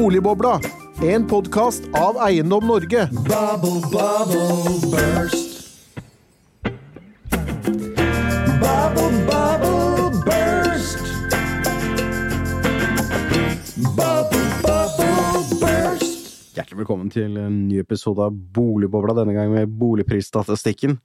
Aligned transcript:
Boligbobla, 0.00 0.60
en 1.02 1.26
podkast 1.28 1.82
av 1.92 2.16
Eiendom 2.24 2.64
Norge. 2.66 3.02
Bubble, 3.12 3.80
bubble, 3.92 4.78
burst. 4.88 5.50
Bubble, 8.62 9.10
bubble, 9.28 10.22
burst. 10.24 11.04
Bubble, 13.76 14.46
bubble, 14.64 15.44
burst. 15.60 16.16
Hjertelig 16.56 16.80
velkommen 16.80 17.12
til 17.12 17.36
en 17.36 17.60
ny 17.68 17.82
episode 17.84 18.24
av 18.24 18.32
Boligbobla, 18.56 19.18
denne 19.20 19.36
gang 19.36 19.52
med 19.52 19.68
boligprisstatistikken. 19.68 20.96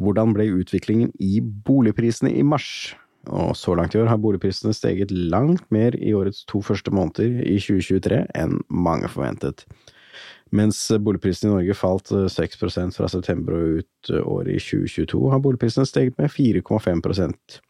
Hvordan 0.00 0.32
ble 0.32 0.48
utviklingen 0.62 1.12
i 1.20 1.44
boligprisene 1.44 2.32
i 2.32 2.42
mars? 2.42 2.96
Og 3.28 3.52
så 3.58 3.74
langt 3.76 3.94
i 3.94 4.00
år 4.00 4.08
har 4.08 4.20
boligprisene 4.22 4.72
steget 4.74 5.12
langt 5.12 5.66
mer 5.74 5.96
i 6.00 6.14
årets 6.16 6.46
to 6.48 6.62
første 6.64 6.92
måneder 6.94 7.42
i 7.44 7.58
2023 7.60 8.24
enn 8.38 8.60
mange 8.72 9.10
forventet. 9.12 9.66
Mens 10.50 10.80
boligprisene 10.98 11.52
i 11.52 11.52
Norge 11.52 11.76
falt 11.78 12.10
6% 12.10 12.96
fra 12.98 13.08
september 13.12 13.54
og 13.54 13.82
ut 13.82 14.10
året 14.18 14.56
i 14.56 14.58
2022, 14.58 15.20
har 15.30 15.42
boligprisene 15.44 15.86
steget 15.86 16.16
med 16.18 16.32
4,5% 16.32 17.60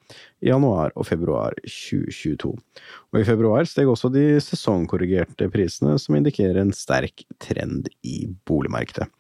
i 0.40 0.48
januar 0.48 0.94
og 0.96 1.04
februar 1.10 1.56
2022. 1.60 2.54
Og 3.12 3.20
i 3.20 3.26
februar 3.28 3.68
steg 3.68 3.90
også 3.90 4.08
de 4.14 4.24
sesongkorrigerte 4.40 5.50
prisene, 5.52 5.98
som 6.00 6.16
indikerer 6.16 6.62
en 6.62 6.72
sterk 6.72 7.26
trend 7.42 7.92
i 8.00 8.24
boligmarkedet. 8.48 9.10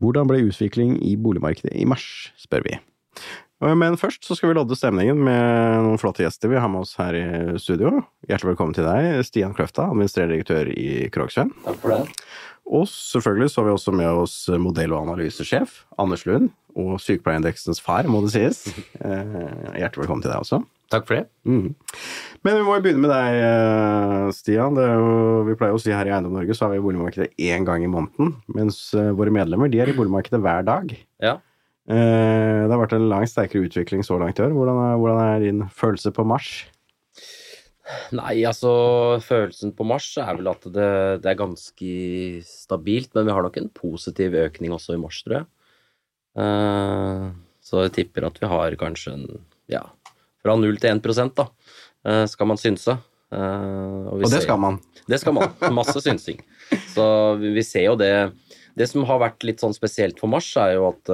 Hvordan 0.00 0.30
ble 0.30 0.44
utvikling 0.46 0.94
i 1.04 1.16
boligmarkedet 1.20 1.74
i 1.76 1.88
mars, 1.88 2.30
spør 2.38 2.62
vi. 2.68 2.78
Men 3.60 3.98
først 4.00 4.24
så 4.24 4.32
skal 4.36 4.50
vi 4.50 4.56
lodde 4.56 4.76
stemningen 4.78 5.18
med 5.20 5.82
noen 5.84 6.00
flotte 6.00 6.24
gjester 6.24 6.48
vi 6.48 6.60
har 6.60 6.70
med 6.72 6.86
oss 6.86 6.94
her 6.96 7.16
i 7.18 7.24
studio. 7.60 7.98
Hjertelig 8.24 8.54
velkommen 8.54 8.76
til 8.76 8.86
deg, 8.88 9.20
Stian 9.28 9.52
Kløfta, 9.56 9.90
administrerende 9.92 10.38
direktør 10.38 10.70
i 10.72 11.10
Krogsvenn. 11.12 11.52
Takk 11.66 11.76
for 11.82 11.92
det. 11.92 12.24
Og 12.70 12.86
selvfølgelig 12.88 13.50
så 13.52 13.60
har 13.60 13.68
vi 13.68 13.74
også 13.74 13.92
med 13.98 14.22
oss 14.22 14.36
modell- 14.62 14.94
og 14.96 15.08
analysesjef 15.08 15.82
Anders 16.00 16.24
Lund, 16.24 16.48
og 16.78 17.00
sykepleierindeksens 17.02 17.82
far, 17.84 18.08
må 18.08 18.22
det 18.24 18.32
sies. 18.36 18.62
Eh, 19.00 19.76
Hjertelig 19.80 20.04
velkommen 20.04 20.20
til 20.24 20.28
deg 20.28 20.42
også. 20.42 20.58
Takk 20.92 21.06
for 21.08 21.16
det. 21.16 21.22
Mm. 21.48 21.70
Men 22.44 22.56
vi 22.58 22.64
må 22.66 22.74
jo 22.76 22.82
begynne 22.84 23.00
med 23.04 23.12
deg, 23.12 23.36
eh, 23.46 24.26
Stian. 24.36 24.76
Det 24.76 24.84
jo, 24.88 25.12
vi 25.46 25.54
pleier 25.56 25.76
å 25.76 25.80
si 25.80 25.92
her 25.94 26.08
i 26.08 26.12
Eiendom 26.12 26.34
Norge 26.36 26.56
så 26.56 26.66
er 26.66 26.74
vi 26.74 26.80
i 26.80 26.84
boligmarkedet 26.84 27.30
én 27.48 27.64
gang 27.68 27.84
i 27.86 27.90
måneden, 27.90 28.34
mens 28.56 28.82
eh, 28.98 29.12
våre 29.16 29.32
medlemmer 29.34 29.72
de 29.72 29.80
er 29.80 29.92
i 29.92 29.96
boligmarkedet 29.96 30.42
hver 30.44 30.66
dag. 30.68 30.92
Ja. 31.24 31.38
Eh, 31.90 32.60
Det 32.66 32.70
har 32.70 32.78
vært 32.84 32.94
en 32.96 33.08
langt 33.10 33.30
sterkere 33.32 33.66
utvikling 33.66 34.04
så 34.06 34.18
langt 34.20 34.38
i 34.38 34.44
år. 34.46 34.52
Hvordan 34.54 34.78
er, 34.84 34.98
hvordan 35.00 35.22
er 35.24 35.40
din 35.42 35.62
følelse 35.74 36.12
på 36.14 36.24
mars? 36.28 36.50
Nei, 38.14 38.36
altså 38.46 38.70
følelsen 39.24 39.72
på 39.74 39.82
mars 39.88 40.06
er 40.22 40.36
vel 40.38 40.46
at 40.52 40.62
det, 40.70 40.90
det 41.24 41.30
er 41.32 41.38
ganske 41.40 41.94
stabilt, 42.46 43.10
men 43.16 43.26
vi 43.26 43.34
har 43.34 43.42
nok 43.42 43.56
en 43.58 43.70
positiv 43.74 44.36
økning 44.38 44.70
også 44.76 44.94
i 44.94 45.00
mars, 45.02 45.18
tror 45.26 45.40
jeg. 45.40 45.48
Eh, 46.38 47.24
så 47.66 47.82
jeg 47.88 47.94
tipper 47.98 48.28
at 48.28 48.38
vi 48.38 48.46
har 48.52 48.76
kanskje 48.78 49.16
en 49.16 49.24
ja, 49.70 49.82
fra 50.44 50.54
0 50.58 50.78
til 50.78 50.92
1 50.94 51.02
prosent, 51.02 51.34
da, 51.40 51.48
eh, 52.06 52.22
skal 52.30 52.46
man 52.52 52.60
synse. 52.62 52.94
Og, 53.30 54.06
Og 54.14 54.22
det 54.24 54.30
ser- 54.32 54.42
skal 54.46 54.58
man. 54.58 54.78
Det 55.10 55.18
skal 55.22 55.34
man. 55.36 55.52
Masse 55.74 56.00
synsing. 56.02 56.40
Så 56.94 57.04
vi, 57.38 57.62
ser 57.62 57.84
jo 57.86 57.92
det 57.98 58.32
Det 58.76 58.88
som 58.90 59.04
har 59.06 59.20
vært 59.22 59.42
litt 59.46 59.60
sånn 59.62 59.74
spesielt 59.74 60.18
for 60.18 60.26
mars, 60.30 60.48
er 60.58 60.74
jo 60.78 60.88
at 60.88 61.10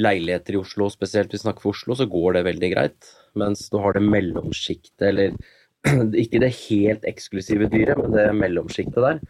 leiligheter 0.00 0.56
i 0.56 0.60
Oslo, 0.60 0.88
spesielt 0.90 1.30
hvis 1.30 1.42
vi 1.42 1.46
snakker 1.46 1.64
for 1.64 1.76
Oslo, 1.76 1.96
så 1.98 2.06
går 2.10 2.38
det 2.38 2.46
veldig 2.48 2.70
greit. 2.74 3.12
Mens 3.38 3.68
du 3.70 3.78
har 3.82 3.94
det 3.96 4.04
mellomsjiktet, 4.06 5.08
eller 5.10 5.34
ikke 6.24 6.42
det 6.42 6.52
helt 6.64 7.08
eksklusive 7.08 7.68
dyret, 7.72 8.00
men 8.00 8.14
det 8.14 8.28
mellomsjiktet 8.38 9.02
der. 9.04 9.20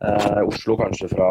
Eh, 0.00 0.42
Oslo 0.46 0.78
kanskje 0.80 1.10
fra 1.12 1.30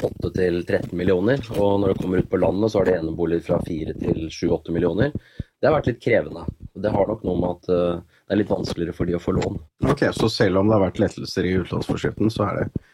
8 0.00 0.30
til 0.36 0.60
13 0.62 0.94
millioner, 0.96 1.42
og 1.56 1.80
når 1.80 1.92
det 1.92 2.02
kommer 2.02 2.22
ut 2.22 2.30
på 2.30 2.40
landet, 2.40 2.72
så 2.72 2.80
har 2.80 2.88
det 2.88 2.98
eneboliger 3.00 3.46
fra 3.48 3.58
4 3.66 3.96
til 4.00 4.28
7-8 4.30 4.74
millioner. 4.74 5.14
Det 5.60 5.68
har 5.68 5.76
vært 5.76 5.90
litt 5.90 6.02
krevende. 6.02 6.46
Det 6.78 6.92
har 6.94 7.10
nok 7.10 7.24
noe 7.26 7.40
med 7.40 7.56
at 7.56 7.72
eh, 7.74 8.20
det 8.30 8.36
er 8.36 8.40
litt 8.42 8.54
vanskeligere 8.54 8.96
for 8.96 9.10
de 9.10 9.18
å 9.18 9.22
få 9.22 9.34
lån. 9.36 9.58
Ok, 9.90 10.06
Så 10.16 10.30
selv 10.32 10.62
om 10.62 10.70
det 10.70 10.78
har 10.78 10.86
vært 10.86 11.02
lettelser 11.02 11.48
i 11.48 11.56
utlånsforskriften, 11.60 12.30
så 12.32 12.46
er 12.46 12.62
det 12.62 12.86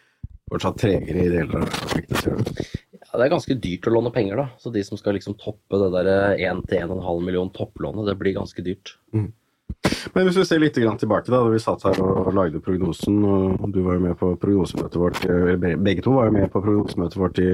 fortsatt 0.51 0.79
tregere 0.81 1.23
i 1.23 1.31
deler 1.31 1.61
av 1.61 1.69
prosjektet? 1.69 2.65
Ja, 3.07 3.19
det 3.19 3.25
er 3.27 3.33
ganske 3.33 3.55
dyrt 3.63 3.87
å 3.87 3.93
låne 3.95 4.11
penger, 4.13 4.39
da. 4.41 4.47
Så 4.59 4.71
de 4.73 4.83
som 4.83 4.99
skal 4.99 5.15
liksom 5.15 5.37
toppe 5.39 5.79
det 5.79 5.91
der 5.95 6.09
1-1,5 6.51 7.23
million 7.23 7.51
topplånet, 7.55 8.07
det 8.09 8.17
blir 8.19 8.35
ganske 8.35 8.63
dyrt. 8.65 8.97
Men 10.13 10.27
hvis 10.27 10.37
vi 10.39 10.45
ser 10.47 10.61
litt 10.61 10.77
grann 10.79 10.99
tilbake, 10.99 11.31
da 11.31 11.41
da 11.43 11.51
vi 11.51 11.59
satt 11.61 11.83
her 11.87 11.99
og 12.03 12.29
lagde 12.35 12.61
prognosen, 12.63 13.19
og 13.23 13.67
du 13.73 13.81
var 13.85 13.97
jo 13.97 14.03
med 14.07 14.15
på 14.19 14.31
prognosemøtet 14.41 14.99
vårt 15.01 15.25
eller 15.25 15.75
Begge 15.83 16.03
to 16.05 16.15
var 16.15 16.29
jo 16.29 16.37
med 16.37 16.51
på 16.51 16.61
prognosemøtet 16.63 17.19
vårt 17.21 17.41
i, 17.43 17.49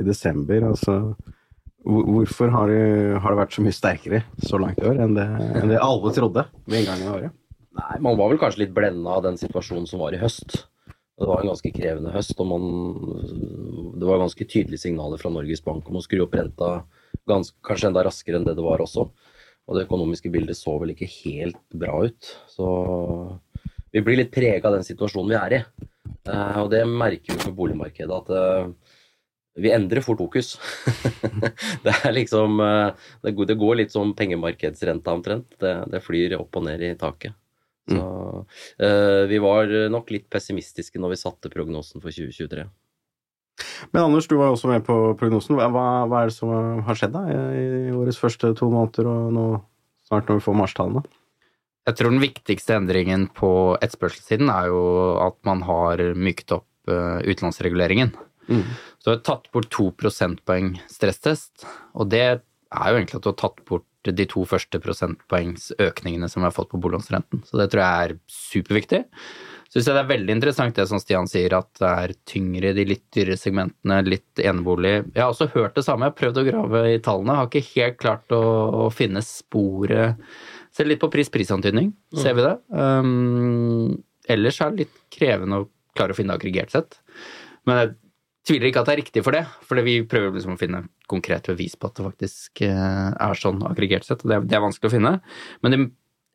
i 0.00 0.02
desember. 0.06 0.68
altså 0.70 0.98
Hvorfor 1.82 2.52
har 2.54 2.70
det, 2.70 2.82
har 3.18 3.34
det 3.34 3.40
vært 3.40 3.54
så 3.56 3.62
mye 3.64 3.74
sterkere 3.74 4.20
så 4.46 4.58
langt 4.62 4.78
i 4.82 4.86
år 4.86 5.00
enn 5.02 5.16
det, 5.18 5.26
enn 5.58 5.72
det 5.72 5.80
alle 5.82 6.12
trodde 6.14 6.44
ved 6.66 6.82
inngangen 6.84 7.08
av 7.08 7.16
året? 7.16 7.38
Nei, 7.72 7.96
man 8.04 8.18
var 8.20 8.30
vel 8.30 8.38
kanskje 8.42 8.66
litt 8.66 8.76
blenda 8.76 9.16
av 9.16 9.24
den 9.24 9.38
situasjonen 9.40 9.88
som 9.90 10.02
var 10.02 10.14
i 10.14 10.20
høst. 10.20 10.66
Det 11.20 11.28
var 11.28 11.42
en 11.42 11.50
ganske 11.52 11.70
krevende 11.74 12.12
høst, 12.14 12.38
og 12.40 12.48
man, 12.48 12.62
det 14.00 14.08
var 14.08 14.22
ganske 14.22 14.46
tydelige 14.48 14.80
signaler 14.86 15.20
fra 15.20 15.30
Norges 15.30 15.62
Bank 15.64 15.90
om 15.90 16.00
å 16.00 16.04
skru 16.04 16.24
opp 16.24 16.34
renta 16.38 16.70
ganske, 17.28 17.56
kanskje 17.66 17.90
enda 17.90 18.04
raskere 18.06 18.40
enn 18.40 18.46
det 18.48 18.56
det 18.58 18.64
var 18.64 18.82
også. 18.82 19.06
Og 19.68 19.76
det 19.76 19.84
økonomiske 19.86 20.32
bildet 20.32 20.58
så 20.58 20.74
vel 20.80 20.94
ikke 20.94 21.10
helt 21.22 21.60
bra 21.78 22.00
ut. 22.08 22.32
Så 22.50 22.66
vi 23.92 24.02
blir 24.02 24.18
litt 24.18 24.32
prega 24.34 24.68
av 24.68 24.78
den 24.78 24.86
situasjonen 24.86 25.30
vi 25.30 25.38
er 25.38 25.58
i. 25.58 25.60
Eh, 26.32 26.58
og 26.62 26.72
det 26.72 26.82
merker 26.88 27.36
vi 27.36 27.44
på 27.44 27.54
boligmarkedet, 27.60 28.18
at 28.22 28.32
eh, 28.32 28.96
vi 29.62 29.72
endrer 29.74 30.04
fort 30.04 30.22
fokus. 30.22 30.54
det 31.84 31.94
er 31.94 32.16
liksom 32.16 32.60
eh, 32.64 33.10
det 33.28 33.58
går 33.60 33.82
litt 33.82 33.94
som 33.94 34.14
pengemarkedsrenta 34.18 35.14
omtrent. 35.14 35.54
Det, 35.60 35.76
det 35.92 36.02
flyr 36.04 36.38
opp 36.40 36.58
og 36.58 36.66
ned 36.70 36.82
i 36.88 36.94
taket. 36.98 37.36
Så 37.90 38.02
uh, 38.46 39.22
vi 39.26 39.38
var 39.42 39.72
nok 39.90 40.12
litt 40.14 40.28
pessimistiske 40.30 41.00
når 41.02 41.16
vi 41.16 41.20
satte 41.22 41.50
prognosen 41.50 42.02
for 42.02 42.14
2023. 42.14 42.68
Men 43.92 44.04
Anders, 44.06 44.28
du 44.30 44.36
var 44.38 44.48
jo 44.50 44.56
også 44.56 44.70
med 44.70 44.84
på 44.86 44.94
prognosen. 45.20 45.58
Hva, 45.58 45.66
hva- 45.72 46.06
hva 46.08 46.22
er 46.22 46.30
det 46.30 46.36
som 46.36 46.52
har 46.86 46.98
skjedd 46.98 47.12
da 47.14 47.24
i, 47.28 47.64
i 47.90 47.96
årets 47.96 48.20
første 48.20 48.52
to 48.58 48.70
måneder, 48.72 49.10
og 49.10 49.34
nå, 49.34 49.46
snart 50.08 50.30
når 50.30 50.38
vi 50.40 50.46
får 50.46 50.58
marstallene? 50.62 51.02
Jeg 51.82 51.98
tror 51.98 52.14
den 52.14 52.22
viktigste 52.22 52.76
endringen 52.78 53.26
på 53.34 53.50
etterspørselssiden 53.82 54.50
er 54.54 54.70
jo 54.70 54.82
at 55.24 55.36
man 55.48 55.64
har 55.66 56.00
myket 56.14 56.54
opp 56.60 56.68
uh, 56.90 57.18
utenlandsreguleringen. 57.26 58.14
Mm. 58.48 58.62
Så 59.02 59.08
du 59.10 59.12
har 59.16 59.24
tatt 59.26 59.50
bort 59.54 59.68
to 59.74 59.88
prosentpoeng 59.98 60.76
stresstest, 60.90 61.66
og 61.98 62.08
det 62.14 62.22
er 62.22 62.38
jo 62.38 63.00
egentlig 63.00 63.18
at 63.18 63.26
du 63.26 63.32
har 63.32 63.40
tatt 63.42 63.60
bort 63.68 63.86
de 64.10 64.26
to 64.26 64.42
første 64.48 64.80
prosentpoengsøkningene 64.82 66.28
som 66.30 66.42
vi 66.42 66.48
har 66.48 66.54
fått 66.56 66.72
på 66.72 66.80
boliglånsrenten. 66.82 67.44
Så 67.46 67.60
det 67.60 67.68
tror 67.72 67.82
jeg 67.84 68.06
er 68.06 68.14
superviktig. 68.26 69.02
Så 69.72 69.78
synes 69.78 69.86
jeg 69.88 69.96
det 69.96 70.02
er 70.02 70.10
veldig 70.10 70.34
interessant 70.36 70.76
det 70.76 70.84
som 70.90 71.00
Stian 71.00 71.28
sier, 71.30 71.54
at 71.56 71.70
det 71.80 71.90
er 72.04 72.14
tyngre 72.28 72.72
i 72.72 72.76
de 72.76 72.84
litt 72.90 73.04
dyrere 73.14 73.40
segmentene, 73.40 74.02
litt 74.04 74.42
enebolig. 74.42 74.98
Jeg 75.14 75.22
har 75.22 75.30
også 75.30 75.48
hørt 75.54 75.78
det 75.78 75.86
samme, 75.86 76.04
jeg 76.04 76.12
har 76.12 76.18
prøvd 76.18 76.40
å 76.42 76.44
grave 76.50 76.82
i 76.90 76.98
tallene, 77.04 77.38
har 77.38 77.48
ikke 77.48 77.78
helt 77.78 77.96
klart 78.02 78.34
å, 78.36 78.42
å 78.82 78.90
finne 78.92 79.24
sporet 79.24 80.20
Ser 80.72 80.88
litt 80.88 81.02
på 81.02 81.10
pris-prisantydning, 81.12 81.90
ser 82.16 82.32
vi 82.32 82.44
det. 82.46 82.54
Um, 82.72 83.98
ellers 84.32 84.56
er 84.64 84.70
det 84.72 84.86
litt 84.86 85.00
krevende 85.12 85.58
å 85.60 85.66
klare 85.92 86.14
å 86.14 86.16
finne 86.16 86.32
aggregert 86.32 86.72
sett. 86.72 86.96
Men 87.68 87.76
jeg 87.76 87.90
tviler 88.48 88.68
ikke 88.68 88.82
at 88.82 88.88
det 88.88 88.94
er 88.94 89.00
riktig 89.02 89.22
for 89.24 89.36
det, 89.36 89.44
for 89.68 89.82
vi 89.86 89.96
prøver 90.08 90.34
liksom 90.36 90.56
å 90.56 90.60
finne 90.60 90.82
konkret 91.10 91.46
bevis 91.50 91.76
på 91.78 91.88
at 91.88 91.98
det 91.98 92.06
faktisk 92.08 92.62
eh, 92.66 93.08
er 93.14 93.38
sånn 93.38 93.62
aggregert 93.68 94.06
sett, 94.08 94.24
og 94.24 94.30
det 94.32 94.38
er, 94.38 94.46
det 94.50 94.58
er 94.58 94.64
vanskelig 94.64 94.90
å 94.90 94.94
finne. 94.96 95.12
Men 95.62 95.74
det, 95.74 95.80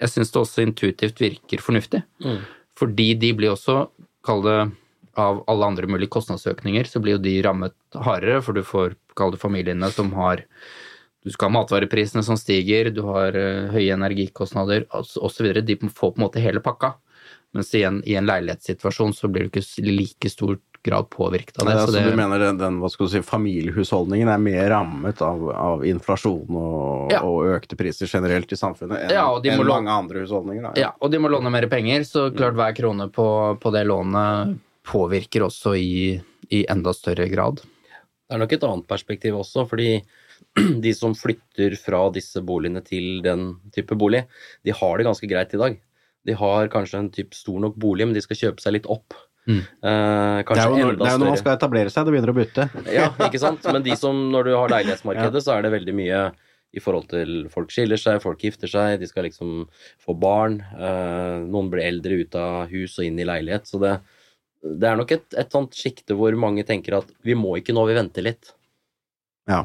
jeg 0.03 0.13
syns 0.13 0.33
det 0.33 0.41
også 0.43 0.65
intuitivt 0.65 1.23
virker 1.23 1.63
fornuftig, 1.63 2.03
Mm. 2.23 2.43
fordi 2.77 3.13
de 3.19 3.31
blir 3.33 3.53
også, 3.55 3.87
kall 4.23 4.43
det 4.45 4.57
av 5.17 5.41
alle 5.49 5.65
andre 5.65 5.87
mulige 5.89 6.13
kostnadsøkninger, 6.13 6.85
så 6.85 7.01
blir 7.01 7.17
jo 7.17 7.23
de 7.23 7.41
rammet 7.41 7.75
hardere, 7.95 8.41
for 8.45 8.53
du 8.53 8.61
får, 8.63 8.95
kall 9.17 9.33
det 9.33 9.41
familiene 9.41 9.89
som 9.91 10.13
har 10.13 10.45
du 11.25 11.31
skal 11.33 11.49
ha 11.49 11.57
matvareprisene 11.57 12.21
som 12.23 12.37
stiger, 12.39 12.87
du 12.93 13.01
har 13.03 13.35
eh, 13.35 13.67
høye 13.73 13.95
energikostnader 13.97 14.85
osv. 14.95 15.49
De 15.65 15.75
får 15.75 16.13
på 16.13 16.15
en 16.15 16.23
måte 16.23 16.39
hele 16.39 16.61
pakka. 16.63 16.93
Mens 17.55 17.73
i 17.75 17.81
en, 17.83 17.97
i 18.07 18.15
en 18.15 18.27
leilighetssituasjon 18.29 19.11
så 19.17 19.27
blir 19.27 19.47
det 19.47 19.51
ikke 19.51 19.91
like 19.91 20.31
stor 20.31 20.55
grad 20.87 21.09
påvirket 21.13 21.59
av 21.61 21.67
det. 21.69 21.75
Ja, 21.77 21.85
så 21.87 21.93
det 21.95 22.03
Du 22.07 22.17
mener 22.17 22.39
den, 22.41 22.57
den 22.61 22.79
hva 22.81 22.89
skal 22.91 23.07
du 23.09 23.13
si, 23.13 23.21
familiehusholdningen 23.27 24.31
er 24.33 24.41
mer 24.41 24.69
rammet 24.73 25.21
av, 25.25 25.43
av 25.51 25.85
inflasjon 25.87 26.47
og, 26.57 27.11
Ja. 27.13 27.21
og 27.27 27.51
økte 27.57 27.77
priser 27.79 28.09
generelt 28.09 28.51
i 28.51 28.59
samfunnet 28.59 29.05
enn 29.05 29.15
Ja, 29.15 29.27
og 29.31 29.45
enn 29.45 29.59
låne, 29.61 29.73
mange 29.75 29.95
andre 30.01 30.23
husholdninger? 30.25 30.69
Da. 30.69 30.73
Ja, 30.79 30.91
og 30.99 31.11
de 31.13 31.19
må 31.21 31.29
låne 31.31 31.51
mer 31.53 31.67
penger, 31.71 32.05
så 32.07 32.29
klart 32.35 32.57
hver 32.57 32.75
krone 32.77 33.09
på, 33.13 33.27
på 33.61 33.73
det 33.75 33.85
lånet 33.87 34.57
påvirker 34.87 35.43
også 35.47 35.75
i, 35.77 36.21
i 36.49 36.65
enda 36.71 36.93
større 36.95 37.27
grad. 37.31 37.59
Det 38.27 38.35
er 38.35 38.41
nok 38.41 38.53
et 38.57 38.63
annet 38.67 38.87
perspektiv 38.87 39.37
også, 39.39 39.67
fordi 39.69 40.01
de 40.83 40.93
som 40.95 41.15
flytter 41.15 41.75
fra 41.79 42.05
disse 42.13 42.41
boligene 42.45 42.83
til 42.85 43.21
den 43.25 43.53
type 43.75 43.95
bolig, 43.99 44.25
de 44.67 44.75
har 44.75 44.97
det 44.97 45.07
ganske 45.07 45.29
greit 45.29 45.53
i 45.55 45.61
dag. 45.61 45.77
De 46.27 46.35
har 46.35 46.67
kanskje 46.67 46.99
en 46.99 47.09
type 47.13 47.35
stor 47.37 47.59
nok 47.63 47.77
bolig, 47.79 48.07
men 48.07 48.15
de 48.17 48.23
skal 48.23 48.35
kjøpe 48.39 48.59
seg 48.63 48.75
litt 48.75 48.89
opp. 48.91 49.15
Mm. 49.47 49.61
Eh, 49.63 50.41
Det 50.43 50.59
er 50.59 50.67
jo 50.67 50.75
når, 50.81 50.97
det 50.99 51.07
er 51.07 51.21
når 51.21 51.31
man 51.31 51.39
skal 51.39 51.55
etablere 51.55 51.91
seg, 51.93 52.03
det 52.05 52.13
begynner 52.13 52.33
å 52.33 52.35
butte. 52.35 52.67
Ja, 52.91 53.07
ikke 53.27 53.39
sant? 53.41 53.63
Men 53.71 53.85
de 53.85 53.95
som, 53.99 54.19
når 54.33 54.49
du 54.49 54.53
har 54.57 54.73
leilighetsmarkedet, 54.75 55.41
så 55.45 55.55
er 55.55 55.65
det 55.65 55.73
veldig 55.77 55.95
mye 55.95 56.21
i 56.75 56.81
forhold 56.83 57.07
til 57.09 57.31
folk 57.49 57.71
skiller 57.71 57.97
seg, 57.97 58.19
folk 58.21 58.43
gifter 58.43 58.69
seg, 58.69 58.97
de 58.99 59.07
skal 59.07 59.25
liksom 59.25 59.63
få 60.03 60.13
barn. 60.19 60.59
Eh, 60.75 61.37
noen 61.47 61.71
blir 61.71 61.87
eldre 61.87 62.19
ut 62.21 62.35
av 62.37 62.67
hus 62.73 62.97
og 62.99 63.07
inn 63.07 63.21
i 63.23 63.27
leilighet. 63.27 63.69
Så 63.71 63.79
det, 63.81 63.95
det 64.67 64.89
er 64.91 64.99
nok 64.99 65.15
et, 65.15 65.25
et 65.39 65.53
sånt 65.55 65.77
sjikte 65.77 66.17
hvor 66.19 66.35
mange 66.37 66.67
tenker 66.67 66.99
at 66.99 67.09
vi 67.25 67.37
må 67.39 67.55
ikke 67.61 67.75
nå, 67.77 67.87
vi 67.87 67.97
venter 67.97 68.27
litt. 68.27 68.51
Ja. 69.47 69.63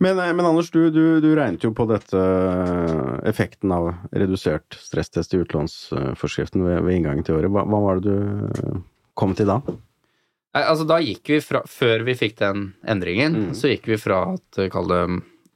Men, 0.00 0.18
eh, 0.18 0.32
men 0.32 0.46
Anders, 0.48 0.70
du, 0.72 0.86
du, 0.90 1.20
du 1.20 1.28
regnet 1.36 1.64
jo 1.66 1.72
på 1.76 1.84
dette 1.90 2.16
eh, 2.16 3.28
effekten 3.28 3.72
av 3.76 3.90
redusert 4.16 4.78
stresstest 4.80 5.34
i 5.36 5.42
utlånsforskriften 5.44 6.64
ved, 6.64 6.80
ved 6.86 6.96
inngangen 6.96 7.26
til 7.26 7.36
året. 7.36 7.52
Hva, 7.52 7.66
hva 7.68 7.80
var 7.84 8.00
det 8.00 8.08
du 8.08 8.46
eh, 8.48 8.78
kom 9.20 9.34
til 9.36 9.50
da? 9.50 9.58
Nei, 10.56 10.62
altså 10.64 10.86
da 10.88 10.96
gikk 11.04 11.28
vi 11.30 11.36
fra, 11.44 11.60
Før 11.68 12.02
vi 12.08 12.16
fikk 12.18 12.38
den 12.40 12.70
endringen, 12.88 13.36
Mm. 13.36 13.50
så 13.54 13.68
gikk 13.70 13.86
vi 13.92 14.00
fra 14.00 14.22
at 14.32 14.58
kall 14.72 14.88
det 14.90 15.02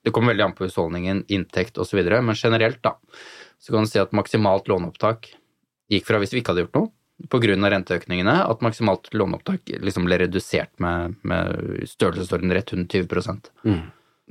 Det 0.05 0.13
kommer 0.13 0.35
veldig 0.35 0.45
an 0.45 0.53
på 0.55 0.67
husholdningen, 0.69 1.25
inntekt 1.33 1.79
osv., 1.81 1.97
men 2.05 2.37
generelt, 2.37 2.83
da, 2.85 2.93
så 3.59 3.73
kan 3.73 3.87
du 3.87 3.89
si 3.89 3.99
at 3.99 4.13
maksimalt 4.13 4.69
låneopptak 4.69 5.31
gikk 5.89 6.05
fra, 6.05 6.19
hvis 6.21 6.35
vi 6.35 6.43
ikke 6.43 6.53
hadde 6.53 6.67
gjort 6.67 6.77
noe, 6.77 6.91
pga. 7.33 7.57
renteøkningene, 7.73 8.35
at 8.45 8.61
maksimalt 8.61 9.09
låneopptak 9.17 9.73
liksom 9.81 10.05
ble 10.05 10.19
redusert 10.21 10.77
med, 10.85 11.17
med 11.25 11.87
størrelsesorden 11.89 12.53
rett 12.53 12.75
under 12.77 12.85
20 12.85 13.81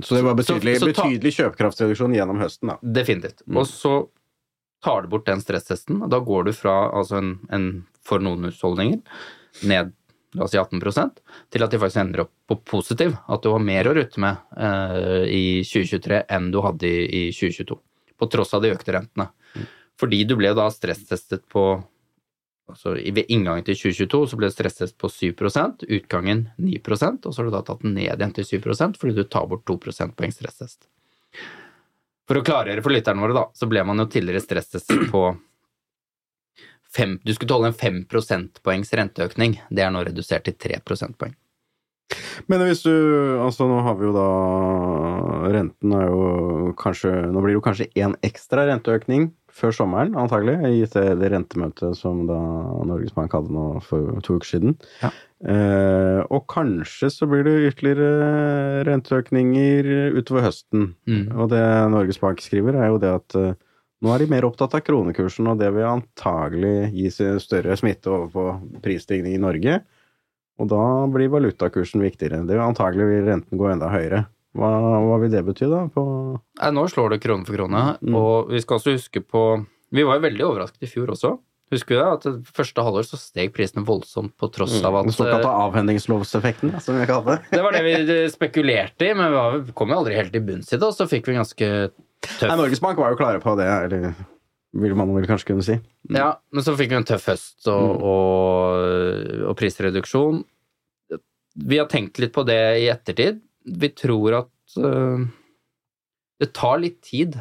Så 0.01 0.15
det 0.17 0.23
var 0.25 0.33
betydelig, 0.35 0.79
Så- 0.79 0.87
så 0.89 0.93
ta- 0.93 1.03
betydelig 1.05 1.33
kjøpekraftsreduksjon 1.37 2.15
gjennom 2.15 2.39
høsten, 2.41 2.67
da. 2.71 2.77
Definitivt. 2.81 3.43
Mm. 3.47 3.57
Og 3.61 3.67
så 3.69 4.07
tar 4.83 5.01
du 5.03 5.07
bort 5.07 5.25
den 5.25 5.39
stresstesten, 5.41 6.01
og 6.03 6.09
da 6.09 6.19
går 6.19 6.45
du 6.45 6.51
fra 6.53 6.89
altså 6.91 7.17
en, 7.21 7.39
en 7.51 7.67
for 8.03 8.19
noen 8.19 8.43
husholdninger 8.49 9.01
ned 9.63 9.93
la 10.33 10.43
oss 10.47 10.51
si 10.51 10.57
18% 10.57 11.19
til 11.53 11.61
at 11.63 11.69
de 11.69 11.77
faktisk 11.77 12.01
ender 12.01 12.23
opp 12.25 12.31
på 12.49 12.57
positiv. 12.65 13.13
At 13.29 13.43
du 13.43 13.51
har 13.53 13.59
mer 13.61 13.85
å 13.85 13.93
rutte 13.93 14.17
med 14.17 14.35
eh, 14.57 15.29
i 15.29 15.43
2023 15.63 16.23
enn 16.27 16.49
du 16.51 16.59
hadde 16.65 16.89
i, 16.89 17.27
i 17.29 17.31
2022. 17.31 17.77
På 18.17 18.29
tross 18.33 18.51
av 18.57 18.63
de 18.63 18.71
økte 18.73 18.95
rentene. 18.97 19.29
Fordi 20.01 20.23
du 20.25 20.33
ble 20.35 20.49
da 20.57 20.65
stresstestet 20.73 21.45
på 21.53 21.83
altså 22.71 22.95
Ved 22.95 23.25
inngangen 23.27 23.65
til 23.67 23.75
2022 23.75 24.21
så 24.31 24.39
ble 24.39 24.47
det 24.47 24.55
stresstest 24.55 24.97
på 25.01 25.09
7% 25.11 25.83
utgangen 25.83 26.45
9% 26.57 27.27
og 27.27 27.33
så 27.33 27.41
har 27.41 27.49
du 27.49 27.55
da 27.55 27.63
tatt 27.67 27.83
den 27.83 27.95
ned 27.97 28.07
igjen 28.07 28.35
til 28.37 28.47
7% 28.63 28.99
fordi 29.01 29.17
du 29.17 29.23
tar 29.27 29.49
bort 29.51 29.65
2 29.69 29.77
prosentpoeng 29.83 30.31
stresstest. 30.35 30.87
For 32.29 32.39
å 32.39 32.45
klargjøre 32.45 32.83
for 32.83 32.95
lytterne 32.95 33.19
våre, 33.19 33.35
da, 33.35 33.47
så 33.51 33.67
ble 33.67 33.83
man 33.83 33.99
jo 33.99 34.07
tidligere 34.07 34.43
stresstestet 34.43 35.09
på 35.11 35.25
fem, 36.93 37.19
Du 37.25 37.33
skulle 37.33 37.49
tåle 37.49 37.71
en 37.71 37.77
5 37.77 38.03
prosentpoengs 38.05 38.93
renteøkning. 38.93 39.57
Det 39.69 39.83
er 39.83 39.91
nå 39.91 40.03
redusert 40.05 40.45
til 40.47 40.55
3 40.55 40.79
prosentpoeng. 40.85 41.33
Men 42.47 42.61
hvis 42.67 42.83
du 42.85 42.93
Altså, 43.41 43.65
nå 43.67 43.79
har 43.81 43.95
vi 43.97 44.05
jo 44.05 44.13
da 44.13 44.27
Renten 45.53 45.93
er 45.97 46.09
jo 46.11 46.73
kanskje 46.77 47.09
Nå 47.31 47.41
blir 47.41 47.53
det 47.53 47.57
jo 47.57 47.63
kanskje 47.65 47.87
én 47.97 48.13
ekstra 48.27 48.67
renteøkning 48.69 49.31
før 49.53 49.75
sommeren, 49.75 50.15
antagelig, 50.17 50.55
gitt 50.79 50.95
det, 50.97 51.05
det 51.21 51.29
rentemøtet 51.33 51.97
som 51.99 52.23
da 52.29 52.39
Norges 52.89 53.13
Bank 53.15 53.35
hadde 53.37 53.53
nå 53.53 53.67
for 53.85 54.17
to 54.25 54.39
uker 54.39 54.49
siden. 54.49 54.75
Ja. 55.03 55.11
Eh, 55.43 56.21
og 56.33 56.47
kanskje 56.51 57.11
så 57.13 57.27
blir 57.29 57.45
det 57.45 57.73
ytterligere 57.73 58.83
renteøkninger 58.87 59.91
utover 60.17 60.47
høsten. 60.47 60.93
Mm. 61.09 61.27
Og 61.35 61.51
det 61.53 61.63
Norges 61.93 62.21
Bank 62.23 62.41
skriver, 62.41 62.79
er 62.79 62.93
jo 62.93 63.01
det 63.03 63.13
at 63.19 63.37
eh, 63.39 63.53
nå 64.03 64.11
er 64.11 64.23
de 64.23 64.31
mer 64.33 64.47
opptatt 64.47 64.73
av 64.75 64.83
kronekursen, 64.83 65.47
og 65.47 65.61
det 65.61 65.69
vil 65.75 65.87
antagelig 65.87 66.91
gi 66.91 67.11
større 67.39 67.77
smitte 67.79 68.11
over 68.11 68.31
på 68.33 68.79
prisstigning 68.83 69.37
i 69.37 69.43
Norge. 69.43 69.77
Og 70.61 70.69
da 70.69 70.83
blir 71.09 71.31
valutakursen 71.33 72.03
viktigere. 72.03 72.43
Det 72.47 72.57
vil 72.57 72.65
antagelig 72.65 73.07
vil 73.09 73.29
renten 73.29 73.59
gå 73.59 73.69
enda 73.71 73.89
høyere. 73.93 74.25
Hva, 74.53 74.69
hva 75.01 75.15
vil 75.23 75.31
det 75.33 75.41
bety, 75.47 75.65
da? 75.71 75.87
På 75.89 76.03
Nei, 76.61 76.69
nå 76.75 76.83
slår 76.91 77.15
det 77.15 77.21
krone 77.23 77.45
for 77.47 77.57
krone, 77.57 77.97
Mm. 78.05 78.13
og 78.19 78.51
vi 78.53 78.59
skal 78.61 78.77
også 78.77 78.93
huske 78.97 79.23
på 79.25 79.65
Vi 79.93 80.03
var 80.05 80.19
jo 80.19 80.23
veldig 80.27 80.45
overrasket 80.45 80.83
i 80.85 80.89
fjor 80.89 81.07
også. 81.13 81.31
Husker 81.73 81.95
vi 81.95 81.97
det? 82.01 82.07
At 82.13 82.23
det 82.27 82.51
første 82.53 82.81
halvår 82.85 83.05
så 83.07 83.17
steg 83.17 83.51
prisene 83.53 83.81
voldsomt 83.85 84.33
på 84.37 84.49
tross 84.53 84.75
av 84.85 84.93
den 84.99 85.09
at 85.09 85.15
såkalte 85.17 85.49
eh, 85.49 85.61
avhendingslovseffekten, 85.65 86.73
som 86.81 86.97
jeg 86.99 87.07
kaller 87.09 87.39
det? 87.39 87.49
Det 87.57 87.61
var 87.65 87.71
det 87.73 87.81
vi 87.85 88.17
spekulerte 88.29 89.07
i, 89.09 89.13
men 89.17 89.33
vi 89.65 89.73
kom 89.77 89.89
jo 89.89 89.97
aldri 90.01 90.13
helt 90.17 90.31
til 90.33 90.41
bunns 90.45 90.69
i 90.73 90.77
det, 90.77 90.85
og 90.85 90.93
så 90.97 91.07
fikk 91.09 91.29
vi 91.31 91.37
ganske 91.39 91.69
Nei, 91.89 92.37
tøff 92.39 92.53
Norges 92.57 92.81
Bank 92.83 92.97
var 93.01 93.13
jo 93.13 93.17
klare 93.21 93.41
på 93.41 93.55
det, 93.57 93.65
eller 93.69 94.13
vil 94.73 94.95
man 94.97 95.13
vel 95.15 95.25
kanskje 95.29 95.49
kunne 95.51 95.65
si. 95.65 95.79
Ja, 96.13 96.35
men 96.53 96.63
så 96.65 96.73
fikk 96.77 96.89
vi 96.93 96.97
en 96.99 97.05
tøff 97.09 97.25
høst 97.29 97.67
og, 97.69 97.89
Mm. 97.89 98.03
og, 98.09 99.49
og 99.49 99.57
prisreduksjon. 99.57 100.43
Vi 101.69 101.77
har 101.77 101.85
tenkt 101.89 102.17
litt 102.21 102.33
på 102.33 102.45
det 102.47 102.59
i 102.81 102.87
ettertid. 102.89 103.41
Vi 103.65 103.89
tror 103.95 104.39
at 104.41 104.77
uh, 104.81 105.23
det 106.41 106.51
tar 106.55 106.81
litt 106.83 107.01
tid 107.05 107.37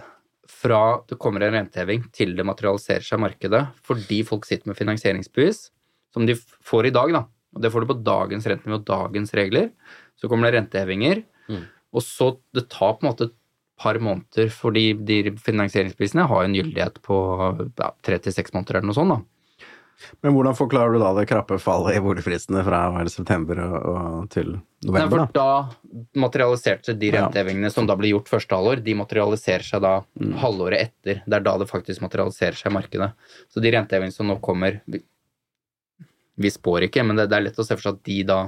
fra 0.53 1.01
det 1.09 1.19
kommer 1.19 1.43
en 1.43 1.55
renteheving 1.57 2.05
til 2.15 2.37
det 2.37 2.45
materialiserer 2.47 3.03
seg 3.07 3.19
i 3.19 3.25
markedet, 3.25 3.63
fordi 3.87 4.21
folk 4.29 4.47
sitter 4.47 4.71
med 4.71 4.79
finansieringsbevis, 4.79 5.65
som 6.15 6.27
de 6.29 6.37
får 6.37 6.91
i 6.91 6.95
dag, 6.95 7.15
da. 7.17 7.25
Og 7.57 7.63
det 7.65 7.71
får 7.73 7.85
du 7.85 7.91
på 7.91 8.01
dagens 8.05 8.47
rentenivå 8.49 8.79
og 8.81 8.89
dagens 8.89 9.33
regler. 9.37 9.71
Så 10.17 10.29
kommer 10.31 10.51
det 10.51 10.61
rentehevinger, 10.61 11.25
Mm. 11.51 11.65
og 11.93 12.03
så 12.07 12.39
Det 12.55 12.69
tar 12.71 12.95
på 12.95 13.03
en 13.03 13.11
måte 13.11 13.25
et 13.25 13.35
par 13.77 13.99
måneder, 13.99 14.49
fordi 14.49 14.93
de 14.95 15.33
finansieringsbevisene 15.37 16.29
har 16.29 16.45
en 16.45 16.55
gyldighet 16.55 17.03
på 17.03 17.17
ja, 17.81 17.91
tre 18.01 18.19
til 18.19 18.33
seks 18.33 18.53
måneder 18.53 18.79
eller 18.79 18.87
noe 18.87 18.95
sånt, 18.95 19.11
da. 19.11 19.21
Men 20.23 20.35
hvordan 20.35 20.57
forklarer 20.59 20.93
du 20.97 20.99
da 21.03 21.13
det 21.17 21.27
krappe 21.31 21.59
fallet 21.63 21.97
i 21.97 22.03
boligprisene 22.03 22.63
fra 22.67 22.81
er 23.01 23.11
september 23.13 23.61
og, 23.65 23.75
og 23.93 24.31
til 24.35 24.53
Nei, 24.53 24.63
november? 24.89 25.27
for 25.27 25.33
da? 25.39 25.43
da 25.93 26.01
materialiserte 26.25 26.95
de 26.99 27.11
de 27.11 27.17
Ja. 27.17 27.69
som 27.71 27.87
da 27.87 27.95
ble 27.97 28.09
gjort 28.13 28.29
første 28.31 28.55
halvår, 28.57 28.83
de 28.85 28.95
materialiserer 28.95 29.63
seg 29.63 29.81
da 29.83 29.95
Mm. 30.19 30.35
halvåret 30.43 30.81
etter. 30.81 31.23
Det 31.27 31.35
er 31.35 31.41
da 31.41 31.57
det 31.59 31.69
faktisk 31.69 32.01
materialiserer 32.03 32.55
seg 32.59 32.71
i 32.73 32.75
markedet. 32.75 33.13
Så 33.49 33.61
de 33.63 33.71
rentehevingene 33.71 34.13
som 34.13 34.27
nå 34.27 34.41
kommer 34.41 34.81
Vi, 34.89 35.03
vi 36.39 36.49
spår 36.51 36.89
ikke, 36.89 37.05
men 37.07 37.17
det, 37.17 37.29
det 37.29 37.37
er 37.37 37.43
lett 37.49 37.59
å 37.61 37.65
se 37.67 37.77
for 37.77 37.83
seg 37.83 37.95
at 37.99 38.05
de 38.09 38.23
da 38.25 38.39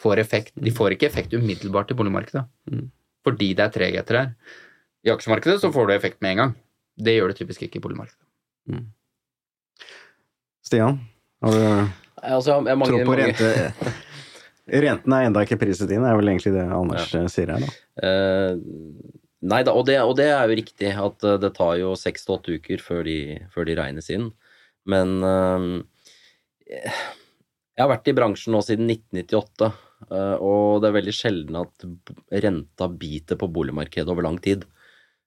får 0.00 0.18
effekt. 0.22 0.52
De 0.56 0.70
får 0.70 0.94
ikke 0.96 1.06
effekt 1.10 1.32
umiddelbart 1.34 1.90
i 1.90 1.94
boligmarkedet. 1.98 2.46
Mm. 2.70 2.90
Fordi 3.24 3.54
det 3.54 3.64
er 3.64 3.72
tregheter 3.74 4.18
her. 4.18 4.34
I 5.04 5.10
aksjemarkedet 5.10 5.60
så 5.60 5.72
får 5.74 5.86
du 5.88 5.94
effekt 5.94 6.20
med 6.22 6.30
en 6.32 6.36
gang. 6.42 6.54
Det 6.96 7.16
gjør 7.18 7.28
det 7.32 7.38
typisk 7.42 7.62
ikke 7.66 7.76
i 7.80 7.84
boligmarkedet. 7.84 8.84
Stian, 10.74 10.98
har 11.44 11.54
du 11.54 11.92
Altså, 12.24 12.56
jeg, 12.64 12.78
mange, 12.80 12.88
tro 12.88 13.04
på 13.04 13.16
rente... 13.20 13.48
Renten 14.64 15.12
er 15.12 15.26
enda 15.28 15.42
ikke 15.44 15.58
priset 15.60 15.90
inn, 15.92 16.06
er 16.08 16.16
vel 16.16 16.30
egentlig 16.32 16.54
det 16.54 16.62
Anders 16.72 17.10
ja. 17.12 17.26
sier 17.28 17.50
her, 17.52 17.60
da. 17.60 17.74
Eh, 18.00 18.54
nei 19.44 19.58
da, 19.66 19.74
og 19.76 19.84
det, 19.84 19.98
og 20.00 20.14
det 20.16 20.30
er 20.32 20.48
jo 20.48 20.56
riktig 20.56 20.88
at 20.96 21.26
eh, 21.28 21.36
det 21.42 21.50
tar 21.58 21.74
jo 21.82 21.90
seks 22.00 22.24
til 22.24 22.38
åtte 22.38 22.56
uker 22.56 22.80
før 22.80 23.02
de, 23.04 23.18
før 23.52 23.68
de 23.68 23.76
regnes 23.76 24.08
inn. 24.14 24.30
Men 24.88 25.12
eh, 25.28 25.66
jeg 26.64 27.82
har 27.82 27.92
vært 27.92 28.08
i 28.08 28.16
bransjen 28.16 28.56
nå 28.56 28.64
siden 28.64 28.88
1998, 28.88 29.68
eh, 30.08 30.34
og 30.40 30.80
det 30.80 30.88
er 30.88 30.96
veldig 30.96 31.16
sjelden 31.20 31.60
at 31.60 31.88
renta 32.46 32.88
biter 33.04 33.38
på 33.38 33.52
boligmarkedet 33.52 34.08
over 34.08 34.24
lang 34.24 34.40
tid. 34.48 34.64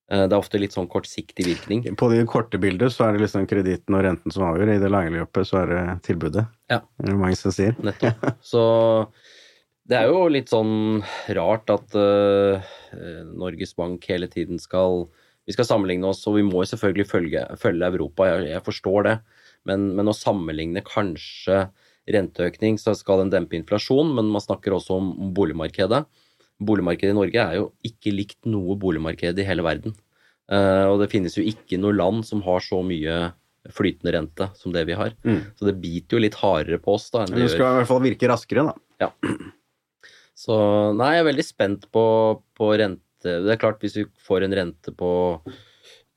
Eh, 0.08 0.24
det 0.24 0.32
er 0.32 0.40
ofte 0.40 0.60
litt 0.62 0.76
sånn 0.76 0.88
kortsiktig 0.92 1.46
virkning. 1.48 1.84
På 2.00 2.08
de 2.12 2.22
korte 2.30 2.60
bildet 2.62 2.94
så 2.96 3.08
er 3.08 3.16
det 3.16 3.26
liksom 3.26 3.48
kreditten 3.50 3.98
og 3.98 4.06
renten 4.06 4.34
som 4.34 4.46
avgjør. 4.48 4.72
I 4.76 4.84
det 4.84 4.92
lange 4.92 5.16
løpet 5.18 5.50
så 5.50 5.62
er 5.64 5.74
det 5.74 5.84
tilbudet. 6.08 6.46
Ja. 6.72 6.82
Det 7.02 7.12
er 7.12 7.20
mange 7.20 7.40
som 7.40 7.56
sier. 7.56 7.76
Nettopp. 7.84 8.24
Så 8.52 8.64
det 9.88 10.00
er 10.00 10.10
jo 10.12 10.26
litt 10.32 10.52
sånn 10.52 11.02
rart 11.36 11.72
at 11.72 11.96
uh, 11.96 12.72
Norges 13.40 13.72
Bank 13.78 14.04
hele 14.12 14.28
tiden 14.28 14.60
skal 14.60 15.06
Vi 15.48 15.56
skal 15.56 15.64
sammenligne 15.64 16.10
oss, 16.10 16.26
og 16.28 16.36
vi 16.36 16.44
må 16.44 16.60
jo 16.60 16.68
selvfølgelig 16.74 17.08
følge, 17.08 17.42
følge 17.56 17.88
Europa, 17.88 18.26
jeg, 18.28 18.50
jeg 18.50 18.64
forstår 18.66 19.06
det. 19.08 19.14
Men, 19.64 19.86
men 19.96 20.12
å 20.12 20.16
sammenligne 20.16 20.84
kanskje 20.84 21.70
renteøkning, 22.12 22.76
så 22.76 22.92
skal 23.00 23.22
den 23.22 23.32
dempe 23.32 23.56
inflasjon, 23.56 24.12
men 24.16 24.28
man 24.32 24.44
snakker 24.44 24.76
også 24.76 24.98
om, 25.00 25.14
om 25.24 25.32
boligmarkedet. 25.36 26.02
Boligmarkedet 26.58 27.14
i 27.14 27.18
Norge 27.18 27.44
er 27.44 27.58
jo 27.60 27.68
ikke 27.86 28.14
likt 28.16 28.48
noe 28.50 28.78
boligmarked 28.82 29.38
i 29.40 29.46
hele 29.46 29.66
verden. 29.66 29.94
Eh, 30.52 30.86
og 30.88 31.02
det 31.02 31.12
finnes 31.12 31.36
jo 31.38 31.44
ikke 31.46 31.80
noe 31.82 31.96
land 31.96 32.26
som 32.26 32.42
har 32.46 32.64
så 32.64 32.80
mye 32.86 33.28
flytende 33.76 34.14
rente 34.16 34.48
som 34.56 34.74
det 34.74 34.86
vi 34.88 34.96
har. 34.98 35.14
Mm. 35.28 35.42
Så 35.60 35.68
det 35.68 35.78
biter 35.84 36.18
jo 36.18 36.24
litt 36.24 36.40
hardere 36.40 36.80
på 36.82 36.96
oss 36.96 37.10
da 37.12 37.24
enn 37.26 37.34
det 37.34 37.42
det 37.42 37.48
gjør 37.48 37.56
skal 37.58 37.70
i 37.70 37.80
hvert 37.82 37.92
fall 37.92 38.04
virke 38.06 38.32
raskere, 38.32 38.64
da. 38.70 38.76
Ja. 39.04 39.12
så 40.46 40.58
nei, 40.98 41.14
jeg 41.18 41.24
er 41.24 41.30
veldig 41.32 41.46
spent 41.46 41.88
på, 41.94 42.06
på 42.58 42.72
rente. 42.80 43.04
Det 43.44 43.54
er 43.54 43.60
klart, 43.60 43.82
hvis 43.84 43.98
vi 44.00 44.08
får 44.24 44.48
en 44.48 44.56
rente 44.56 44.94
på 44.96 45.12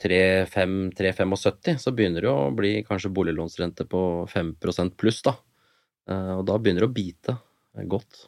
3,75, 0.00 1.76
så 1.82 1.92
begynner 1.92 2.24
det 2.24 2.32
å 2.32 2.50
bli 2.56 2.72
kanskje 2.86 3.12
boliglånsrente 3.12 3.84
på 3.90 4.02
5% 4.30 4.96
pluss, 5.00 5.20
da. 5.26 5.34
Eh, 6.08 6.34
Og 6.38 6.46
da 6.48 6.58
begynner 6.58 6.86
det 6.86 6.90
å 6.90 6.96
bite 6.96 7.36
godt 7.90 8.26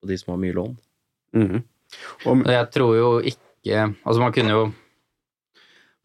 på 0.00 0.08
de 0.10 0.18
som 0.20 0.34
har 0.34 0.42
mye 0.42 0.56
lån. 0.56 0.74
Mhm. 1.36 1.62
Og, 2.26 2.44
jeg 2.46 2.70
tror 2.70 2.92
jo 2.96 3.08
ikke 3.20 3.40
Altså, 4.06 4.18
man 4.22 4.32
kunne 4.32 4.50
jo 4.54 4.60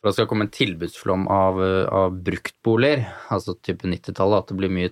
For 0.01 0.10
det 0.10 0.13
skal 0.17 0.27
komme 0.29 0.46
en 0.48 0.51
tilbudsflom 0.53 1.27
av, 1.32 1.60
eh, 1.62 1.86
av 1.89 2.17
bruktboliger, 2.25 3.05
altså 3.34 3.55
type 3.65 3.86
90-tallet, 3.89 4.38
at 4.44 4.48
det 4.51 4.58
blir 4.60 4.70
mye 4.74 4.91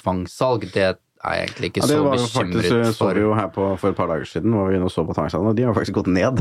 tvangssalg, 0.00 0.66
det 0.74 0.82
er 0.90 0.98
jeg 1.20 1.46
egentlig 1.50 1.68
ikke 1.70 1.80
Ja, 1.82 1.86
det 1.86 1.96
så 1.96 2.04
var 2.04 2.16
jo 2.16 2.26
faktisk, 2.32 2.56
bekymret 2.56 2.94
så 2.96 2.98
for. 3.04 3.14
vi 3.14 3.20
jo 3.20 3.32
her 3.36 3.48
på, 3.52 3.64
for 3.80 3.90
et 3.92 3.96
par 3.96 4.08
dager 4.08 4.24
siden, 4.28 4.54
var 4.56 4.68
vi 4.70 4.76
inne 4.78 4.84
og 4.88 4.92
så 4.92 5.04
på 5.04 5.12
tvangssalgene, 5.16 5.50
og 5.52 5.56
de 5.58 5.64
har 5.68 5.74
faktisk 5.76 5.96
gått 5.98 6.06
ned. 6.12 6.40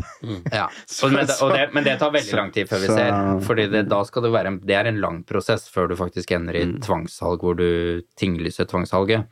Ja. 0.55 0.67
Og, 1.03 1.11
men, 1.11 1.25
det, 1.27 1.35
og 1.43 1.51
det, 1.51 1.63
men 1.75 1.83
det 1.83 1.97
tar 1.99 2.11
veldig 2.15 2.37
lang 2.39 2.51
tid 2.55 2.69
før 2.71 2.79
vi 2.85 2.87
ser. 2.87 3.41
Fordi 3.43 3.65
det, 3.71 3.81
da 3.91 3.99
skal 4.07 4.23
det 4.23 4.31
være 4.31 4.47
en, 4.53 4.59
det 4.63 4.75
er 4.79 4.87
en 4.87 5.01
lang 5.03 5.23
prosess 5.27 5.67
før 5.71 5.87
du 5.91 5.95
faktisk 5.99 6.31
ender 6.31 6.55
i 6.55 6.63
Mm. 6.69 6.77
tvangssalg, 6.87 7.39
hvor 7.43 7.55
du 7.59 8.01
tinglyser 8.19 8.67
tvangssalget. 8.71 9.27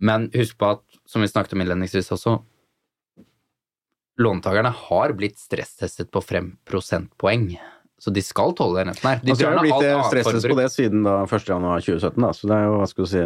Men 0.00 0.30
husk 0.32 0.56
på 0.60 0.70
at, 0.72 0.80
som 1.08 1.20
vi 1.20 1.28
snakket 1.28 1.52
om 1.56 1.60
innledningsvis 1.64 2.08
også, 2.16 2.38
låntakerne 4.20 4.72
har 4.76 5.14
blitt 5.16 5.38
stresstestet 5.40 6.10
på 6.12 6.22
frem 6.24 6.54
prosentpoeng. 6.68 7.54
Så 8.00 8.12
de 8.14 8.22
skal 8.24 8.54
tåle 8.56 8.80
den 8.80 8.90
renten 8.90 9.08
her. 9.10 9.20
De 9.22 9.32
altså, 9.34 9.44
drar 9.44 9.56
ned 9.58 9.66
blitt 9.66 9.76
alt 9.76 9.86
eh, 9.86 9.94
annet 9.96 10.10
stresstest 10.12 10.48
på 10.48 10.58
det 10.58 10.68
siden 10.72 11.04
da 11.04 11.16
1. 11.26 11.48
januar 11.48 11.84
2017, 11.84 12.20
da. 12.24 12.32
Så 12.36 12.50
det 12.50 12.56
er 12.56 12.66
jo, 12.66 12.76
hva 12.80 12.88
skal 12.88 13.06
du 13.06 13.10
si, 13.12 13.24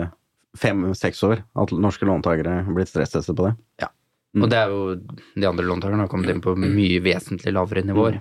fem-seks 0.59 1.23
år 1.27 1.43
at 1.63 1.75
norske 1.85 2.07
låntakere 2.07 2.61
har 2.67 2.77
blitt 2.77 2.91
stresstestet 2.91 3.39
på 3.39 3.49
det. 3.49 3.55
Og 4.35 4.51
det 4.51 4.59
er 4.59 4.73
jo 4.73 4.95
de 4.99 5.47
andre 5.47 5.67
låntakerne 5.67 6.07
har 6.07 6.11
kommet 6.11 6.33
inn 6.33 6.43
på 6.43 6.57
mye 6.59 7.03
vesentlig 7.03 7.55
lavere 7.55 7.85
nivåer. 7.87 8.19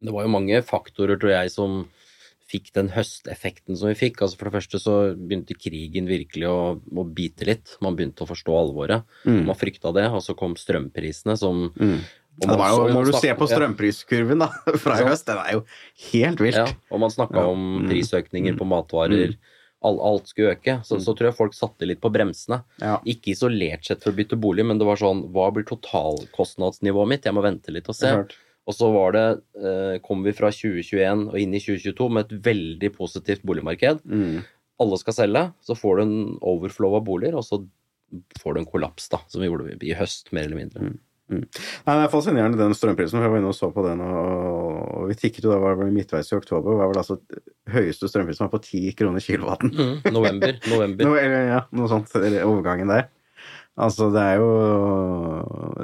Det 0.00 0.12
var 0.14 0.24
jo 0.24 0.32
mange 0.32 0.62
faktorer, 0.64 1.18
tror 1.20 1.34
jeg, 1.34 1.52
som 1.52 1.82
fikk 2.50 2.72
den 2.74 2.88
høsteffekten 2.94 3.76
som 3.78 3.88
vi 3.92 3.96
fikk. 3.98 4.20
Altså 4.24 4.36
For 4.40 4.48
det 4.50 4.56
første 4.58 4.80
så 4.82 4.94
begynte 5.16 5.54
krigen 5.58 6.08
virkelig 6.10 6.48
å, 6.50 6.56
å 6.82 7.04
bite 7.06 7.46
litt. 7.46 7.76
Man 7.84 7.94
begynte 7.98 8.24
å 8.26 8.30
forstå 8.30 8.56
alvoret. 8.58 9.04
Mm. 9.24 9.44
Man 9.46 9.58
frykta 9.58 9.92
det, 9.94 10.08
og 10.10 10.22
så 10.26 10.34
kom 10.38 10.56
strømprisene 10.58 11.36
som 11.38 11.68
Mm. 11.78 12.00
Ja, 12.40 12.54
jo, 12.72 12.86
når 12.94 13.10
du 13.10 13.12
ser 13.20 13.34
på 13.36 13.44
strømpriskurven 13.50 14.38
da, 14.40 14.46
fra 14.82 14.94
i 15.02 15.04
høst, 15.04 15.26
den 15.28 15.36
er 15.42 15.56
jo 15.58 15.64
helt 16.12 16.40
vilt. 16.40 16.56
Ja, 16.56 16.68
og 16.94 17.00
man 17.02 17.10
snakka 17.12 17.36
Ja. 17.42 17.48
om 17.52 17.64
Mm. 17.82 17.88
prisøkninger 17.90 18.56
på 18.56 18.64
matvarer. 18.70 19.34
All, 19.82 19.98
alt 20.04 20.28
skulle 20.28 20.54
øke. 20.54 20.78
Så, 20.84 20.98
så 21.04 21.12
tror 21.16 21.28
jeg 21.30 21.36
folk 21.36 21.54
satte 21.56 21.86
litt 21.88 22.00
på 22.00 22.08
bremsene. 22.12 22.62
Ikke 23.04 23.32
isolert 23.34 23.84
sett 23.84 24.02
for 24.04 24.12
å 24.12 24.16
bytte 24.16 24.38
bolig, 24.40 24.64
men 24.64 24.78
det 24.80 24.86
var 24.88 24.96
sånn 25.00 25.26
Hva 25.32 25.50
blir 25.52 25.64
totalkostnadsnivået 25.68 27.08
mitt? 27.12 27.24
Jeg 27.28 27.36
må 27.36 27.42
vente 27.44 27.72
litt 27.74 27.88
og 27.88 27.96
se. 27.96 28.10
Og 28.70 28.76
så 28.76 28.86
var 28.94 29.16
det, 29.16 29.26
eh, 29.58 29.98
kom 30.04 30.22
vi 30.22 30.34
fra 30.36 30.52
2021 30.54 31.26
og 31.32 31.36
inn 31.40 31.54
i 31.56 31.62
2022 31.62 32.08
med 32.14 32.26
et 32.26 32.42
veldig 32.46 32.92
positivt 32.94 33.42
boligmarked. 33.42 34.04
Mm. 34.06 34.40
Alle 34.80 34.98
skal 35.02 35.16
selge, 35.16 35.44
så 35.66 35.76
får 35.76 35.98
du 35.98 36.02
en 36.06 36.18
overflow 36.54 36.94
av 36.96 37.04
boliger, 37.08 37.36
og 37.36 37.44
så 37.44 37.60
får 38.40 38.54
du 38.54 38.62
en 38.62 38.70
kollaps, 38.70 39.10
da, 39.10 39.20
som 39.30 39.42
vi 39.42 39.50
gjorde 39.50 39.76
i 39.86 39.94
høst, 39.98 40.30
mer 40.34 40.46
eller 40.46 40.62
mindre. 40.62 40.92
Nei, 41.30 41.94
det 41.94 42.02
er 42.02 42.10
fascinerende 42.10 42.58
den 42.58 42.74
strømprisen, 42.74 43.18
for 43.18 43.26
jeg 43.26 43.32
var 43.32 43.38
inne 43.38 43.52
og 43.52 43.54
så 43.54 43.68
på 43.74 43.84
den, 43.86 44.00
og, 44.02 45.04
vi 45.10 45.16
tikket 45.18 45.46
jo 45.46 45.52
da 45.52 45.60
var 45.62 45.78
det 45.78 45.92
midtveis 45.94 46.32
i 46.32 46.36
oktober, 46.38 46.78
var 46.80 46.90
vel 46.90 47.00
altså 47.02 47.20
høyeste 47.70 48.10
strømprisen 48.10 48.46
var 48.46 48.52
på 48.54 48.62
10 48.64 48.96
kroner 48.98 49.22
kilowatten. 49.22 49.70
Mm, 49.70 50.10
november. 50.14 50.58
november. 50.72 51.06
No, 51.10 51.14
ja, 51.18 51.62
noe 51.76 51.90
sånt, 51.90 52.10
eller 52.18 52.46
overgangen 52.48 52.90
der. 52.90 53.06
Altså, 53.80 54.10
det 54.12 54.20
er 54.20 54.40
jo 54.40 54.50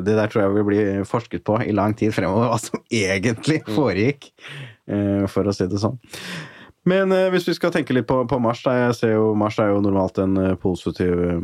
Det 0.04 0.16
der 0.18 0.28
tror 0.28 0.42
jeg 0.44 0.54
vil 0.56 0.68
bli 0.68 0.82
forsket 1.08 1.46
på 1.46 1.60
i 1.64 1.72
lang 1.74 1.96
tid 1.96 2.12
fremover, 2.14 2.50
hva 2.52 2.58
som 2.60 2.82
egentlig 2.92 3.62
foregikk, 3.76 4.28
eh, 4.90 5.24
for 5.32 5.48
å 5.48 5.56
si 5.56 5.66
det 5.70 5.80
sånn. 5.82 5.96
Men 6.86 7.10
eh, 7.10 7.26
hvis 7.34 7.48
vi 7.48 7.54
skal 7.56 7.72
tenke 7.74 7.94
litt 7.96 8.06
på, 8.06 8.20
på 8.30 8.38
mars, 8.42 8.60
da. 8.62 8.76
Jeg 8.78 8.94
ser 9.00 9.14
jo 9.16 9.32
mars 9.38 9.58
er 9.58 9.72
jo 9.72 9.80
normalt 9.82 10.20
en 10.22 10.36
eh, 10.38 10.52
positiv 10.62 11.18
eh, 11.18 11.40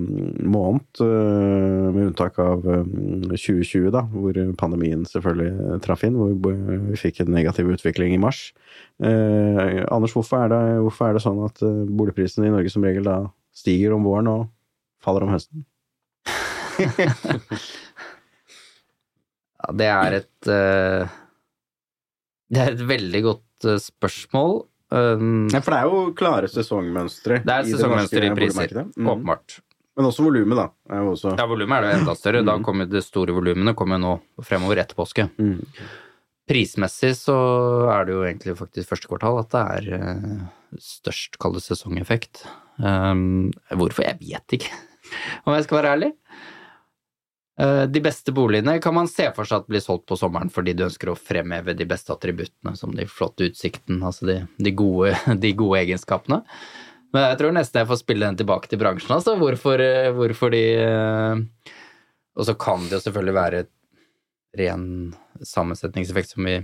måned, 0.47 1.02
med 1.02 2.12
unntak 2.12 2.38
av 2.42 2.62
eh, 2.62 2.85
2020, 3.32 3.88
da, 3.94 4.04
hvor 4.12 4.38
pandemien 4.61 5.02
selvfølgelig 5.09 5.80
traff 5.82 6.06
inn, 6.06 6.21
hvor 6.21 6.54
vi 6.87 7.00
fikk 7.00 7.25
en 7.25 7.35
negativ 7.35 7.73
utvikling 7.75 8.14
i 8.14 8.23
mars. 8.23 8.52
Eh, 9.02 9.82
Anders, 9.88 10.14
hvorfor 10.14 10.44
er, 10.44 10.54
det, 10.54 10.62
hvorfor 10.87 11.09
er 11.09 11.18
det 11.18 11.26
sånn 11.26 11.42
at 11.49 11.59
boligprisene 11.90 12.47
i 12.47 12.54
Norge 12.54 12.71
som 12.71 12.87
regel 12.87 13.11
da 13.11 13.18
stiger 13.56 13.97
om 13.97 14.06
våren 14.06 14.30
og 14.30 14.49
faller 15.02 15.26
om 15.26 15.35
høsten? 15.35 15.66
Ja, 19.62 19.72
det 19.78 19.88
er 19.94 20.16
et 20.20 20.48
uh, 20.50 21.10
Det 22.52 22.62
er 22.64 22.72
et 22.74 22.84
veldig 22.88 23.20
godt 23.28 23.68
uh, 23.68 23.76
spørsmål. 23.82 24.62
Um, 24.92 25.46
Ja, 25.52 25.60
for 25.64 25.72
det 25.72 25.78
er 25.80 25.88
jo 25.88 26.00
klare 26.18 26.48
sesongmønstre 26.52 27.38
det 27.46 27.52
er 27.54 27.68
i 27.68 27.72
i 28.26 28.34
priser. 28.36 28.82
Mm. 28.96 29.06
åpenbart. 29.08 29.60
Men 29.96 30.08
også 30.08 30.24
volumet, 30.24 30.56
da. 30.56 30.66
Er 30.92 31.02
jo 31.04 31.12
også 31.14 31.34
Ja, 31.38 31.46
volumet 31.48 31.78
er 31.78 31.82
det 31.86 31.94
enda 32.00 32.14
større. 32.16 32.42
Da 32.44 32.56
Mm. 32.58 32.64
kommer 32.64 32.88
de 32.88 33.00
store 33.04 33.32
volumene 33.32 33.74
kommer 33.76 33.98
nå 34.00 34.20
fremover 34.42 34.76
etter 34.80 34.94
påske. 34.96 35.30
mm. 35.38 35.60
Prismessig 36.48 37.12
så 37.16 37.88
er 37.88 38.04
det 38.04 38.12
jo 38.16 38.22
egentlig 38.26 38.56
faktisk 38.58 38.88
første 38.90 39.06
kvartal 39.08 39.38
at 39.38 39.50
det 39.54 39.60
er 39.62 39.94
eh, 39.94 40.40
størst, 40.76 41.38
kall 41.38 41.52
det 41.54 41.62
sesongeffekt. 41.62 42.42
Um, 42.82 43.52
hvorfor? 43.70 44.02
Jeg 44.02 44.18
vet 44.18 44.56
ikke, 44.58 44.72
om 45.46 45.54
jeg 45.54 45.64
skal 45.64 45.78
være 45.78 45.92
ærlig. 45.94 46.10
Eh, 47.61 47.82
de 47.85 48.00
beste 48.00 48.32
boligene 48.32 48.78
kan 48.80 48.94
man 48.97 49.09
se 49.09 49.26
for 49.37 49.49
seg 49.49 49.61
at 49.61 49.68
blir 49.68 49.82
solgt 49.85 50.06
på 50.09 50.16
sommeren 50.16 50.49
fordi 50.52 50.73
du 50.76 50.87
ønsker 50.87 51.11
å 51.12 51.18
fremheve 51.18 51.75
de 51.76 51.87
beste 51.88 52.14
attributtene, 52.14 52.73
som 52.78 52.94
de 52.97 53.04
flotte 53.09 53.50
utsikten, 53.50 54.00
altså 54.00 54.28
de, 54.30 54.38
de, 54.56 54.73
gode, 54.76 55.12
de 55.44 55.52
gode 55.59 55.82
egenskapene. 55.82 56.40
Men 57.12 57.28
jeg 57.28 57.42
tror 57.42 57.52
nesten 57.52 57.82
jeg 57.82 57.90
får 57.90 58.00
spille 58.00 58.25
den 58.25 58.40
tilbake 58.40 58.71
til 58.71 58.80
bransjen, 58.80 59.12
altså. 59.18 59.37
Hvorfor, 59.40 59.85
eh, 59.85 60.09
hvorfor 60.16 60.54
de 60.54 60.64
eh, 60.80 61.73
Og 62.32 62.49
så 62.49 62.56
kan 62.56 62.87
det 62.87 62.97
jo 62.97 63.04
selvfølgelig 63.04 63.37
være 63.37 63.64
ren 64.56 64.87
sammensetningseffekt 65.44 66.32
som 66.32 66.49
vi 66.49 66.59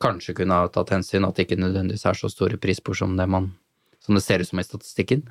kanskje 0.00 0.34
kunne 0.40 0.56
ha 0.56 0.68
tatt 0.72 0.94
hensyn, 0.94 1.26
at 1.28 1.36
det 1.36 1.44
ikke 1.44 1.60
nødvendigvis 1.60 2.06
er 2.08 2.16
så 2.16 2.30
store 2.32 2.56
prisspor 2.60 2.96
som 2.96 3.16
det 3.16 3.28
man 3.28 3.52
som 4.08 4.16
det 4.16 4.24
ser 4.24 4.40
ut 4.40 4.48
som 4.48 4.60
i 4.60 4.64
statistikken. 4.64 5.26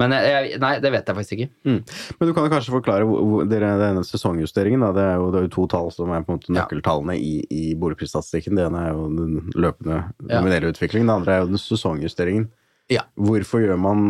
Men 0.00 0.14
jeg, 0.16 0.56
nei, 0.62 0.72
det 0.82 0.92
vet 0.94 1.10
jeg 1.10 1.16
faktisk 1.18 1.34
ikke. 1.36 1.48
Men 1.68 2.28
du 2.30 2.32
kan 2.36 2.46
jo 2.46 2.52
kanskje 2.54 2.72
forklare 2.74 3.06
hvor, 3.08 3.44
dere, 3.50 3.72
denne 3.80 4.04
sesongjusteringen. 4.06 4.80
Da. 4.86 4.92
Det, 4.96 5.04
er 5.12 5.18
jo, 5.20 5.26
det 5.34 5.42
er 5.42 5.48
jo 5.48 5.52
to 5.58 5.66
tall 5.74 5.90
som 5.94 6.12
er 6.16 6.24
på 6.24 6.32
en 6.34 6.40
måte 6.40 6.54
nøkkeltallene 6.56 7.18
i, 7.20 7.34
i 7.52 7.74
boligprisstatistikken. 7.80 8.56
Det 8.58 8.66
ene 8.70 8.86
er 8.88 8.94
jo 8.96 9.06
den 9.18 9.52
løpende 9.60 10.02
nominelle 10.24 10.72
utviklingen, 10.72 11.10
det 11.10 11.18
andre 11.20 11.36
er 11.36 11.44
jo 11.44 11.52
den 11.52 11.62
sesongjusteringen. 11.62 12.48
Ja. 12.90 13.04
Hvorfor 13.14 13.62
gjør 13.62 13.78
man 13.78 14.00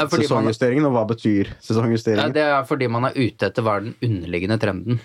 fordi 0.00 0.24
sesongjusteringen, 0.24 0.86
og 0.88 0.94
hva 0.96 1.02
betyr 1.10 1.50
Ja, 1.50 1.56
sesongjusteringen? 1.66 2.32
det 2.32 2.46
er 2.46 2.62
fordi 2.64 2.86
man 2.88 3.10
er 3.10 3.18
ute 3.18 3.50
etter 3.50 3.66
hva 3.66 3.74
er 3.76 3.90
den 3.90 3.96
underliggende 4.06 4.56
trenden. 4.62 5.00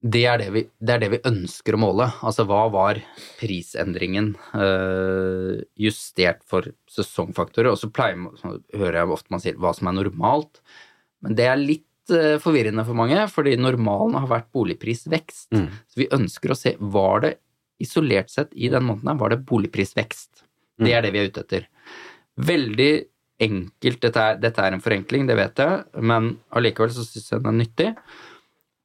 Mm. 0.00 0.10
Det 0.12 0.22
er 0.24 0.38
det, 0.40 0.48
vi, 0.54 0.62
det 0.80 0.94
er 0.94 1.02
det 1.02 1.10
vi 1.12 1.20
ønsker 1.28 1.76
å 1.76 1.80
måle. 1.82 2.06
Altså 2.24 2.46
hva 2.48 2.62
var 2.72 3.02
prisendringen 3.40 4.32
eh, 4.56 5.60
justert 5.76 6.40
for 6.48 6.70
sesongfaktorer? 6.88 7.68
Og 7.72 7.80
så 7.80 7.90
pleier, 7.92 8.16
hører 8.72 9.02
jeg 9.02 9.12
ofte 9.12 9.34
man 9.34 9.44
sier 9.44 9.60
hva 9.60 9.74
som 9.76 9.90
er 9.90 9.98
normalt, 9.98 10.62
men 11.20 11.36
det 11.36 11.50
er 11.50 11.60
litt 11.60 12.14
eh, 12.16 12.38
forvirrende 12.40 12.86
for 12.88 12.96
mange, 12.96 13.26
fordi 13.28 13.58
normalen 13.60 14.16
har 14.22 14.30
vært 14.32 14.48
boligprisvekst. 14.56 15.50
Mm. 15.52 15.68
Så 15.68 16.00
vi 16.00 16.08
ønsker 16.16 16.54
å 16.54 16.58
se 16.58 16.74
var 16.80 17.26
det 17.26 17.34
isolert 17.80 18.32
sett 18.32 18.56
i 18.56 18.72
den 18.72 18.86
måneden 18.88 19.12
her, 19.12 19.20
var 19.20 19.34
det 19.34 19.44
boligprisvekst. 19.48 20.46
Det 20.80 20.96
er 20.96 21.04
det 21.04 21.12
vi 21.12 21.20
er 21.20 21.28
ute 21.28 21.44
etter. 21.44 21.68
Veldig 22.40 22.92
enkelt, 23.40 24.00
dette 24.04 24.24
er, 24.24 24.40
dette 24.40 24.64
er 24.64 24.76
en 24.76 24.82
forenkling, 24.84 25.26
det 25.28 25.36
vet 25.38 25.60
jeg, 25.60 25.84
men 26.04 26.34
allikevel 26.56 26.92
så 26.92 27.04
syns 27.04 27.32
jeg 27.32 27.42
den 27.44 27.52
er 27.52 27.58
nyttig. 27.58 27.88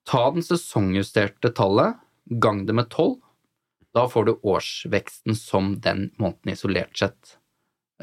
Ta 0.05 0.27
den 0.31 0.45
sesongjusterte 0.45 1.51
tallet, 1.55 2.01
gang 2.25 2.65
det 2.65 2.75
med 2.77 2.89
tolv. 2.93 3.19
Da 3.95 4.07
får 4.11 4.25
du 4.27 4.33
årsveksten 4.43 5.37
som 5.39 5.75
den 5.81 6.09
måneden 6.19 6.53
isolert 6.53 6.97
sett 6.99 7.37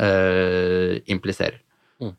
eh, 0.00 0.98
impliserer. 1.12 1.60
Mm. 2.00 2.14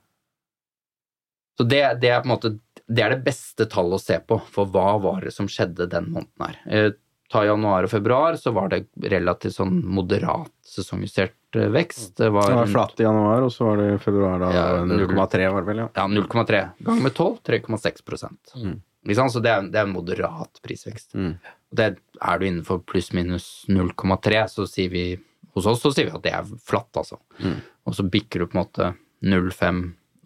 Så 1.58 1.64
det, 1.64 1.82
det 2.04 2.12
er 2.14 2.22
på 2.22 2.30
en 2.30 2.36
måte 2.36 2.54
det 2.88 3.04
er 3.04 3.16
det 3.16 3.24
beste 3.26 3.66
tallet 3.72 3.98
å 3.98 4.02
se 4.02 4.20
på, 4.20 4.38
for 4.52 4.70
hva 4.70 4.98
var 5.02 5.24
det 5.26 5.34
som 5.34 5.48
skjedde 5.50 5.88
den 5.92 6.12
måneden 6.14 6.46
her. 6.46 6.60
Eh, 6.68 6.90
ta 7.32 7.46
januar 7.48 7.88
og 7.88 7.90
februar, 7.90 8.36
så 8.38 8.52
var 8.54 8.70
det 8.70 8.84
relativt 9.10 9.56
sånn 9.56 9.80
moderat 9.96 10.52
sesongjustert 10.68 11.58
eh, 11.58 11.70
vekst. 11.74 12.18
Det 12.20 12.30
var, 12.34 12.50
Det 12.52 12.60
var 12.60 12.74
flatt 12.74 13.00
i 13.00 13.08
januar, 13.08 13.46
og 13.48 13.54
så 13.56 13.70
var 13.72 13.82
det 13.82 13.88
i 13.96 14.02
februar 14.04 14.42
da 14.44 14.52
Ja, 14.54 14.66
0,3 14.86 15.52
var 15.56 15.64
det 15.64 15.70
vel, 15.72 15.84
ja. 15.86 15.88
Ja, 15.96 16.08
0,3 16.12 16.64
ganger 16.80 17.08
med 17.08 17.16
12, 17.16 17.38
3,6 17.50 18.06
prosent. 18.06 18.54
Mm. 18.60 18.82
Så 19.04 19.42
det 19.44 19.52
er, 19.52 19.66
det 19.68 19.80
er 19.82 19.90
moderat 19.90 20.62
prisvekst. 20.64 21.16
Mm. 21.20 21.34
Det 21.76 21.88
er 22.22 22.40
du 22.40 22.46
innenfor 22.48 22.84
pluss-minus 22.88 23.66
0,3, 23.68 24.44
så 24.48 24.68
sier 24.70 24.92
vi 24.94 25.06
hos 25.54 25.68
oss 25.70 25.84
så 25.84 25.92
sier 25.94 26.08
vi 26.08 26.16
at 26.16 26.24
det 26.24 26.34
er 26.34 26.48
flatt, 26.66 26.90
altså. 26.98 27.20
Mm. 27.44 27.60
Og 27.86 27.98
så 27.98 28.06
bikker 28.10 28.42
du 28.42 28.48
på 28.48 28.58
en 28.58 28.64
måte 28.64 28.94
0,5 29.22 29.84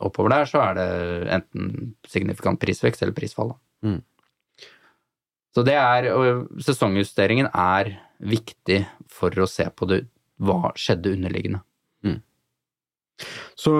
oppover 0.08 0.36
der, 0.36 0.46
så 0.48 0.62
er 0.62 0.78
det 0.78 0.90
enten 1.40 1.72
signifikant 2.08 2.62
prisvekst 2.62 3.02
eller 3.04 3.18
prisfall. 3.18 3.56
Mm. 3.84 4.00
Så 5.58 5.64
det 5.66 5.74
er 5.82 6.12
og 6.14 6.62
Sesongjusteringen 6.62 7.50
er 7.50 7.96
viktig 8.22 8.84
for 9.12 9.34
å 9.42 9.50
se 9.50 9.66
på 9.74 9.90
det, 9.90 10.04
hva 10.38 10.70
skjedde 10.78 11.16
underliggende. 11.18 11.64
Så 13.58 13.74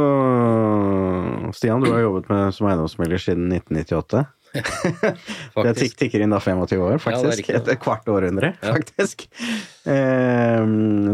Stian, 1.54 1.84
du 1.84 1.92
har 1.92 2.02
jobbet 2.02 2.30
med, 2.32 2.54
som 2.56 2.68
eiendomsmegler 2.70 3.22
siden 3.22 3.52
1998. 3.54 4.24
Det 5.68 5.74
tikker 5.98 6.24
inn 6.24 6.34
da 6.34 6.40
25 6.44 6.82
år, 6.84 6.98
faktisk. 7.04 7.50
Ja, 7.52 7.60
Et, 7.60 7.74
kvart 7.84 8.08
århundre, 8.12 8.54
Ja. 8.62 8.74
faktisk. 8.78 9.28
Eh, 9.88 10.64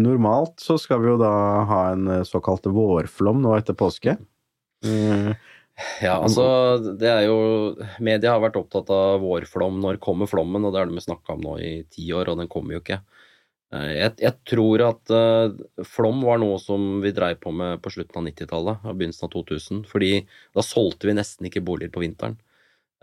normalt 0.03 0.59
så 0.63 0.77
skal 0.81 1.01
vi 1.03 1.11
jo 1.11 1.17
da 1.21 1.33
ha 1.69 1.81
en 1.93 2.07
eh, 2.19 2.23
såkalt 2.27 2.65
vårflom 2.69 3.41
nå 3.43 3.55
etter 3.57 3.77
påske. 3.77 4.17
Eh, 4.85 5.33
Ja, 6.03 6.19
altså, 6.21 6.43
det 7.01 7.09
er 7.09 7.23
jo 7.25 7.37
Media 7.97 8.35
har 8.35 8.41
vært 8.43 8.59
opptatt 8.59 8.91
av 8.93 9.23
vårflom. 9.23 9.79
Når 9.81 9.97
kommer 9.97 10.29
flommen? 10.29 10.61
Og 10.67 10.73
det 10.75 10.83
er 10.83 10.85
det 10.91 10.99
vi 10.99 11.01
snakka 11.07 11.33
om 11.33 11.41
nå 11.41 11.55
i 11.65 11.71
ti 11.89 12.05
år, 12.13 12.29
og 12.29 12.37
den 12.37 12.47
kommer 12.51 12.75
jo 12.75 12.81
ikke. 12.83 12.99
Eh, 13.73 13.93
Jeg, 13.97 14.13
jeg 14.21 14.35
tror 14.45 14.83
at 14.85 15.09
uh, 15.09 15.49
flom 15.81 16.21
var 16.21 16.37
noe 16.43 16.59
som 16.61 17.01
vi 17.01 17.09
dreiv 17.11 17.39
på 17.41 17.49
med 17.51 17.81
på 17.81 17.89
slutten 17.89 18.21
av 18.21 18.27
90-tallet 18.29 18.85
og 18.85 18.99
begynnelsen 18.99 19.25
av 19.25 19.33
2000. 19.33 19.81
Fordi 19.89 20.11
da 20.53 20.61
solgte 20.61 21.09
vi 21.09 21.17
nesten 21.17 21.49
ikke 21.49 21.65
boliger 21.65 21.89
på 21.95 22.05
vinteren. 22.05 22.37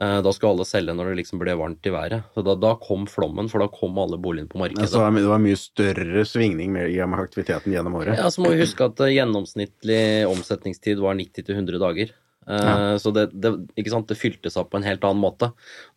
Eh, 0.00 0.18
Da 0.24 0.32
skulle 0.32 0.54
alle 0.54 0.64
selge 0.64 0.94
når 0.96 1.10
det 1.10 1.18
liksom 1.20 1.40
ble 1.42 1.52
varmt 1.60 1.84
i 1.84 1.92
været. 1.92 2.22
Så 2.34 2.44
da, 2.46 2.54
da 2.56 2.74
kom 2.80 3.04
flommen, 3.10 3.50
for 3.52 3.60
da 3.60 3.68
kom 3.68 3.98
alle 4.00 4.16
boligene 4.20 4.48
på 4.48 4.58
markedet. 4.62 4.86
altså, 4.86 5.02
det 5.12 5.28
var 5.28 5.42
mye 5.44 5.58
større 5.60 6.24
svingning 6.24 6.72
med, 6.72 6.88
med 6.96 7.20
aktiviteten 7.20 7.74
gjennom 7.74 7.98
året. 8.00 8.16
Ja, 8.16 8.30
så 8.32 8.40
må 8.40 8.54
vi 8.54 8.62
huske 8.62 8.86
at 8.88 9.00
eh, 9.04 9.12
gjennomsnittlig 9.18 10.00
omsetningstid 10.30 11.02
var 11.04 11.14
90-100 11.20 11.78
dager. 11.82 12.14
Ja. 12.50 12.96
Så 12.98 13.12
det, 13.14 13.28
det, 13.36 13.50
det 13.76 14.16
fylte 14.18 14.50
seg 14.50 14.64
opp 14.64 14.70
på 14.72 14.80
en 14.80 14.86
helt 14.88 15.04
annen 15.06 15.20
måte. 15.22 15.52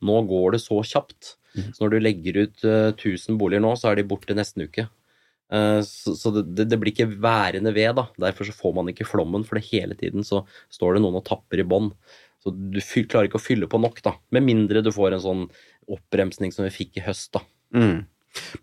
Nå 0.05 0.19
går 0.29 0.57
det 0.57 0.59
så 0.61 0.81
kjapt. 0.85 1.37
Så 1.55 1.79
når 1.85 1.93
du 1.95 2.03
legger 2.03 2.41
ut 2.43 2.65
eh, 2.67 2.91
1000 2.91 3.39
boliger 3.39 3.63
nå, 3.63 3.71
så 3.79 3.89
er 3.91 3.95
de 4.01 4.05
borte 4.09 4.35
nesten 4.37 4.67
uke. 4.67 4.85
Eh, 5.53 5.79
Så, 5.85 6.13
så 6.19 6.33
det, 6.35 6.43
det, 6.57 6.67
det 6.73 6.79
blir 6.81 6.91
ikke 6.93 7.07
værende 7.23 7.73
ved, 7.73 7.95
da. 7.95 8.07
Derfor 8.27 8.45
så 8.49 8.53
får 8.57 8.75
man 8.75 8.91
ikke 8.91 9.07
flommen, 9.07 9.45
for 9.47 9.55
det 9.57 9.65
hele 9.71 9.95
tiden 9.95 10.27
så 10.27 10.43
står 10.69 10.95
det 10.99 11.05
noen 11.05 11.21
og 11.21 11.25
tapper 11.31 11.63
i 11.63 11.65
bånn. 11.65 11.93
Så 12.43 12.51
du 12.51 12.79
klarer 13.07 13.29
ikke 13.29 13.39
å 13.39 13.43
fylle 13.43 13.69
på 13.71 13.79
nok, 13.79 14.01
da. 14.03 14.17
Med 14.35 14.43
mindre 14.43 14.81
du 14.83 14.91
får 14.91 15.15
en 15.15 15.23
sånn 15.23 15.43
oppbremsning 15.91 16.51
som 16.51 16.65
vi 16.67 16.73
fikk 16.75 16.99
i 16.99 17.05
høst, 17.05 17.31
da. 17.37 17.43
Mm. 17.75 18.03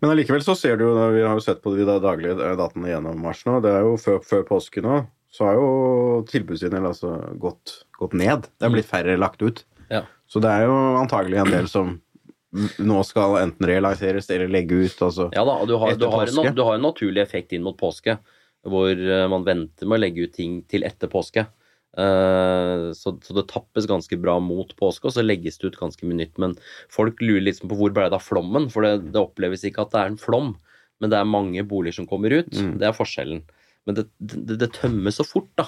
Men 0.01 0.11
allikevel 0.11 0.43
så 0.45 0.53
ser 0.59 0.77
du 0.77 0.85
jo, 0.85 0.91
vi 1.15 1.23
har 1.23 1.33
jo 1.33 1.43
sett 1.43 1.63
på 1.63 1.73
de 1.73 1.87
da 1.87 1.95
daglige 2.03 2.51
datene 2.59 2.91
gjennom 2.91 3.23
mars 3.23 3.41
nå, 3.47 3.57
det 3.63 3.71
er 3.71 3.85
jo 3.87 3.95
før, 4.01 4.19
før 4.27 4.43
påske 4.49 4.83
nå, 4.83 4.99
så 5.31 5.47
har 5.47 5.57
jo 5.57 5.67
tilbudssiden 6.27 6.85
altså 6.85 7.15
gått, 7.39 7.77
gått 7.97 8.15
ned. 8.19 8.49
Det 8.59 8.67
er 8.67 8.73
blitt 8.73 8.89
færre 8.89 9.15
lagt 9.19 9.41
ut. 9.41 9.63
Ja. 9.87 10.03
Så 10.27 10.43
det 10.43 10.51
er 10.51 10.67
jo 10.67 10.75
antagelig 10.99 11.39
en 11.41 11.53
del 11.53 11.69
som 11.71 11.95
nå 12.83 12.99
skal 13.07 13.37
enten 13.39 13.67
realiseres 13.67 14.27
eller 14.29 14.51
legge 14.51 14.75
ut. 14.83 14.97
Altså. 14.99 15.29
Ja 15.35 15.45
da, 15.47 15.55
du 15.67 15.77
har, 15.79 15.95
du 15.95 16.05
har, 16.11 16.27
en, 16.27 16.55
du 16.55 16.63
har 16.67 16.75
en 16.75 16.83
naturlig 16.83 17.23
effekt 17.23 17.55
inn 17.55 17.63
mot 17.63 17.77
påske, 17.79 18.17
hvor 18.67 18.91
eh, 18.91 19.27
man 19.31 19.47
venter 19.47 19.87
med 19.87 19.97
å 19.97 20.03
legge 20.03 20.27
ut 20.27 20.35
ting 20.35 20.59
til 20.69 20.83
etter 20.87 21.11
påske. 21.11 21.47
Eh, 21.97 22.91
så, 22.95 23.13
så 23.23 23.35
det 23.35 23.47
tappes 23.51 23.87
ganske 23.89 24.19
bra 24.21 24.37
mot 24.43 24.71
påske, 24.79 25.09
og 25.09 25.15
så 25.15 25.25
legges 25.25 25.59
det 25.59 25.71
ut 25.71 25.79
ganske 25.81 26.07
mye 26.07 26.23
nytt. 26.23 26.37
Men 26.41 26.55
folk 26.91 27.19
lurer 27.23 27.47
liksom 27.49 27.71
på 27.71 27.79
hvor 27.79 27.95
ble 27.95 28.07
det 28.07 28.19
av 28.19 28.25
flommen, 28.25 28.69
for 28.73 28.87
det, 28.87 29.11
det 29.11 29.21
oppleves 29.21 29.65
ikke 29.67 29.85
at 29.85 29.93
det 29.95 30.03
er 30.03 30.13
en 30.13 30.21
flom. 30.21 30.55
Men 31.01 31.11
det 31.11 31.19
er 31.19 31.29
mange 31.29 31.65
boliger 31.67 32.01
som 32.01 32.07
kommer 32.09 32.33
ut. 32.41 32.51
Mm. 32.53 32.77
Det 32.81 32.87
er 32.87 32.97
forskjellen. 32.97 33.45
Men 33.89 33.97
det, 33.97 34.09
det, 34.19 34.59
det 34.61 34.73
tømmes 34.77 35.17
så 35.17 35.25
fort, 35.25 35.49
da. 35.59 35.67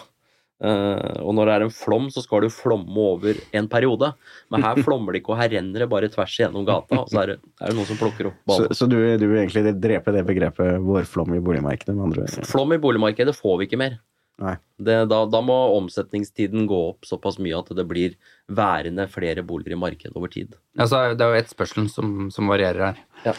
Uh, 0.63 1.17
og 1.25 1.33
når 1.35 1.49
det 1.49 1.53
er 1.57 1.63
en 1.65 1.73
flom, 1.75 2.05
så 2.13 2.21
skal 2.23 2.43
det 2.43 2.47
jo 2.47 2.55
flomme 2.55 2.93
over 2.95 3.39
en 3.57 3.65
periode. 3.67 4.13
Men 4.53 4.63
her 4.63 4.79
flommer 4.85 5.11
det 5.11 5.23
ikke, 5.23 5.33
og 5.33 5.41
her 5.41 5.51
renner 5.57 5.83
det 5.83 5.89
bare 5.91 6.11
tvers 6.13 6.37
igjennom 6.37 6.67
gata. 6.69 7.01
Og 7.01 7.11
så 7.11 7.23
er 7.23 7.33
det, 7.33 7.37
er 7.57 7.73
det 7.73 7.79
noen 7.79 7.89
som 7.89 7.99
plukker 7.99 8.29
opp 8.29 8.37
Så, 8.37 8.47
ballen. 8.53 8.77
så 8.79 8.87
du, 8.87 8.97
du 9.19 9.25
vil 9.25 9.41
egentlig 9.41 9.75
drepe 9.83 10.13
det 10.15 10.23
begrepet 10.29 10.79
vårflom 10.85 11.35
i 11.35 11.43
boligmarkedet, 11.43 11.97
med 11.97 12.11
andre 12.11 12.27
ord? 12.29 12.47
Flom 12.47 12.77
i 12.77 12.79
boligmarkedet 12.85 13.35
får 13.35 13.59
vi 13.59 13.67
ikke 13.67 13.81
mer. 13.81 13.99
Nei. 14.41 14.55
Det, 14.83 14.95
da, 15.07 15.19
da 15.29 15.39
må 15.45 15.55
omsetningstiden 15.77 16.65
gå 16.67 16.77
opp 16.89 17.05
såpass 17.07 17.37
mye 17.39 17.53
at 17.59 17.69
det 17.77 17.83
blir 17.87 18.15
værende 18.51 19.05
flere 19.07 19.43
boliger 19.45 19.75
i 19.75 19.79
markedet 19.79 20.17
over 20.17 20.31
tid. 20.33 20.55
Altså, 20.75 21.13
det 21.15 21.23
er 21.23 21.35
jo 21.35 21.41
etterspørselen 21.43 21.85
som, 21.93 22.09
som 22.33 22.49
varierer 22.51 22.81
her. 22.89 22.97
Ja. 23.23 23.35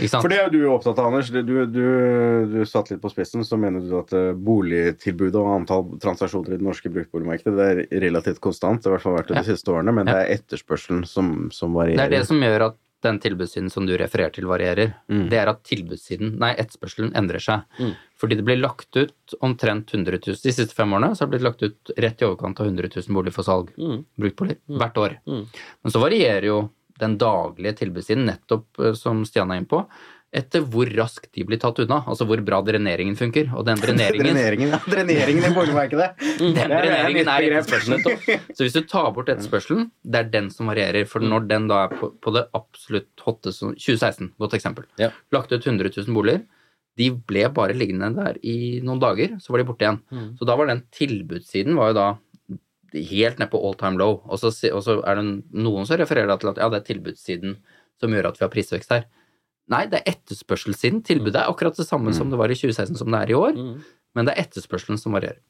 Ikke 0.00 0.08
sant? 0.14 0.24
For 0.24 0.32
det 0.32 0.40
er 0.40 0.50
du 0.50 0.58
opptatt 0.72 0.98
av, 0.98 1.10
Anders. 1.12 1.28
Du, 1.30 1.42
du, 1.44 1.84
du 2.48 2.58
satt 2.66 2.90
litt 2.90 3.04
på 3.04 3.12
spissen, 3.12 3.44
så 3.46 3.60
mener 3.60 3.84
du 3.84 3.92
at 4.00 4.16
eh, 4.16 4.32
boligtilbudet 4.34 5.38
og 5.38 5.52
antall 5.60 5.86
transaksjoner 6.02 6.56
i 6.56 6.58
det 6.58 6.66
norske 6.66 6.90
bruktboligmarkedet 6.96 7.54
det 7.60 7.68
er 7.68 8.02
relativt 8.08 8.40
konstant, 8.42 8.80
det 8.82 8.88
har 8.88 8.96
i 8.96 8.96
hvert 8.96 9.06
fall 9.06 9.18
vært 9.20 9.30
det 9.30 9.36
de 9.38 9.44
Ja. 9.44 9.48
siste 9.52 9.76
årene, 9.76 9.94
men 10.00 10.08
det 10.08 10.16
er 10.16 10.34
etterspørselen 10.40 11.04
som, 11.06 11.34
som 11.54 11.76
Det 11.84 12.00
er 12.08 12.16
det 12.16 12.24
som 12.26 12.40
gjør 12.42 12.70
at 12.72 12.80
den 13.04 13.18
tilbudssiden 13.22 13.70
som 13.70 13.86
du 13.86 13.94
refererer 13.98 14.32
til, 14.34 14.48
varierer. 14.50 14.94
Mm. 15.10 15.26
Det 15.30 15.38
er 15.38 15.50
at 15.52 15.60
tilbudssiden, 15.68 16.34
nei, 16.40 16.50
etterspørselen 16.58 17.12
endrer 17.18 17.42
seg. 17.42 17.66
Mm. 17.78 17.92
Fordi 18.18 18.38
det 18.38 18.46
blir 18.48 18.58
lagt 18.58 18.98
ut 18.98 19.36
omtrent 19.44 19.94
100 19.94 20.18
000 20.26 20.40
De 20.42 20.54
siste 20.54 20.74
fem 20.74 20.92
årene 20.96 21.12
så 21.14 21.22
har 21.22 21.30
det 21.30 21.36
blitt 21.36 21.46
lagt 21.46 21.62
ut 21.62 21.92
rett 21.96 22.22
i 22.22 22.26
overkant 22.26 22.60
av 22.60 22.70
100 22.70 22.90
000 22.96 23.14
boliger 23.14 23.36
for 23.36 23.46
salg. 23.46 23.70
Mm. 23.78 24.02
Bruktboliger. 24.18 24.60
Hvert 24.82 25.00
år. 25.04 25.16
Mm. 25.30 25.46
Men 25.84 25.94
så 25.94 26.02
varierer 26.02 26.48
jo 26.50 26.58
den 26.98 27.14
daglige 27.20 27.76
tilbudssiden, 27.84 28.26
nettopp 28.26 28.82
eh, 28.82 28.94
som 28.98 29.22
Stian 29.26 29.52
er 29.54 29.62
inne 29.62 29.70
på, 29.70 29.84
etter 30.32 30.60
hvor 30.68 30.90
raskt 30.92 31.30
de 31.32 31.44
blir 31.48 31.56
tatt 31.60 31.78
unna. 31.80 32.02
Altså 32.10 32.26
hvor 32.28 32.40
bra 32.44 32.58
dreneringen 32.66 33.16
funker. 33.16 33.48
Og 33.56 33.64
den 33.64 33.80
dreneringen 33.84 34.34
Dreneringen, 34.36 34.74
ja. 34.74 34.80
Dreneringen 34.84 35.46
i 35.48 35.54
boligmarkedet! 35.56 36.08
Den 36.42 36.52
Det 36.54 36.64
er- 36.66 36.74
er 36.74 36.84
dreneringen 36.84 37.30
er 37.32 37.46
etterspørselen. 37.48 38.04
Så 38.56 38.66
hvis 38.66 38.76
du 38.76 38.82
tar 38.90 39.08
bort 39.16 39.30
etterspørselen, 39.32 39.86
det 40.04 40.20
er 40.20 40.28
den 40.34 40.50
som 40.52 40.68
varierer. 40.68 41.06
For 41.08 41.24
når 41.24 41.48
den 41.48 41.66
da 41.72 41.86
er 41.86 41.96
på, 41.96 42.10
på 42.20 42.34
det 42.36 42.44
absolutt 42.58 43.24
hotte 43.24 43.54
som 43.56 43.72
2016, 43.72 44.32
godt 44.38 44.58
eksempel. 44.58 44.84
Ja. 45.00 45.10
Lagt 45.32 45.52
ut 45.56 45.64
100 45.64 45.90
000 45.96 46.12
boliger. 46.16 46.44
De 46.98 47.08
ble 47.14 47.44
bare 47.54 47.76
liggende 47.78 48.10
der 48.16 48.36
i 48.42 48.80
noen 48.82 48.98
dager, 49.00 49.36
så 49.40 49.52
var 49.54 49.60
de 49.62 49.68
borte 49.68 49.84
igjen. 49.86 50.00
Mm. 50.10 50.30
Så 50.40 50.46
da 50.48 50.56
var 50.58 50.66
den 50.66 50.80
tilbudssiden 50.92 51.76
var 51.78 51.92
jo 51.92 51.98
da 52.00 52.08
helt 52.92 53.38
ned 53.38 53.50
på 53.52 53.60
all 53.64 53.76
time 53.78 53.98
low. 54.00 54.18
Og 54.26 54.40
så, 54.40 54.50
og 54.74 54.82
så 54.84 54.96
er 55.06 55.20
det 55.20 55.26
noen 55.62 55.86
som 55.86 55.98
refererer 56.00 56.36
til 56.40 56.50
at 56.52 56.58
ja, 56.60 56.68
det 56.72 56.80
er 56.82 56.86
tilbudssiden 56.88 57.54
som 58.00 58.14
gjør 58.14 58.30
at 58.32 58.38
vi 58.40 58.44
har 58.46 58.52
prisvekst 58.52 58.92
her. 58.94 59.06
Nei, 59.68 59.82
det 59.86 60.00
er 60.00 60.12
etterspørselssiden. 60.14 61.02
Tilbudet 61.04 61.36
er 61.42 61.50
akkurat 61.50 61.76
det 61.76 61.86
samme 61.86 62.14
som 62.16 62.30
det 62.32 62.38
var 62.40 62.48
i 62.48 62.56
2016 62.56 62.96
som 62.96 63.10
det 63.12 63.20
er 63.20 63.30
i 63.30 63.36
år, 63.36 63.52
Mm. 63.58 63.82
men 64.16 64.24
det 64.24 64.34
er 64.36 64.42
etterspørselen 64.46 64.98
som 64.98 65.12
varierer. 65.12 65.40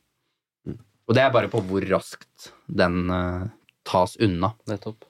Mm. 0.67 0.79
Og 1.09 1.15
det 1.15 1.23
er 1.23 1.31
bare 1.31 1.49
på 1.49 1.61
hvor 1.63 1.87
raskt 1.89 2.51
den 2.69 3.11
uh, 3.11 3.47
tas 3.85 4.17
unna. 4.21 4.55
Nettopp. 4.69 5.05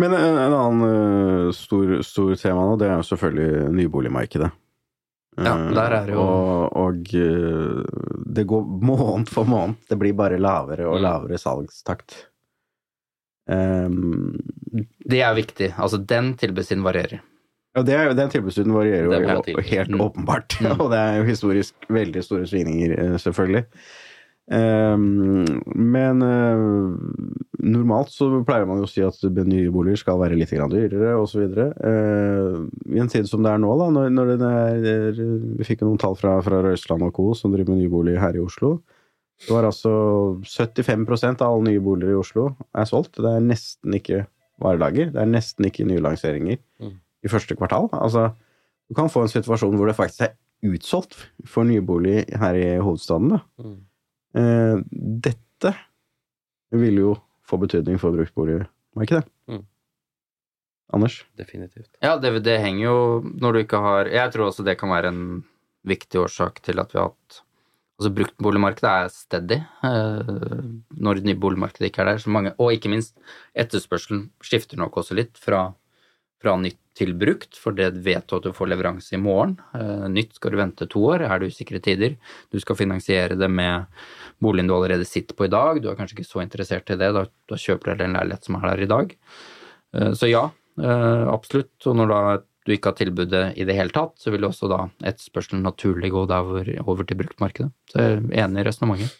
Men 0.00 0.14
en, 0.16 0.38
en 0.38 0.54
annen 0.56 0.82
uh, 1.48 1.52
stor, 1.52 1.98
stor 2.06 2.34
tema 2.40 2.62
nå, 2.70 2.78
det 2.80 2.88
er 2.88 2.96
jo 3.00 3.08
selvfølgelig 3.10 3.70
nyboligmarkedet. 3.76 4.50
Ja, 5.40 5.52
Eh, 5.54 5.70
der 5.72 5.92
er 5.94 6.06
det 6.06 6.12
jo- 6.14 6.20
Og, 6.20 6.76
og 6.76 7.04
det 8.34 8.42
går 8.50 8.64
måned 8.82 9.28
for 9.30 9.44
måned. 9.46 9.76
Det 9.88 9.96
blir 9.98 10.12
bare 10.18 10.36
lavere 10.38 10.86
og 10.90 10.96
Mm. 10.98 11.02
lavere 11.02 11.38
salgstakt. 11.38 12.26
Um, 13.50 14.36
Det 15.10 15.20
er 15.26 15.34
viktig. 15.34 15.72
Altså, 15.76 15.98
den 16.06 16.34
tilbudssiden 16.38 16.84
varierer. 16.86 17.20
ja, 17.76 17.82
det 17.82 17.94
er, 17.94 18.04
jo- 18.10 18.14
den 18.18 18.30
tilbudsstuden 18.30 18.72
varierer 18.74 19.04
jo 19.08 19.56
og 19.56 19.62
helt 19.64 19.90
Mm. 19.90 20.00
åpenbart. 20.04 20.56
Mm. 20.60 20.76
og 20.82 20.90
det 20.92 20.98
er 20.98 21.16
jo 21.18 21.24
historisk 21.30 21.74
veldig 21.90 22.22
store 22.22 22.46
svingninger, 22.46 22.94
eh, 22.98 23.16
selvfølgelig. 23.18 23.64
Um, 24.50 25.44
men 25.78 26.22
uh, 26.26 26.96
normalt 27.62 28.10
så 28.10 28.26
pleier 28.42 28.66
man 28.66 28.80
jo 28.80 28.86
å 28.88 28.90
si 28.90 29.02
at 29.06 29.20
nye 29.46 29.70
boliger 29.70 30.00
skal 30.00 30.18
være 30.18 30.34
litt 30.40 30.50
dyrere 30.50 31.12
osv. 31.22 31.44
Uh, 31.54 32.66
I 32.90 32.98
en 32.98 33.08
tid 33.12 33.28
som 33.30 33.44
det 33.46 33.52
er 33.52 33.58
nå, 33.62 33.70
da, 33.78 33.86
når, 33.94 34.08
når 34.10 34.32
det 34.40 34.50
er, 34.50 35.20
vi 35.60 35.68
fikk 35.68 35.84
noen 35.86 36.00
tall 36.02 36.16
fra, 36.18 36.40
fra 36.42 36.62
Røisland 36.66 37.02
og 37.06 37.12
Co. 37.14 37.28
som 37.38 37.52
driver 37.54 37.70
med 37.76 37.84
nybolig 37.84 38.18
her 38.18 38.34
i 38.34 38.42
Oslo. 38.42 38.80
Det 39.40 39.54
var 39.54 39.64
altså 39.64 39.90
75% 40.44 41.40
av 41.42 41.54
alle 41.54 41.70
nye 41.70 41.80
boliger 41.80 42.12
i 42.12 42.20
Oslo 42.20 42.50
er 42.76 42.84
solgt. 42.88 43.16
Det 43.16 43.30
er 43.30 43.40
nesten 43.44 43.94
ikke 43.96 44.26
varelager. 44.60 45.12
Det 45.14 45.20
er 45.22 45.30
nesten 45.30 45.64
ikke 45.70 45.86
nylanseringer 45.88 46.58
Mm. 46.80 46.98
i 47.24 47.28
første 47.32 47.56
kvartal. 47.56 47.88
Altså, 47.92 48.34
du 48.88 48.94
kan 48.94 49.08
få 49.08 49.22
en 49.22 49.32
situasjon 49.32 49.76
hvor 49.76 49.86
det 49.88 49.96
faktisk 49.96 50.20
er 50.26 50.34
utsolgt 50.68 51.16
for 51.48 51.64
nybolig 51.64 52.26
her 52.36 52.54
i 52.54 52.66
hovedstaden. 52.84 53.30
Da. 53.32 53.40
Mm. 53.64 53.78
Eh, 54.36 54.82
dette 55.24 55.74
vil 56.72 57.00
jo 57.00 57.14
få 57.48 57.56
betydning 57.58 57.98
for 57.98 58.12
bruktboligmarkedet. 58.12 59.24
Mm. 59.48 59.64
Anders? 60.92 61.24
Definitivt. 61.38 61.88
Ja, 62.02 62.16
det, 62.18 62.42
det 62.44 62.58
henger 62.60 62.84
jo 62.84 62.96
når 63.40 63.52
du 63.52 63.58
ikke 63.62 63.78
har 63.80 64.06
Jeg 64.10 64.32
tror 64.34 64.48
også 64.50 64.64
det 64.66 64.76
kan 64.78 64.90
være 64.90 65.08
en 65.12 65.44
viktig 65.86 66.20
årsak 66.20 66.60
til 66.66 66.78
at 66.82 66.92
vi 66.92 66.98
har 66.98 67.08
hatt 67.12 67.40
Altså 68.00 68.14
bruktboligmarkedet 68.16 68.90
er 68.90 69.10
steady 69.12 69.56
eh, 69.84 70.60
når 71.04 71.18
nyboligmarkedet 71.26 71.90
ikke 71.90 72.00
er 72.00 72.14
der. 72.14 72.22
Så 72.22 72.32
mange, 72.32 72.54
og 72.56 72.72
ikke 72.72 72.88
minst, 72.88 73.12
etterspørselen 73.52 74.30
skifter 74.40 74.80
nok 74.80 74.96
også 75.02 75.18
litt 75.18 75.36
fra, 75.36 75.66
fra 76.40 76.54
nytt 76.56 76.78
til 76.96 77.12
brukt, 77.16 77.58
for 77.60 77.76
det 77.76 77.90
vet 78.04 78.24
du 78.28 78.38
at 78.38 78.46
du 78.48 78.54
får 78.56 78.70
leveranse 78.72 79.12
i 79.14 79.20
morgen. 79.20 79.58
Eh, 79.76 80.06
nytt 80.16 80.32
skal 80.40 80.56
du 80.56 80.58
vente 80.62 80.88
to 80.88 81.04
år, 81.12 81.26
er 81.28 81.42
det 81.44 81.52
usikre 81.52 81.80
tider. 81.84 82.16
Du 82.48 82.56
skal 82.64 82.80
finansiere 82.80 83.36
det 83.36 83.50
med 83.52 83.84
boligen 84.40 84.72
du 84.72 84.78
allerede 84.78 85.04
sitter 85.08 85.36
på 85.36 85.44
i 85.44 85.52
dag. 85.52 85.82
Du 85.84 85.90
er 85.92 86.00
kanskje 86.00 86.18
ikke 86.22 86.30
så 86.32 86.40
interessert 86.40 86.88
i 86.88 86.96
det, 87.00 87.12
da, 87.16 87.26
da 87.52 87.60
kjøper 87.60 88.00
du 88.00 88.06
en 88.08 88.16
leilighet 88.16 88.48
som 88.48 88.56
er 88.62 88.70
der 88.72 88.86
i 88.86 88.90
dag. 88.96 89.12
Eh, 89.92 90.12
Så 90.16 90.32
ja, 90.32 90.46
absolutt. 90.80 91.74
Og 91.84 91.96
når 92.00 92.08
da 92.08 92.20
du 92.70 92.76
ikke 92.76 92.92
har 92.92 92.98
tilbudet 93.00 93.42
i 93.58 93.66
det 93.68 93.74
hele 93.76 93.92
tatt, 93.94 94.14
så 94.22 94.32
vil 94.32 94.46
også 94.46 94.70
da 94.70 94.84
etterspørselen 95.10 95.64
naturlig 95.66 96.12
gå 96.14 96.24
der 96.30 96.46
over, 96.46 96.70
over 96.86 97.06
til 97.08 97.18
bruktmarkedet. 97.20 97.70
Så 97.90 98.00
jeg 98.06 98.16
er 98.22 98.44
enig 98.46 98.62
i 98.62 98.66
resonnementet. 98.70 99.14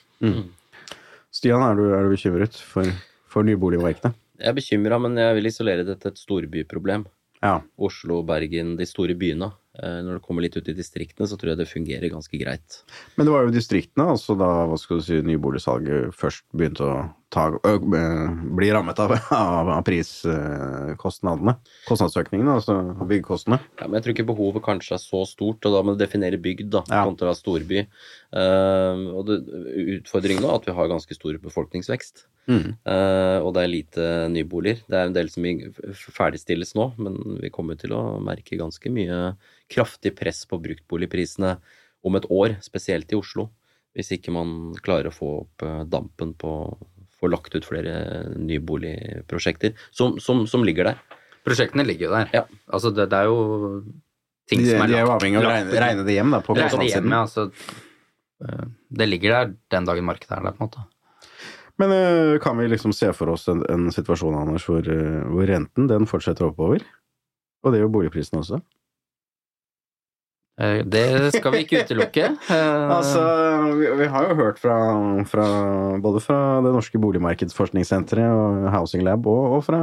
Stian, 1.31 1.63
er 1.63 1.79
du, 1.79 1.85
er 1.95 2.07
du 2.07 2.15
bekymret 2.15 2.57
for, 2.73 2.89
for 3.31 3.47
nyboligmarkedet? 3.47 4.15
Jeg 4.41 4.49
er 4.51 4.57
bekymra, 4.57 4.99
men 5.03 5.19
jeg 5.21 5.37
vil 5.37 5.51
isolere 5.51 5.85
det 5.87 5.99
til 6.01 6.15
et 6.15 6.21
storbyproblem. 6.23 7.05
Ja. 7.45 7.59
Oslo, 7.81 8.23
Bergen, 8.27 8.75
de 8.79 8.87
store 8.89 9.15
byene. 9.19 9.51
Eh, 9.79 10.01
Når 10.05 10.19
det 10.19 10.25
kommer 10.27 10.45
litt 10.45 10.57
ut 10.59 10.69
i 10.69 10.75
distriktene, 10.77 11.29
så 11.29 11.39
tror 11.41 11.53
jeg 11.55 11.61
det 11.63 11.69
fungerer 11.71 12.13
ganske 12.13 12.41
greit. 12.41 12.81
Men 13.17 13.29
det 13.29 13.35
var 13.35 13.47
jo 13.47 13.55
distriktene, 13.55 14.09
altså 14.17 14.37
da 14.41 14.49
hva 14.69 14.77
skal 14.81 15.01
du 15.01 15.07
si, 15.07 15.21
nyboligsalget 15.25 16.17
først 16.17 16.45
begynte 16.57 16.89
å 16.89 16.99
ta, 17.31 17.45
bli 17.62 18.71
rammet 18.75 18.99
av, 19.03 19.14
av, 19.37 19.71
av 19.77 19.83
priskostnadene. 19.87 21.55
Kostnadsøkningene, 21.87 22.57
altså 22.59 22.77
byggekostnadene. 23.01 23.71
Ja, 23.81 23.87
men 23.87 23.99
jeg 23.99 24.07
tror 24.07 24.16
ikke 24.16 24.29
behovet 24.33 24.64
kanskje 24.66 24.97
er 24.99 25.03
så 25.03 25.23
stort, 25.29 25.64
og 25.66 25.77
da 25.77 25.83
må 25.87 25.95
du 25.95 26.03
definere 26.03 26.40
bygd 26.43 26.73
da, 26.75 26.85
Ja. 26.90 27.05
kontra 27.09 27.35
storby. 27.38 27.85
Uh, 28.35 29.11
og 29.14 29.25
det, 29.31 29.40
utfordringen 30.01 30.45
nå 30.45 30.51
er 30.53 30.61
at 30.61 30.69
vi 30.69 30.77
har 30.77 30.90
ganske 30.93 31.16
stor 31.16 31.38
befolkningsvekst. 31.43 32.27
Mm. 32.51 32.73
Uh, 32.88 33.38
og 33.45 33.53
det 33.55 33.62
er 33.62 33.71
lite 33.71 34.09
nyboliger. 34.33 34.83
Det 34.90 34.99
er 34.99 35.11
en 35.11 35.14
del 35.16 35.31
som 35.31 35.47
ferdigstilles 36.16 36.75
nå, 36.79 36.90
men 36.99 37.38
vi 37.43 37.53
kommer 37.55 37.79
til 37.79 37.95
å 37.95 38.03
merke 38.25 38.59
ganske 38.59 38.90
mye 38.90 39.35
kraftig 39.71 40.16
press 40.19 40.43
på 40.51 40.59
bruktboligprisene 40.62 41.55
om 42.07 42.16
et 42.16 42.27
år, 42.33 42.59
spesielt 42.64 43.12
i 43.12 43.19
Oslo. 43.19 43.51
Hvis 43.97 44.12
ikke 44.14 44.33
man 44.35 44.73
klarer 44.83 45.11
å 45.11 45.14
få 45.14 45.29
opp 45.43 45.64
eh, 45.66 45.83
dampen 45.90 46.33
på 46.38 46.53
få 47.21 47.31
lagt 47.33 47.55
ut 47.55 47.67
flere 47.69 47.95
nyboligprosjekter 48.37 49.75
som, 49.91 50.19
som, 50.23 50.47
som 50.51 50.65
ligger 50.67 50.91
der. 50.91 51.03
Prosjektene 51.47 51.85
ligger 51.87 52.09
jo 52.09 52.15
der. 52.17 52.31
Ja. 52.35 52.45
Altså, 52.73 52.93
det, 52.97 53.09
det 53.13 53.21
er 53.21 53.29
jo 53.31 53.83
ting 54.51 54.65
De, 54.65 54.73
som 54.73 54.83
er 54.83 54.89
lagt 54.89 54.93
de 54.93 54.99
er 54.99 55.05
jo 55.07 55.13
avhengig 55.17 55.41
av 55.41 55.45
å 55.45 55.53
regne, 55.53 55.83
regne 55.85 56.07
det 56.09 56.17
hjem 56.17 56.35
da, 56.35 56.41
på 56.45 56.57
Regne 56.57 56.65
det 56.65 56.73
kostnadssiden. 56.75 57.11
hjem, 57.11 57.17
ja. 57.17 57.21
Altså, 57.27 57.45
eh, 58.47 58.65
det 59.01 59.09
ligger 59.11 59.37
der 59.37 59.53
den 59.77 59.89
dagen 59.89 60.09
markedet 60.09 60.37
er 60.39 60.49
der, 60.49 60.57
på 60.57 60.65
en 60.65 60.71
måte. 60.71 60.87
Men 61.81 61.95
ø, 61.97 62.39
kan 62.45 62.59
vi 62.61 62.67
liksom 62.69 62.93
se 62.93 63.09
for 63.17 63.33
oss 63.33 63.47
en, 63.49 63.63
en 63.73 63.87
situasjon, 63.95 64.37
Anders, 64.37 64.67
hvor, 64.69 64.85
ø, 64.85 65.23
hvor 65.33 65.49
renten 65.49 65.87
den 65.89 66.05
fortsetter 66.11 66.51
oppover? 66.51 66.85
Og 67.65 67.73
det 67.73 67.81
gjør 67.81 67.93
boligprisen 67.95 68.41
også? 68.41 68.61
Eh, 70.61 70.83
Det 70.85 71.33
skal 71.35 71.55
vi 71.55 71.62
ikke 71.64 71.85
utelukke. 71.87 72.27
Eh, 72.51 72.90
Altså, 72.90 73.20
vi, 73.79 73.87
vi 74.01 74.09
har 74.12 74.27
jo 74.29 74.37
hørt 74.37 74.59
fra, 74.61 74.77
fra 75.31 75.46
både 76.03 76.20
fra 76.20 76.38
det 76.64 76.73
norske 76.75 77.01
boligmarkedsforskningssenteret 77.01 78.29
og 78.29 78.66
Housing 78.75 79.05
Lab 79.07 79.27
og, 79.31 79.57
og 79.57 79.64
fra, 79.64 79.81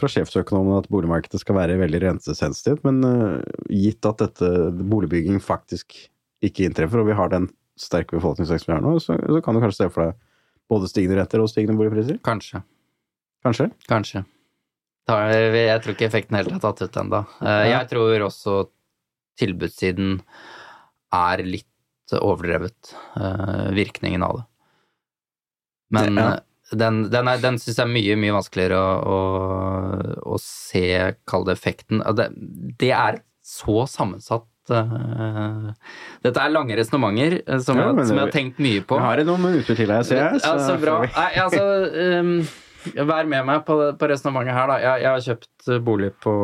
fra 0.00 0.10
sjefsøkonomene 0.10 0.82
at 0.82 0.90
boligmarkedet 0.92 1.40
skal 1.40 1.56
være 1.56 1.78
veldig 1.80 2.02
rentesensitivt. 2.04 2.82
Men 2.88 3.00
uh, 3.06 3.38
gitt 3.70 4.04
at 4.08 4.20
dette 4.24 4.50
boligbygging 4.82 5.40
faktisk 5.42 5.96
ikke 6.42 6.66
inntreffer, 6.66 7.00
og 7.00 7.08
vi 7.08 7.16
har 7.16 7.32
den 7.32 7.48
sterke 7.78 8.18
befolkningsveksten 8.18 8.72
vi 8.72 8.76
har 8.76 8.84
nå, 8.84 8.98
så, 9.00 9.16
så 9.16 9.40
kan 9.44 9.56
du 9.56 9.62
kanskje 9.62 9.84
se 9.84 9.90
for 9.94 10.08
deg 10.10 10.20
både 10.72 10.90
stigende 10.90 11.20
renter 11.20 11.42
og 11.42 11.50
stigende 11.50 11.78
boligpriser? 11.78 12.18
Kanskje. 12.26 12.62
Kanskje? 13.46 13.70
Kanskje. 13.90 14.24
Jeg 15.08 15.80
tror 15.82 15.96
ikke 15.96 16.06
effekten 16.06 16.36
helt 16.38 16.52
er 16.54 16.60
tatt 16.62 16.82
ut 16.84 16.98
ennå. 17.00 17.24
Jeg 17.42 17.88
tror 17.90 18.26
også 18.28 18.60
tilbudssiden 19.40 20.20
er 21.16 21.42
litt 21.46 21.68
overdrevet, 22.12 22.94
eh, 23.16 23.68
virkningen 23.76 24.22
av 24.26 24.36
det. 24.40 24.44
Men 25.92 26.16
Ja. 26.18 26.26
eh, 26.34 26.38
den, 26.76 27.02
den, 27.12 27.28
er- 27.28 27.40
den 27.40 27.58
syns 27.60 27.76
jeg 27.76 27.84
er 27.84 27.92
mye, 27.92 28.16
mye 28.16 28.32
vanskeligere 28.32 28.78
å, 28.80 29.16
å, 29.16 30.22
å 30.34 30.38
se, 30.40 31.14
kall 31.28 31.44
det 31.44 31.52
effekten. 31.58 32.00
Det, 32.16 32.30
det 32.80 32.90
er 32.96 33.18
så 33.44 33.82
sammensatt 33.90 34.46
eh, 34.72 35.72
Dette 36.24 36.40
er 36.40 36.52
lange 36.54 36.76
resonnementer 36.78 37.40
som, 37.60 37.76
Ja, 37.80 37.90
som 38.06 38.16
jeg 38.16 38.24
har 38.24 38.32
tenkt 38.32 38.60
mye 38.62 38.80
på. 38.88 38.96
Jeg 39.00 39.04
har 39.04 39.24
noen 39.28 39.42
minutter 39.48 39.76
til 39.76 39.90
her, 39.92 40.02
ser 40.06 40.16
jeg. 40.22 40.40
Ja, 40.44 40.54
så 40.64 40.76
bra. 40.80 41.00
Nei, 41.08 41.30
altså 41.42 41.64
um, 42.22 42.32
Vær 42.82 43.28
med 43.30 43.46
meg 43.46 43.64
på, 43.66 43.76
på 43.98 44.08
resonnementet 44.10 44.56
her, 44.56 44.70
da. 44.70 44.78
Jeg, 44.82 45.02
jeg 45.04 45.10
har 45.10 45.26
kjøpt 45.26 45.68
eh, 45.70 45.82
bolig 45.86 46.10
på 46.22 46.34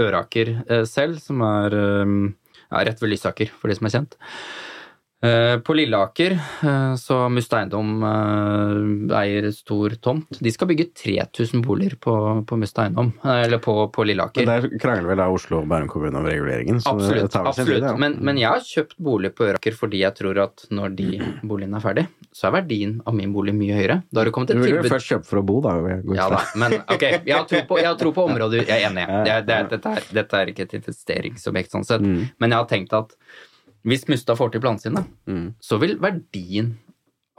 Øraker 0.00 0.52
eh, 0.62 0.84
selv, 0.88 1.20
som 1.22 1.42
er 1.46 1.76
um, 2.02 2.20
ja, 2.70 2.84
rett 2.88 3.02
ved 3.02 3.12
Lysaker, 3.12 3.52
for 3.60 3.70
de 3.70 3.76
som 3.78 3.88
er 3.88 3.94
kjent. 3.96 4.16
Eh, 5.22 5.58
På 5.58 5.74
Lilleaker 5.74 6.32
eh, 6.62 6.94
så 6.98 7.28
Must 7.30 7.52
Eiendom 7.54 8.02
eh, 8.02 9.18
eier 9.20 9.44
stor 9.54 9.94
tomt. 10.02 10.38
De 10.42 10.50
skal 10.50 10.66
bygge 10.66 10.88
3000 10.98 11.62
boliger 11.62 11.94
på, 11.94 12.14
på 12.48 12.58
Must 12.58 12.78
Eiendom, 12.82 13.12
eller 13.22 13.62
på, 13.62 13.74
på 13.94 14.06
Lilleaker. 14.08 14.42
Men 14.42 14.64
der 14.66 14.82
krangler 14.82 15.12
vel 15.12 15.20
da 15.22 15.28
Oslo 15.30 15.60
og 15.60 15.68
Bærum 15.70 15.86
kommune 15.92 16.18
om 16.18 16.26
reguleringen. 16.26 16.80
Så 16.82 16.96
det 16.98 17.06
Absolutt. 17.06 17.36
absolutt. 17.38 17.70
tid, 17.70 17.86
ja. 17.86 17.94
Men, 18.02 18.16
men 18.18 18.40
jeg 18.42 18.50
har 18.50 18.66
kjøpt 18.66 18.98
bolig 18.98 19.30
på 19.38 19.46
Øraker 19.46 19.78
fordi 19.78 20.02
jeg 20.02 20.18
tror 20.18 20.42
at 20.48 20.66
når 20.74 20.98
de 20.98 21.08
boligene 21.46 21.78
er 21.78 21.86
ferdig, 21.86 22.06
så 22.34 22.48
er 22.50 22.56
verdien 22.58 22.98
av 23.06 23.14
min 23.14 23.30
bolig 23.36 23.54
mye 23.54 23.78
høyere. 23.78 24.00
Da 24.10 24.24
har 24.24 24.32
det 24.32 24.34
kommet 24.34 24.50
Du 24.50 24.58
vil 24.64 24.80
jo 24.80 24.82
først 24.90 25.14
kjøpe 25.14 25.30
for 25.30 25.38
å 25.38 25.44
bo, 25.46 25.60
da. 25.62 25.76
Ja 26.18 26.26
da, 26.34 26.42
men 26.58 26.80
ok, 26.82 27.06
jeg 27.22 27.36
har 27.36 27.46
tro 27.46 27.62
på, 27.70 27.78
jeg 27.78 27.90
har 27.92 28.00
tro 28.00 28.10
på 28.16 28.26
området 28.26 28.66
Jeg 28.66 28.74
er 28.80 28.90
enig. 28.90 29.06
Jeg, 29.30 29.46
Det, 29.46 29.62
dette, 29.70 29.94
er, 29.94 30.10
dette 30.18 30.38
er 30.42 30.50
ikke 30.50 30.66
et 30.66 30.76
investeringsobjekt 30.80 31.74
sånn 31.78 31.86
sett. 31.86 32.02
Mm. 32.02 32.30
Men 32.42 32.54
jeg 32.54 32.58
har 32.58 32.68
tenkt 32.70 32.94
at 32.96 33.14
hvis 33.84 34.06
Mustad 34.08 34.36
får 34.38 34.52
til 34.52 34.60
planene 34.62 34.80
sine, 34.82 35.04
Mm. 35.26 35.54
så 35.60 35.78
vil 35.82 35.96
verdien 35.98 36.76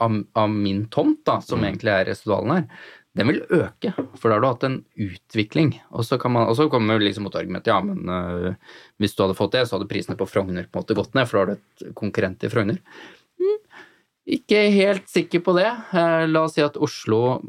av, 0.00 0.24
av 0.34 0.50
min 0.50 0.86
tomt, 0.92 1.24
da, 1.24 1.40
som 1.40 1.60
Mm. 1.60 1.64
egentlig 1.72 1.92
er 1.94 2.04
residualen 2.10 2.54
her, 2.56 2.68
den 3.16 3.28
vil 3.28 3.42
øke. 3.46 3.92
For 4.18 4.28
da 4.28 4.34
har 4.34 4.40
du 4.42 4.46
hatt 4.48 4.64
en 4.64 4.84
utvikling. 4.98 5.80
Og 5.92 6.02
så, 6.04 6.18
kan 6.18 6.32
man, 6.32 6.48
og 6.48 6.56
så 6.56 6.68
kommer 6.68 6.98
liksom 6.98 7.22
mot 7.22 7.34
argumentet 7.38 7.70
ja, 7.70 7.80
men 7.80 8.08
uh, 8.10 8.54
hvis 8.98 9.14
du 9.14 9.22
hadde 9.22 9.36
fått 9.38 9.52
det, 9.52 9.68
så 9.68 9.78
hadde 9.78 9.88
prisene 9.88 10.16
på 10.18 10.26
Frogner 10.26 10.66
på 10.66 10.80
en 10.80 10.82
måte 10.82 10.96
gått 10.98 11.14
ned, 11.14 11.28
for 11.28 11.38
da 11.38 11.44
har 11.44 11.46
du 11.46 11.52
et 11.86 11.94
konkurrent 11.94 12.42
i 12.42 12.50
Frogner. 12.50 12.80
Mm, 13.38 13.60
ikke 14.34 14.64
helt 14.72 15.06
sikker 15.12 15.42
på 15.44 15.54
det. 15.54 15.68
Eh, 15.92 16.26
la 16.26 16.42
oss 16.48 16.54
si 16.56 16.62
at 16.64 16.76
Oslo, 16.80 17.40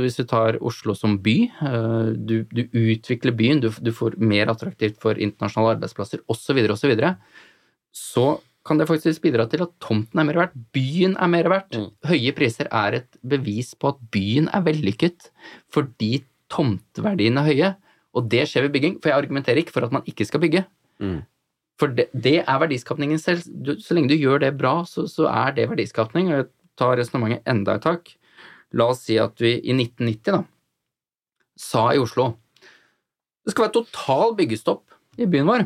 hvis 0.00 0.18
vi 0.18 0.24
tar 0.24 0.56
Oslo 0.64 0.94
som 0.96 1.18
by, 1.22 1.36
eh, 1.60 2.12
du, 2.16 2.42
du 2.50 2.62
utvikler 2.72 3.36
byen, 3.36 3.60
du, 3.60 3.68
du 3.68 3.92
får 3.92 4.16
mer 4.18 4.48
attraktivt 4.50 4.98
for 4.98 5.14
internasjonale 5.14 5.76
arbeidsplasser 5.76 6.24
osv., 6.32 6.58
osv., 6.72 6.96
så, 7.92 8.40
kan 8.62 8.78
det 8.78 8.86
faktisk 8.86 9.24
bidra 9.24 9.48
til 9.50 9.64
at 9.64 9.72
tomten 9.82 10.20
er 10.20 10.26
mer 10.28 10.38
verdt, 10.38 10.52
byen 10.74 11.16
er 11.18 11.30
mer 11.30 11.48
verdt. 11.50 11.74
Mm. 11.74 11.88
Høye 12.06 12.34
priser 12.36 12.68
er 12.70 13.00
et 13.00 13.18
bevis 13.26 13.72
på 13.74 13.90
at 13.90 13.98
byen 14.14 14.46
er 14.54 14.62
vellykket 14.62 15.32
fordi 15.74 16.22
tomteverdiene 16.52 17.42
er 17.42 17.48
høye. 17.50 17.72
Og 18.14 18.28
det 18.30 18.44
skjer 18.48 18.66
ved 18.66 18.74
bygging, 18.76 18.96
for 19.00 19.10
jeg 19.10 19.18
argumenterer 19.18 19.62
ikke 19.62 19.74
for 19.74 19.86
at 19.86 19.94
man 19.94 20.06
ikke 20.06 20.26
skal 20.28 20.42
bygge. 20.44 20.62
Mm. 21.02 21.22
For 21.80 21.90
det, 21.96 22.06
det 22.12 22.36
er 22.44 22.60
verdiskapningen 22.62 23.18
selv. 23.18 23.42
Du, 23.50 23.74
så 23.80 23.96
lenge 23.96 24.12
du 24.12 24.20
gjør 24.20 24.44
det 24.44 24.52
bra, 24.60 24.82
så, 24.86 25.08
så 25.10 25.26
er 25.32 25.56
det 25.56 25.70
verdiskapning. 25.72 26.30
Og 26.30 26.42
jeg 26.42 26.48
tar 26.78 26.94
resonnementet 27.00 27.48
enda 27.50 27.78
et 27.80 27.86
tak. 27.88 28.12
La 28.78 28.92
oss 28.92 29.02
si 29.08 29.18
at 29.20 29.42
vi 29.42 29.56
i 29.58 29.74
1990 29.74 30.36
da, 30.36 30.44
sa 31.58 31.88
i 31.92 32.00
Oslo 32.00 32.34
det 33.42 33.52
skal 33.52 33.64
være 33.64 33.74
total 33.74 34.36
byggestopp 34.38 34.92
i 35.18 35.26
byen 35.26 35.48
vår. 35.48 35.64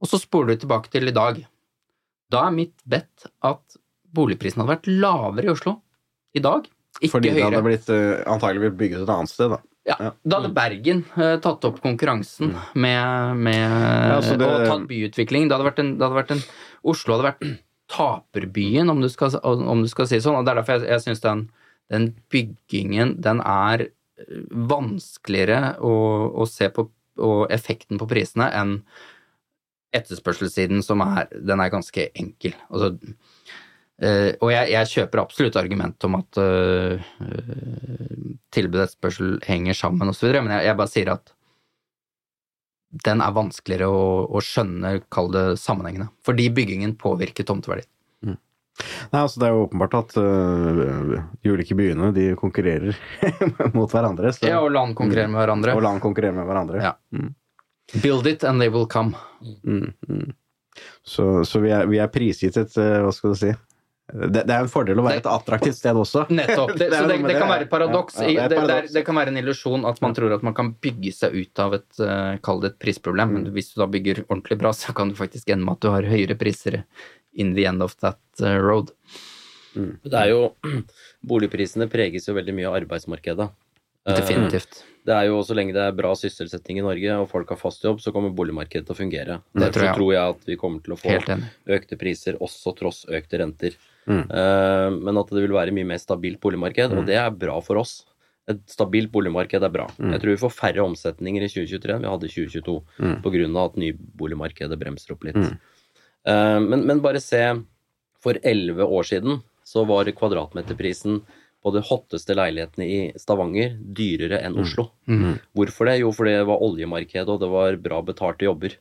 Og 0.00 0.08
så 0.10 0.20
spoler 0.20 0.54
du 0.54 0.64
tilbake 0.64 0.90
til 0.92 1.08
i 1.10 1.14
dag. 1.14 1.40
Da 2.32 2.44
er 2.48 2.54
mitt 2.54 2.76
bedt 2.88 3.26
at 3.46 3.78
boligprisen 4.14 4.62
hadde 4.62 4.74
vært 4.74 4.88
lavere 4.90 5.48
i 5.48 5.52
Oslo 5.52 5.76
i 6.36 6.42
dag. 6.42 6.66
Ikke 7.00 7.16
Fordi 7.16 7.32
det 7.34 7.44
hadde 7.44 7.62
blitt 7.64 7.90
uh, 7.92 8.22
antagelig 8.30 8.64
blitt 8.66 8.78
bygget 8.80 9.04
et 9.04 9.12
annet 9.12 9.32
sted, 9.32 9.52
da. 9.54 9.60
Ja, 9.88 9.96
Ja. 9.98 10.10
Da 10.22 10.38
hadde 10.40 10.52
Bergen 10.54 11.04
uh, 11.16 11.36
tatt 11.42 11.64
opp 11.66 11.80
konkurransen 11.82 12.52
med, 12.74 13.36
med 13.36 13.70
altså 14.16 14.36
det- 14.38 14.48
og 14.48 14.66
tatt 14.68 14.88
byutvikling. 14.90 15.48
Det 15.48 15.56
hadde 15.56 15.72
en, 15.84 15.92
det 15.98 16.06
hadde 16.06 16.20
vært 16.20 16.34
en 16.36 16.44
Oslo 16.90 17.16
hadde 17.16 17.28
vært 17.30 17.46
taperbyen, 17.90 18.90
om 18.90 19.00
du 19.02 19.08
skal, 19.10 19.34
om 19.42 19.82
du 19.82 19.88
skal 19.90 20.06
si 20.06 20.18
det 20.18 20.24
sånn. 20.24 20.38
Og 20.38 20.46
det 20.46 20.52
er 20.52 20.60
derfor 20.60 20.78
jeg, 20.78 20.90
jeg 20.92 21.04
syns 21.06 21.24
den, 21.24 21.46
den 21.90 22.10
byggingen, 22.32 23.16
den 23.24 23.42
er 23.42 23.88
eh, 23.88 24.42
vanskeligere 24.70 25.74
å, 25.82 25.94
å 26.40 26.46
se 26.48 26.70
på 26.72 26.88
og 27.20 27.50
effekten 27.52 27.98
på 28.00 28.06
prisene 28.08 28.46
enn 28.56 28.78
etterspørselssiden, 29.96 30.84
som 30.86 31.02
er 31.04 31.28
Den 31.34 31.60
er 31.60 31.72
ganske 31.72 32.10
enkel. 32.14 32.54
Altså 32.70 32.94
Eh, 34.00 34.32
og 34.40 34.48
jeg, 34.48 34.70
jeg 34.72 34.88
kjøper 34.94 35.20
absolutt 35.20 35.58
argumentet 35.60 36.06
om 36.08 36.14
at 36.16 36.38
uh, 36.40 37.10
tilbud 38.54 38.78
og 38.78 38.84
etterspørsel 38.86 39.34
henger 39.44 39.76
sammen 39.76 40.08
osv., 40.08 40.30
men 40.38 40.54
jeg, 40.54 40.70
jeg 40.70 40.78
bare 40.78 40.92
sier 40.92 41.10
at 41.12 41.34
den 43.04 43.20
er 43.22 43.34
vanskeligere 43.36 43.90
å, 43.92 44.06
å 44.24 44.40
skjønne, 44.42 44.96
kall 45.12 45.28
det 45.34 45.44
sammenhengende, 45.60 46.08
Fordi 46.26 46.48
byggingen 46.54 46.96
påvirker 46.98 47.46
tomteverdi. 47.46 47.84
Nei, 49.10 49.20
altså 49.20 49.42
Det 49.42 49.46
er 49.46 49.52
jo 49.52 49.64
åpenbart 49.66 49.94
at 49.98 50.14
øh, 50.16 51.10
de 51.44 51.50
ulike 51.52 51.76
byene 51.76 52.08
de 52.16 52.30
konkurrerer 52.40 52.96
mot 53.76 53.90
hverandre. 53.92 54.32
Så, 54.32 54.48
Ja, 54.48 54.62
og 54.64 54.72
land 54.72 54.96
konkurrerer 54.96 55.28
med 55.28 55.42
hverandre. 55.42 55.74
og 55.76 55.84
land 55.84 56.00
konkurrerer 56.00 56.38
med 56.38 56.48
hverandre. 56.48 56.80
Ja. 56.80 56.94
Build 58.02 58.26
it 58.26 58.44
and 58.44 58.62
they 58.62 58.68
will 58.68 58.86
come. 58.86 59.16
Mm, 59.64 59.92
mm. 60.08 60.32
Så, 61.02 61.44
så 61.44 61.60
vi, 61.60 61.72
er, 61.74 61.88
vi 61.90 61.98
er 61.98 62.08
prisgitt 62.12 62.56
et 62.56 62.76
øh, 62.78 63.00
Hva 63.04 63.10
skal 63.12 63.32
du 63.34 63.38
si 63.40 63.50
det, 64.10 64.42
det 64.42 64.50
er 64.50 64.64
en 64.64 64.70
fordel 64.70 64.98
å 64.98 65.04
være 65.06 65.20
et 65.20 65.26
attraktivt 65.30 65.76
sted 65.78 65.94
også. 65.94 66.24
Nettopp. 66.34 66.72
Det, 66.80 66.88
Det 66.90 66.98
så 66.98 67.06
det, 67.06 67.34
kan 67.36 67.46
være 67.46 67.66
et 67.68 67.70
paradoks. 67.70 68.16
Ja, 68.18 68.26
ja, 68.26 68.48
det 68.50 68.56
det, 68.56 68.56
det, 68.56 68.56
et 68.56 68.66
paradoks. 68.66 68.94
det 68.96 69.02
kan 69.06 69.18
være 69.20 69.30
en 69.30 69.38
illusjon 69.38 69.86
at 69.86 70.00
man 70.02 70.16
tror 70.16 70.34
at 70.34 70.42
man 70.46 70.56
kan 70.56 70.72
bygge 70.82 71.12
seg 71.14 71.36
ut 71.36 71.62
av 71.62 71.76
et 71.78 72.02
uh, 72.02 72.34
Kall 72.42 72.62
det 72.64 72.72
et 72.72 72.78
prisproblem, 72.82 73.36
men 73.36 73.46
hvis 73.54 73.70
du 73.70 73.78
da 73.82 73.86
bygger 73.90 74.24
ordentlig 74.26 74.58
bra, 74.64 74.74
så 74.74 74.94
kan 74.96 75.12
du 75.12 75.18
faktisk 75.18 75.52
ende 75.54 75.62
med 75.68 75.78
at 75.78 75.86
du 75.86 75.92
har 75.94 76.10
høyere 76.10 76.34
priser 76.40 76.82
in 77.38 77.54
the 77.54 77.68
end 77.70 77.86
of 77.86 77.94
that 78.02 78.18
road. 78.42 78.90
road. 78.90 78.90
Det 80.02 80.18
er 80.18 80.32
jo 80.32 80.54
Boligprisene 81.30 81.86
preges 81.90 82.26
jo 82.28 82.34
veldig 82.34 82.56
mye 82.56 82.70
av 82.70 82.80
arbeidsmarkedet. 82.80 83.50
Eh, 84.08 84.16
Definitivt. 84.16 84.82
Det 85.10 85.16
er 85.16 85.26
jo 85.26 85.40
Så 85.42 85.56
lenge 85.58 85.74
det 85.74 85.82
er 85.82 85.96
bra 85.98 86.12
sysselsetting 86.14 86.78
i 86.78 86.84
Norge 86.86 87.16
og 87.18 87.26
folk 87.32 87.48
har 87.50 87.58
fast 87.58 87.82
jobb, 87.86 87.98
så 88.02 88.12
kommer 88.14 88.30
boligmarkedet 88.36 88.86
til 88.86 88.94
å 88.94 88.98
fungere. 88.98 89.40
Det 89.50 89.64
Derfor 89.64 89.72
tror 89.80 89.86
jeg. 89.88 89.96
tror 89.98 90.12
jeg 90.14 90.34
at 90.36 90.44
vi 90.52 90.56
kommer 90.60 90.84
til 90.86 90.94
å 90.94 91.00
få 91.00 91.16
økte 91.76 91.98
priser 91.98 92.38
også 92.38 92.74
tross 92.78 93.02
økte 93.10 93.40
renter. 93.42 93.74
Mm. 94.06 94.22
Uh, 94.30 94.88
men 95.02 95.18
at 95.20 95.28
det 95.34 95.42
vil 95.42 95.52
være 95.56 95.74
mye 95.74 95.86
mer 95.86 95.98
stabilt 95.98 96.38
boligmarked, 96.40 96.90
Mm. 96.94 96.98
og 96.98 97.06
det 97.10 97.16
er 97.18 97.30
bra 97.30 97.58
for 97.60 97.76
oss. 97.82 98.04
Et 98.48 98.58
stabilt 98.66 99.10
boligmarked 99.12 99.62
er 99.62 99.68
bra. 99.70 99.86
Mm. 99.98 100.12
Jeg 100.14 100.20
tror 100.22 100.30
vi 100.34 100.40
får 100.46 100.54
færre 100.56 100.82
omsetninger 100.86 101.42
i 101.42 101.50
2023 101.50 101.94
enn 101.94 102.02
vi 102.02 102.10
hadde 102.10 102.26
i 102.26 102.32
2022 102.34 102.82
Mm. 102.98 103.56
av 103.56 103.70
at 103.70 103.76
nyboligmarkedet 103.76 104.78
bremser 104.78 105.12
opp 105.12 105.24
litt. 105.24 105.36
Eh, 105.36 106.58
men, 106.60 106.86
men 106.86 107.00
bare 107.00 107.20
se, 107.20 107.42
for 108.20 108.34
elleve 108.42 108.86
år 108.86 109.04
siden 109.04 109.42
så 109.64 109.86
var 109.86 110.04
kvadratmeterprisen 110.04 111.22
på 111.60 111.72
de 111.74 111.82
hotteste 111.84 112.34
leilighetene 112.36 112.86
i 112.88 113.00
Stavanger 113.20 113.74
dyrere 113.76 114.38
enn 114.46 114.56
Oslo. 114.62 114.90
Mm. 115.10 115.34
Hvorfor 115.56 115.90
det? 115.90 115.98
Jo, 116.00 116.12
fordi 116.16 116.38
det 116.38 116.46
var 116.48 116.62
oljemarked, 116.64 117.28
og 117.28 117.42
det 117.42 117.50
var 117.52 117.76
bra 117.76 117.98
betalte 118.06 118.46
jobber. 118.48 118.76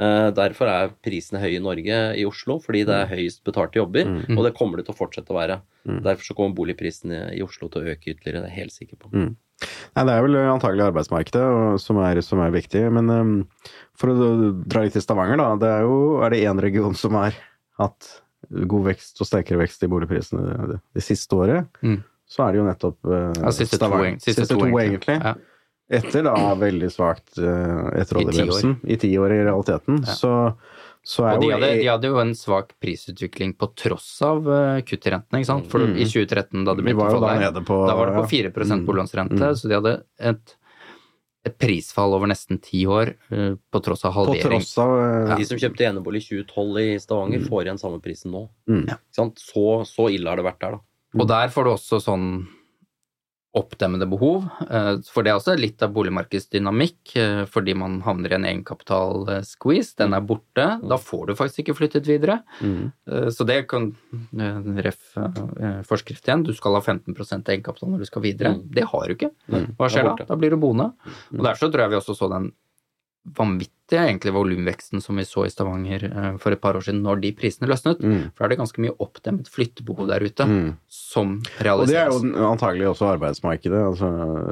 Eh, 0.00 0.30
derfor 0.34 0.66
er 0.72 0.94
prisene 1.04 1.38
høye 1.38 1.60
i 1.60 1.62
Norge 1.62 1.98
i 2.18 2.24
Oslo, 2.26 2.56
fordi 2.64 2.80
det 2.88 2.96
er 2.96 3.12
høyest 3.12 3.44
betalte 3.46 3.78
jobber, 3.78 4.08
Mm. 4.08 4.38
og 4.38 4.44
det 4.44 4.54
kommer 4.56 4.76
det 4.80 4.86
til 4.86 4.94
å 4.94 4.98
fortsette 4.98 5.30
å 5.30 5.36
være. 5.38 5.60
Mm. 5.86 6.00
Derfor 6.02 6.24
så 6.24 6.34
kommer 6.34 6.56
boligprisene 6.56 7.20
i 7.36 7.42
Oslo 7.44 7.68
til 7.68 7.82
å 7.84 7.92
øke 7.92 8.10
ytterligere, 8.14 8.40
det 8.42 8.48
er 8.50 8.54
jeg 8.56 8.60
helt 8.64 8.72
sikker 8.72 8.96
på. 8.96 9.12
Mm. 9.12 9.36
Nei, 9.94 10.04
det 10.04 10.12
er 10.16 10.24
vel 10.24 10.36
antagelig 10.50 10.82
arbeidsmarkedet 10.88 11.44
og, 11.44 11.78
som, 11.80 12.00
er, 12.02 12.20
som 12.26 12.40
er 12.42 12.50
viktig. 12.50 12.90
Men 12.90 13.10
um, 13.12 13.48
for 13.94 14.10
å 14.10 14.50
dra 14.66 14.82
litt 14.82 14.96
til 14.96 15.04
Stavanger, 15.04 15.38
da. 15.38 15.52
Det 15.62 15.68
er 15.70 15.84
jo 15.86 16.22
er 16.24 16.34
det 16.34 16.40
én 16.42 16.58
region 16.60 16.96
som 16.98 17.14
har 17.14 17.36
hatt 17.78 18.08
god 18.50 18.88
vekst 18.90 19.22
og 19.22 19.28
sterkere 19.28 19.62
vekst 19.62 19.86
i 19.86 19.88
boligprisene 19.88 20.66
det, 20.72 20.80
det 20.98 21.04
siste 21.06 21.38
året. 21.38 21.70
Mm. 21.86 22.02
Så 22.34 22.42
er 22.48 22.52
det 22.56 22.58
jo 22.62 22.66
nettopp 22.66 22.98
uh, 23.06 23.32
Ja, 23.38 23.50
siste 23.54 23.76
to, 23.78 23.84
Stavanger. 23.84 24.08
eng- 24.12 24.22
siste 24.24 24.46
to, 24.50 24.58
egentlig. 24.82 25.18
Ja. 25.22 25.34
Etter 25.94 26.24
da 26.26 26.32
veldig 26.58 26.88
svakt 26.90 27.36
uh, 27.38 27.92
etter 28.00 28.18
oljebremsen. 28.22 28.78
I 28.88 28.96
ti 28.98 29.10
år 29.20 29.34
i 29.36 29.42
realiteten. 29.44 30.00
Ja. 30.02 30.14
Så, 30.18 30.30
så 31.04 31.26
er 31.28 31.36
Og 31.36 31.44
de 31.44 31.50
jo 31.50 31.54
hadde, 31.58 31.68
de 31.82 31.86
hadde 31.92 32.08
jo 32.10 32.18
en 32.22 32.32
svak 32.34 32.72
prisutvikling 32.82 33.52
på 33.60 33.68
tross 33.76 34.08
av 34.24 34.48
eh, 34.48 34.80
kutt 34.88 35.04
i 35.06 35.12
rentene, 35.12 35.42
ikke 35.42 35.50
sant. 35.52 35.66
For 35.70 35.84
Mm. 35.84 35.98
i 36.00 36.06
2013, 36.08 36.64
da 36.64 36.72
det 36.74 36.86
begynte 36.86 37.06
å 37.10 37.18
falle, 37.20 37.34
nede 37.44 37.62
på 37.68 37.76
da 37.86 37.94
var 38.00 38.10
det 38.10 38.14
på 38.16 38.24
4 38.32 38.52
Mm. 38.64 38.86
boliglånsrente, 38.88 39.36
Mm. 39.44 39.54
så 39.60 39.68
de 39.68 39.74
hadde 39.76 39.92
et, 40.32 40.54
et 41.44 41.58
prisfall 41.60 42.16
over 42.16 42.26
nesten 42.32 42.56
ti 42.64 42.86
år 42.88 43.12
eh, 43.30 43.52
på 43.70 43.82
tross 43.84 44.06
av 44.08 44.14
På 44.16 44.24
halvering. 44.24 44.48
tross 44.64 44.72
av 44.80 44.94
uh, 45.28 45.36
De 45.36 45.44
som 45.44 45.58
kjøpte 45.60 45.84
enebolig 45.92 46.24
i 46.24 46.40
2012 46.40 46.80
i 46.80 46.98
Stavanger, 47.04 47.44
får 47.44 47.66
igjen 47.68 47.78
samme 47.84 48.00
prisen 48.00 48.32
nå. 48.32 48.48
mm. 48.72 48.88
Så, 49.12 49.84
så 49.84 50.08
ille 50.10 50.26
har 50.32 50.40
det 50.40 50.48
vært 50.48 50.60
der, 50.64 50.78
da. 50.78 50.80
Og 51.14 51.28
der 51.30 51.48
får 51.54 51.64
du 51.64 51.70
også 51.76 52.00
sånn 52.02 52.28
oppdemmede 53.54 54.08
behov, 54.10 54.48
eh, 54.66 54.96
for 55.06 55.22
det 55.22 55.30
er 55.30 55.36
også 55.38 55.52
litt 55.54 55.82
av 55.86 55.92
boligmarkedsdynamikk, 55.94 57.12
eh, 57.22 57.42
fordi 57.46 57.76
man 57.78 58.00
havner 58.02 58.32
i 58.32 58.34
en 58.34 58.46
egenkapital-squeeze, 58.50 59.94
den 60.00 60.12
er 60.12 60.24
borte, 60.26 60.64
da 60.82 60.98
får 60.98 61.28
du 61.28 61.34
faktisk 61.38 61.62
ikke 61.62 61.76
flyttet 61.78 62.08
videre. 62.10 62.40
Mm. 62.60 62.90
Eh, 63.06 63.28
Så 63.30 63.46
det 63.46 63.68
kan 63.70 63.92
eh, 64.36 64.82
Ref 64.82 65.16
eh, 65.16 65.82
forskrift 65.86 66.26
igjen. 66.26 66.42
Du 66.42 66.52
skal 66.52 66.74
ha 66.74 66.80
15% 66.82 67.46
egenkapital 67.54 67.90
når 67.94 68.02
du 68.02 68.04
skal 68.10 68.22
videre. 68.22 68.56
Mm. 68.58 68.74
Det 68.74 68.84
har 68.90 69.06
du 69.06 69.14
ikke. 69.14 69.30
Hva 69.78 69.86
er 69.86 69.94
skjer 69.94 70.10
da? 70.10 70.26
Da 70.26 70.34
blir 70.34 70.50
du 70.50 70.56
boende. 70.58 70.90
Og 71.30 71.44
derfor 71.44 71.68
så 71.68 71.70
tror 71.70 71.86
jeg 71.86 71.94
vi 71.94 72.00
også 72.02 72.18
så 72.18 72.30
den 72.34 72.50
vanvittige 73.24 74.02
egentlig 74.04 74.32
volumveksten 74.34 75.00
som 75.00 75.16
vi 75.16 75.24
så 75.24 75.46
i 75.46 75.50
Stavanger 75.52 76.04
eh, 76.08 76.36
for 76.40 76.52
et 76.52 76.60
par 76.60 76.76
år 76.76 76.84
siden, 76.84 77.02
når 77.04 77.20
de 77.22 77.30
prisene 77.36 77.68
løsnet. 77.70 78.00
Mm. 78.04 78.30
For 78.34 78.42
da 78.42 78.46
er 78.48 78.52
det 78.52 78.58
ganske 78.60 78.82
mye 78.84 78.94
oppdemmet 79.00 79.48
flyttebehov 79.52 80.08
der 80.10 80.24
ute 80.24 80.44
Mm. 80.48 80.76
som 80.88 81.38
Og 81.40 81.86
det 81.88 81.96
er 81.96 82.10
jo 82.12 82.48
antagelig 82.48 82.88
også 82.90 83.08
arbeidsmarkedet. 83.14 83.80
Altså, 83.80 84.10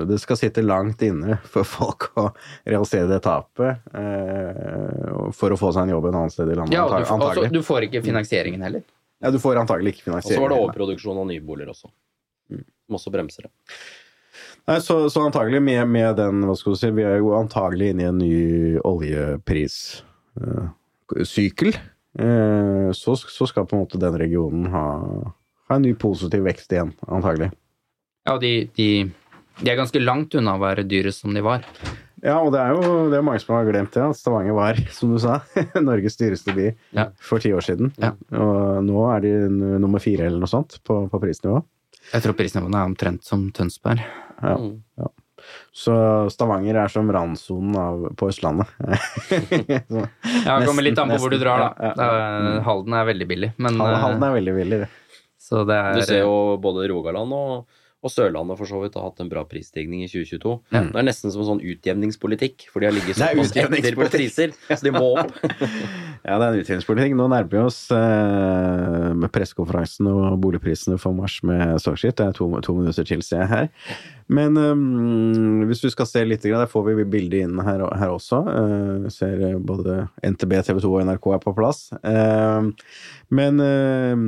det 0.09 0.21
skal 0.21 0.37
sitte 0.41 0.65
langt 0.65 1.03
inne 1.05 1.39
for 1.53 1.65
folk 1.69 2.11
å 2.17 2.31
realisere 2.65 3.09
det 3.11 3.23
tapet 3.25 3.81
eh, 3.93 5.33
for 5.37 5.53
å 5.53 5.59
få 5.61 5.73
seg 5.73 5.89
en 5.89 5.97
jobb 5.97 6.09
en 6.09 6.21
annen 6.23 6.33
sted 6.33 6.49
i 6.49 6.57
landet. 6.57 6.77
ja, 6.77 6.85
og 6.87 6.93
du, 6.95 7.03
også, 7.03 7.19
antagelig. 7.19 7.53
du 7.53 7.63
får 7.67 7.89
ikke 7.89 8.03
finansieringen 8.05 8.63
heller. 8.63 8.85
ja, 9.21 9.31
du 9.31 9.41
får 9.43 9.61
antagelig 9.65 9.97
ikke 9.97 10.09
finansieringen. 10.11 10.39
Og 10.39 10.41
så 10.41 10.47
var 10.49 10.55
det 10.57 10.63
overproduksjon 10.65 11.19
av 11.25 11.29
nyboliger 11.29 11.75
også. 11.75 11.93
Som 12.53 12.97
også 12.99 13.13
bremser 13.13 13.49
det. 13.49 13.53
Nei, 14.71 14.77
så, 14.81 15.09
så 15.11 15.21
antagelig 15.27 15.59
med, 15.65 15.89
med 15.91 16.17
den, 16.21 16.45
hva 16.47 16.55
skal 16.59 16.73
du 16.75 16.79
si, 16.79 16.91
vi 16.95 17.03
er 17.03 17.17
jo 17.19 17.33
antagelig 17.35 17.89
inne 17.93 18.03
i 18.05 18.11
en 18.11 18.19
ny 18.23 18.35
oljeprissykkel. 18.87 21.73
Eh, 22.19 22.91
så, 22.95 23.17
så 23.17 23.47
skal 23.51 23.67
på 23.67 23.77
en 23.77 23.83
måte 23.85 23.99
den 24.01 24.19
regionen 24.21 24.67
ha, 24.73 24.85
ha 25.69 25.75
en 25.79 25.83
ny 25.87 25.95
positiv 25.99 26.43
vekst 26.47 26.73
igjen, 26.77 26.93
antagelig. 27.09 27.49
Ja, 28.29 28.37
de, 28.39 28.53
de, 28.79 28.89
de 29.63 29.71
er 29.73 29.77
ganske 29.81 30.01
langt 30.03 30.35
unna 30.39 30.55
å 30.59 30.63
være 30.63 30.85
dyrest 30.87 31.21
som 31.25 31.35
de 31.35 31.43
var. 31.45 31.61
Ja, 32.23 32.37
og 32.39 32.53
det 32.55 32.61
er 32.63 32.71
jo 32.77 32.83
det 33.11 33.17
er 33.19 33.25
mange 33.27 33.43
som 33.43 33.57
har 33.57 33.67
glemt 33.67 33.95
det, 33.97 34.03
at 34.13 34.19
Stavanger 34.21 34.55
var, 34.55 34.75
som 34.97 35.11
du 35.11 35.19
sa, 35.23 35.41
Norges 35.83 36.17
dyreste 36.21 36.55
by 36.55 36.69
Ja. 36.95 37.09
for 37.19 37.43
ti 37.43 37.51
år 37.57 37.65
siden. 37.67 37.91
Ja. 37.99 38.13
Og 38.39 38.79
nå 38.87 38.99
er 39.11 39.19
de 39.27 39.33
nummer 39.83 39.99
fire 40.05 40.25
eller 40.31 40.39
noe 40.45 40.51
sånt 40.53 40.79
på, 40.87 40.95
på 41.11 41.23
prisnivå. 41.25 41.59
Jeg 42.13 42.21
tror 42.25 42.35
prisnivåene 42.39 42.79
er 42.79 42.87
omtrent 42.93 43.23
som 43.27 43.49
Tønsberg. 43.55 44.03
Ja. 44.43 44.57
Mm. 44.59 45.11
Så 45.75 45.95
Stavanger 46.31 46.77
er 46.85 46.91
som 46.93 47.09
randsonen 47.11 48.15
på 48.19 48.29
Østlandet. 48.31 48.69
Så, 49.91 50.05
Ja, 50.47 50.59
det 50.61 50.67
kommer 50.69 50.85
litt 50.87 50.99
an 51.03 51.11
på 51.11 51.19
hvor 51.23 51.33
du 51.33 51.39
drar, 51.41 51.65
da. 51.65 51.71
Ja, 51.83 51.93
ja. 51.99 52.57
Eh, 52.59 52.63
Halden 52.67 52.95
er 52.95 53.09
veldig 53.09 53.27
billig, 53.31 53.53
men 53.59 53.81
Halden, 53.81 54.23
eh, 54.23 54.29
er 54.29 54.37
veldig 54.39 54.55
billig. 54.61 54.79
det. 54.85 54.91
Så 55.43 55.65
det 55.67 55.75
er 55.79 55.97
Du 55.99 56.05
ser 56.07 56.21
jo 56.23 56.35
både 56.63 56.87
Rogaland 56.93 57.35
og, 57.35 57.65
og 58.03 58.11
Sørlandet 58.11 58.59
for 58.61 58.71
så 58.71 58.79
vidt 58.85 58.95
har 58.99 59.09
hatt 59.09 59.21
en 59.25 59.29
bra 59.33 59.43
prisstigning 59.49 60.05
i 60.05 60.09
2022. 60.11 60.55
Mm. 60.71 60.93
Det 60.93 61.01
er 61.03 61.09
nesten 61.11 61.35
som 61.35 61.43
en 61.43 61.51
sånn 61.55 61.65
utjevningspolitikk, 61.75 62.69
for 62.71 62.83
de 62.83 62.91
har 62.91 62.95
ligget 62.95 63.19
såpass 63.19 63.51
etter 63.57 63.99
på 63.99 64.09
priser, 64.15 64.55
så 64.71 64.79
de 64.87 64.95
må 64.95 65.11
opp. 65.25 65.35
Ja, 66.23 66.37
det 66.39 66.45
er 66.47 66.53
en 66.55 66.61
utviklingspolitikk. 66.63 67.15
Nå 67.19 67.25
nærmer 67.27 67.51
vi 67.51 67.59
oss 67.59 67.81
eh, 67.91 69.07
med 69.19 69.31
pressekonferansen 69.35 70.07
og 70.07 70.37
boligprisene 70.45 70.95
for 71.03 71.17
mars 71.19 71.41
med 71.43 71.81
Stockshit. 71.83 72.15
Det 72.21 72.29
er 72.29 72.37
to, 72.37 72.47
to 72.63 72.75
minutter 72.77 73.07
til, 73.09 73.25
ser 73.27 73.41
jeg 73.43 73.51
her. 73.51 73.65
Men 74.33 74.55
um, 74.55 75.65
hvis 75.67 75.83
du 75.83 75.89
skal 75.91 76.07
se 76.07 76.23
litt, 76.23 76.45
der 76.47 76.71
får 76.71 76.85
vi 76.87 77.07
bildet 77.11 77.43
inn 77.43 77.59
her, 77.67 77.83
her 77.99 78.13
også. 78.15 78.39
Uh, 78.47 79.09
ser 79.11 79.43
både 79.67 80.05
NTB, 80.23 80.55
TV 80.63 80.79
2 80.85 80.93
og 80.93 81.09
NRK 81.09 81.27
er 81.35 81.41
på 81.43 81.55
plass. 81.59 81.81
Uh, 82.07 82.71
men 83.35 83.59
uh, 83.59 84.23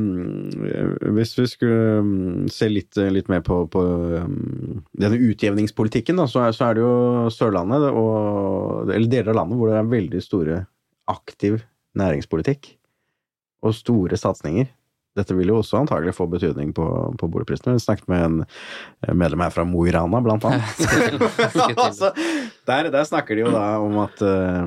hvis 1.14 1.36
vi 1.38 1.46
skulle 1.52 2.00
mm, 2.08 2.48
se 2.50 2.72
litt, 2.72 2.98
litt 3.14 3.30
mer 3.30 3.44
på, 3.46 3.60
på 3.70 3.84
um, 4.24 4.82
denne 4.98 5.20
utjevningspolitikken, 5.30 6.18
da, 6.18 6.26
så, 6.26 6.48
er, 6.48 6.58
så 6.58 6.72
er 6.72 6.74
det 6.74 6.82
jo 6.82 7.30
Sørlandet, 7.30 7.86
og, 7.94 8.90
eller 8.90 9.06
deler 9.14 9.30
av 9.30 9.44
landet, 9.44 9.60
hvor 9.62 9.70
det 9.70 9.78
er 9.78 9.94
veldig 9.94 10.24
store 10.26 10.58
aktiv 11.14 11.62
næringspolitikk 11.98 12.74
og 13.64 13.74
store 13.76 14.16
satsinger. 14.20 14.70
Dette 15.14 15.30
vil 15.38 15.46
jo 15.46 15.60
også 15.60 15.78
antagelig 15.78 16.10
få 16.16 16.24
betydning 16.26 16.72
på, 16.74 16.84
på 17.20 17.26
boligprisene. 17.30 17.76
Vi 17.76 17.82
snakket 17.84 18.08
med 18.10 18.22
en 18.26 18.40
eh, 18.42 19.12
medlem 19.14 19.44
her 19.44 19.52
fra 19.54 19.62
Mo 19.62 19.84
i 19.86 19.92
Rana, 19.94 20.18
blant 20.24 20.42
annet. 20.48 20.80
Altså, 21.84 22.10
der, 22.66 22.88
der 22.90 23.06
snakker 23.06 23.38
de 23.38 23.44
jo 23.44 23.52
da 23.54 23.62
om 23.78 23.94
at 24.02 24.22
uh, 24.26 24.64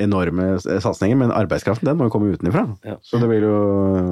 enorme 0.00 0.54
satsinger, 0.64 1.18
men 1.20 1.34
arbeidskraften 1.36 1.90
den 1.90 1.98
må 2.00 2.08
jo 2.08 2.14
komme 2.14 2.32
utenfra. 2.32 2.64
Ja. 2.86 2.96
Så 3.04 3.20
det 3.20 3.28
vil 3.28 3.44
jo 3.44 3.58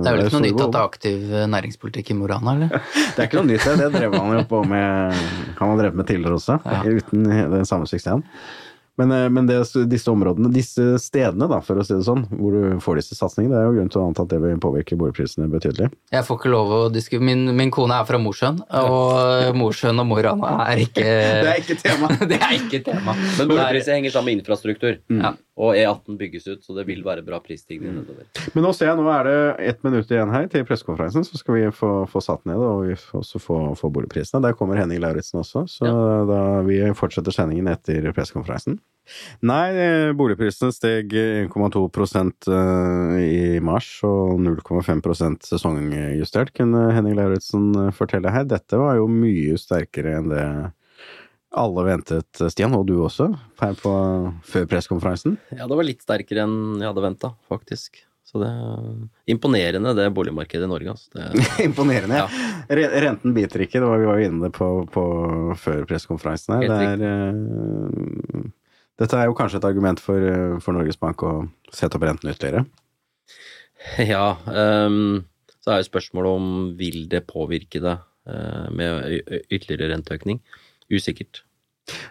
Det 0.05 0.11
er 0.13 0.19
vel 0.19 0.27
ikke 0.27 0.37
noe 0.37 0.45
nytt 0.45 0.61
at 0.67 0.75
det 0.77 0.83
er 0.83 0.91
aktiv 0.91 1.33
eh, 1.33 1.47
næringspolitikk 1.57 2.13
i 2.13 2.19
Mo 2.19 2.29
i 2.29 2.33
Rana, 2.35 2.57
eller? 2.59 2.85
Det 3.15 3.25
er 3.25 3.31
ikke 3.31 3.41
noe 3.41 3.49
nytt, 3.49 3.65
det. 3.65 3.79
Det 3.81 3.91
drev 3.97 4.19
han 4.21 4.37
jo 4.37 4.45
på 4.51 4.61
med 4.69 5.25
Han 5.57 5.73
har 5.73 5.81
drevet 5.81 6.03
med 6.03 6.11
tidligere 6.11 6.37
også, 6.37 6.61
Ja. 6.69 6.83
uten 6.85 7.25
den 7.57 7.65
samme 7.71 7.89
suksessen. 7.89 8.27
Men, 8.97 9.11
eh, 9.11 9.29
men 9.29 9.47
det, 9.49 9.57
disse 9.91 10.11
områdene, 10.13 10.53
disse 10.55 10.85
stedene, 11.03 11.49
da, 11.51 11.59
for 11.67 11.81
å 11.81 11.85
si 11.87 11.97
det 11.97 12.05
sånn, 12.07 12.27
hvor 12.39 12.55
du 12.55 12.77
får 12.85 13.01
disse 13.01 13.17
satsingene, 13.19 13.51
det 13.55 13.59
er 13.63 13.67
jo 13.67 13.73
grunn 13.79 13.91
til 13.91 14.01
å 14.03 14.05
anta 14.07 14.23
at 14.23 14.31
det 14.31 14.39
vil 14.45 14.61
påvirke 14.63 14.99
boligprisene 15.01 15.49
betydelig. 15.51 15.89
Jeg 16.15 16.27
får 16.29 16.39
ikke 16.39 16.53
lov 16.53 16.71
å 16.77 16.83
diskutere 16.95 17.27
min, 17.27 17.43
min 17.59 17.73
kone 17.75 17.97
er 17.99 18.07
fra 18.07 18.21
Mosjøen, 18.23 18.61
og 18.85 19.57
Mosjøen 19.59 19.99
og 19.99 20.07
Mo 20.13 20.21
i 20.21 20.27
Rana 20.29 20.53
er 20.69 20.85
ikke 20.85 21.03
Det 21.45 21.51
er 21.51 21.59
ikke 21.65 21.79
tema. 21.83 22.13
det 22.31 22.39
er 22.39 22.55
ikke 22.61 22.83
tema. 22.87 23.17
Men 23.19 23.43
er- 23.43 23.51
boligpriser 23.51 23.99
henger 23.99 24.15
sammen 24.15 24.31
med 24.33 24.43
infrastruktur, 24.45 25.01
Ja. 25.11 25.35
Og 25.55 25.77
E18 25.79 26.17
bygges 26.19 26.49
ut, 26.49 26.65
så 26.67 26.75
det 26.75 26.83
vil 26.89 27.05
være 27.07 27.23
bra 27.23 27.39
prisstigning 27.43 27.95
nedover. 27.95 28.27
Men 28.57 28.65
nå 28.67 28.73
ser 28.75 28.91
jeg, 28.91 28.99
nå 28.99 29.07
er 29.13 29.29
det 29.29 29.37
ett 29.71 29.85
minutt 29.87 30.11
igjen 30.11 30.33
her 30.35 30.49
til 30.51 30.65
pressekonferansen, 30.67 31.27
så 31.27 31.39
skal 31.39 31.59
vi 31.61 31.69
få, 31.75 31.91
få 32.11 32.23
satt 32.25 32.43
ned 32.51 32.59
og 32.59 32.89
vi 32.89 32.97
får 32.99 33.21
også 33.21 33.43
få, 33.43 33.59
få 33.79 33.93
boligprisene. 33.95 34.43
Der 34.43 34.57
kommer 34.59 34.81
Henning 34.81 35.03
Lauritzen 35.05 35.45
også, 35.45 35.63
så 35.71 35.95
da 36.27 36.41
vi 36.67 36.81
fortsetter 36.99 37.35
sendingen 37.35 37.71
etter 37.71 38.11
pressekonferansen. 38.17 38.81
Nei, 39.47 39.69
boligprisene 40.17 40.75
steg 40.75 41.13
1,2 41.13 41.85
eh, 42.51 43.19
i 43.23 43.43
mars 43.63 43.91
og 44.09 44.41
0,5% 44.43 45.53
sesongjustert, 45.53 46.55
kunne 46.57 46.89
Henning 46.97 47.15
Lauritzen 47.21 47.93
fortelle 47.95 48.33
her. 48.35 48.49
Dette 48.49 48.81
var 48.81 48.99
jo 48.99 49.07
mye 49.13 49.61
sterkere 49.61 50.19
enn 50.19 50.33
det 50.33 50.47
alle 51.59 51.85
ventet, 51.87 52.43
Stian, 52.51 52.75
og 52.77 52.87
du 52.89 52.97
også, 53.05 53.29
her 53.61 53.77
på, 53.79 53.93
før 54.49 54.67
pressekonferansen. 54.71 55.37
Ja, 55.55 55.69
det 55.71 55.79
var 55.79 55.87
litt 55.87 56.03
sterkere 56.05 56.45
enn 56.49 56.81
jeg 56.81 56.91
hadde 56.91 57.05
venta, 57.05 57.31
faktisk. 57.51 58.03
Så 58.25 58.41
det 58.41 58.49
er 58.51 59.31
imponerende, 59.31 59.93
det 59.95 60.09
boligmarkedet 60.17 60.67
i 60.67 60.71
Norge. 60.71 60.95
Altså. 60.95 61.11
Det, 61.15 61.45
Imponerende. 61.69 62.23
Ja. 62.25 62.55
Re- 62.67 62.91
Renten 63.05 63.35
biter 63.37 63.63
ikke, 63.63 63.79
det 63.79 63.91
var 63.91 64.01
vi 64.01 64.09
var 64.09 64.19
jo 64.19 64.31
inne 64.31 64.51
på, 64.55 64.69
på 64.91 65.05
før 65.61 65.85
pressekonferansen 65.91 66.57
her. 66.57 66.67
Det 66.73 67.05
er, 67.05 67.05
uh, 68.41 68.49
dette 69.03 69.21
er 69.21 69.29
jo 69.29 69.37
kanskje 69.39 69.61
et 69.61 69.69
argument 69.69 70.03
for, 70.03 70.23
eh, 70.23 70.57
for 70.63 70.77
Norges 70.77 70.99
Bank 70.99 71.23
å 71.27 71.33
sette 71.75 71.99
opp 71.99 72.07
renten 72.07 72.31
ytterligere. 72.31 72.65
ja, 74.15 74.27
Um, 74.49 75.25
så 75.65 75.73
er 75.73 75.81
jo 75.81 75.89
spørsmålet 75.89 76.37
om 76.37 76.49
vil 76.77 77.07
det 77.09 77.23
påvirke 77.31 77.81
det 77.81 77.95
uh, 77.97 78.67
med 78.75 79.23
ytterligere 79.49 79.95
renteøkning. 79.95 80.43
Usikkert. 80.93 81.45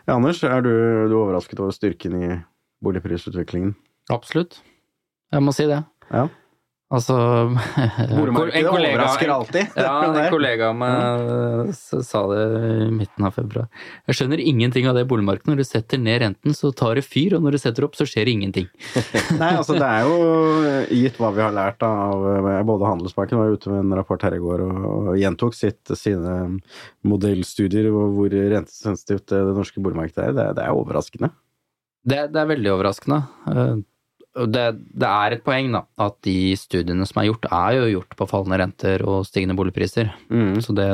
Ja, 0.07 0.15
Anders, 0.15 0.43
er 0.45 0.61
du, 0.65 0.71
du 1.09 1.17
overrasket 1.17 1.59
over 1.59 1.73
styrken 1.73 2.15
i 2.19 2.29
boligprisutviklingen? 2.83 3.75
Absolutt. 4.13 4.59
Jeg 5.33 5.43
må 5.45 5.53
si 5.55 5.65
det. 5.69 5.81
Ja. 6.11 6.27
Altså 6.93 7.15
Boligmarkedet 8.19 8.69
overrasker 8.69 9.31
alltid. 9.33 9.77
Ja, 9.79 9.93
en 10.05 10.29
kollega 10.35 10.69
av 10.69 10.77
meg 10.77 11.73
sa 11.77 12.21
det 12.29 12.43
i 12.85 12.89
midten 12.93 13.25
av 13.25 13.33
februar. 13.33 13.69
Jeg 14.09 14.19
skjønner 14.19 14.43
ingenting 14.43 14.87
av 14.89 14.97
det 14.97 15.05
boligmarkedet. 15.09 15.49
Når 15.49 15.63
du 15.63 15.65
setter 15.65 16.01
ned 16.01 16.21
renten, 16.21 16.55
så 16.57 16.69
tar 16.75 16.99
det 16.99 17.05
fyr, 17.07 17.37
og 17.37 17.45
når 17.45 17.57
du 17.57 17.61
setter 17.63 17.87
opp, 17.87 17.97
så 17.97 18.05
skjer 18.09 18.29
det 18.29 18.35
ingenting. 18.37 18.69
Nei, 19.41 19.51
altså 19.57 19.77
det 19.79 19.89
er 19.89 20.05
jo 20.05 20.17
eh, 20.69 20.93
gitt 21.03 21.17
hva 21.21 21.31
vi 21.33 21.43
har 21.43 21.55
lært 21.55 21.81
av 21.87 22.27
eh, 22.29 22.61
Både 22.67 22.87
Handelsbanken 22.87 23.41
var 23.41 23.55
ute 23.55 23.71
med 23.73 23.81
en 23.87 23.97
rapport 23.97 24.21
her 24.23 24.37
i 24.37 24.41
går 24.43 24.61
og, 24.67 24.83
og 24.93 25.17
gjentok 25.19 25.57
sitt, 25.57 25.81
sine 25.97 26.37
modellstudier 27.07 27.89
hvor 27.91 28.13
hvor 28.13 28.29
rentesensitivt 28.29 29.31
det 29.31 29.55
norske 29.55 29.81
boligmarkedet 29.83 30.27
er. 30.29 30.35
Det, 30.37 30.45
det 30.59 30.67
er 30.67 30.77
overraskende. 30.77 31.31
Det, 32.03 32.19
det 32.33 32.39
er 32.39 32.49
veldig 32.49 32.71
overraskende. 32.75 33.19
Det, 34.33 34.65
det 34.97 35.09
er 35.09 35.35
et 35.35 35.43
poeng 35.45 35.69
da, 35.75 35.83
at 36.01 36.15
de 36.25 36.55
studiene 36.57 37.05
som 37.05 37.21
er 37.21 37.27
gjort, 37.29 37.45
er 37.53 37.77
jo 37.77 37.91
gjort 37.99 38.15
på 38.17 38.27
fallende 38.31 38.57
renter 38.63 39.03
og 39.05 39.27
stigende 39.29 39.55
boligpriser. 39.59 40.09
Så 40.65 40.73
det, 40.73 40.87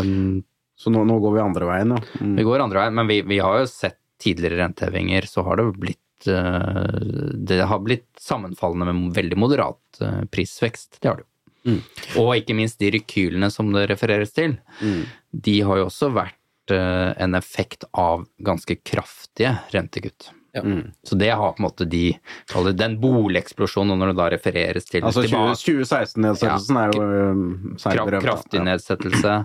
Så 0.80 0.92
nå, 0.92 1.06
nå 1.08 1.20
går 1.24 1.38
vi 1.38 1.44
andre 1.44 1.70
veien, 1.70 1.96
ja. 1.96 2.02
Mm. 2.20 2.36
vi 2.36 2.46
går 2.50 2.66
andre 2.66 2.84
veien. 2.84 2.98
Men 3.00 3.08
vi, 3.08 3.22
vi 3.28 3.40
har 3.44 3.62
jo 3.62 3.72
sett 3.72 4.00
tidligere 4.20 4.60
rentehevinger, 4.60 5.28
så 5.28 5.44
har 5.48 5.60
det 5.60 5.70
blitt 5.80 6.28
eh, 6.28 7.00
Det 7.48 7.62
har 7.72 7.80
blitt 7.80 8.10
sammenfallende 8.20 8.92
med 8.92 9.16
veldig 9.16 9.40
moderat 9.40 10.02
eh, 10.04 10.26
prisvekst. 10.32 11.00
Det 11.00 11.08
har 11.08 11.22
det 11.22 11.24
jo. 11.24 11.30
Mm. 11.70 11.80
Og 12.22 12.34
ikke 12.40 12.56
minst 12.56 12.80
de 12.80 12.92
rekylene 12.96 13.50
som 13.52 13.72
det 13.74 13.88
refereres 13.92 14.32
til. 14.36 14.58
Mm. 14.82 15.04
De 15.32 15.56
har 15.68 15.80
jo 15.80 15.88
også 15.90 16.12
vært 16.16 16.76
eh, 16.76 17.12
en 17.20 17.40
effekt 17.40 17.88
av 17.92 18.28
ganske 18.44 18.80
kraftige 18.84 19.58
rentekutt. 19.76 20.32
Ja. 20.56 20.64
Mm. 20.66 20.92
Så 21.06 21.16
det 21.20 21.30
har 21.30 21.52
på 21.54 21.62
en 21.62 21.68
måte 21.68 21.86
de 21.86 22.06
kaller 22.50 22.74
den 22.74 22.96
boligeksplosjonen, 23.02 24.00
når 24.02 24.14
det 24.14 24.18
da 24.18 24.30
refereres 24.34 24.88
til 24.90 25.06
Altså 25.06 25.22
2016-nedsettelsen 25.30 26.80
er 26.82 26.96
jo 26.96 27.04
um, 27.06 27.44
Kraft, 27.76 27.86
Kra- 27.86 28.08
berømt. 28.10 28.26
kraftig 28.26 28.64
nedsettelse. 28.66 29.36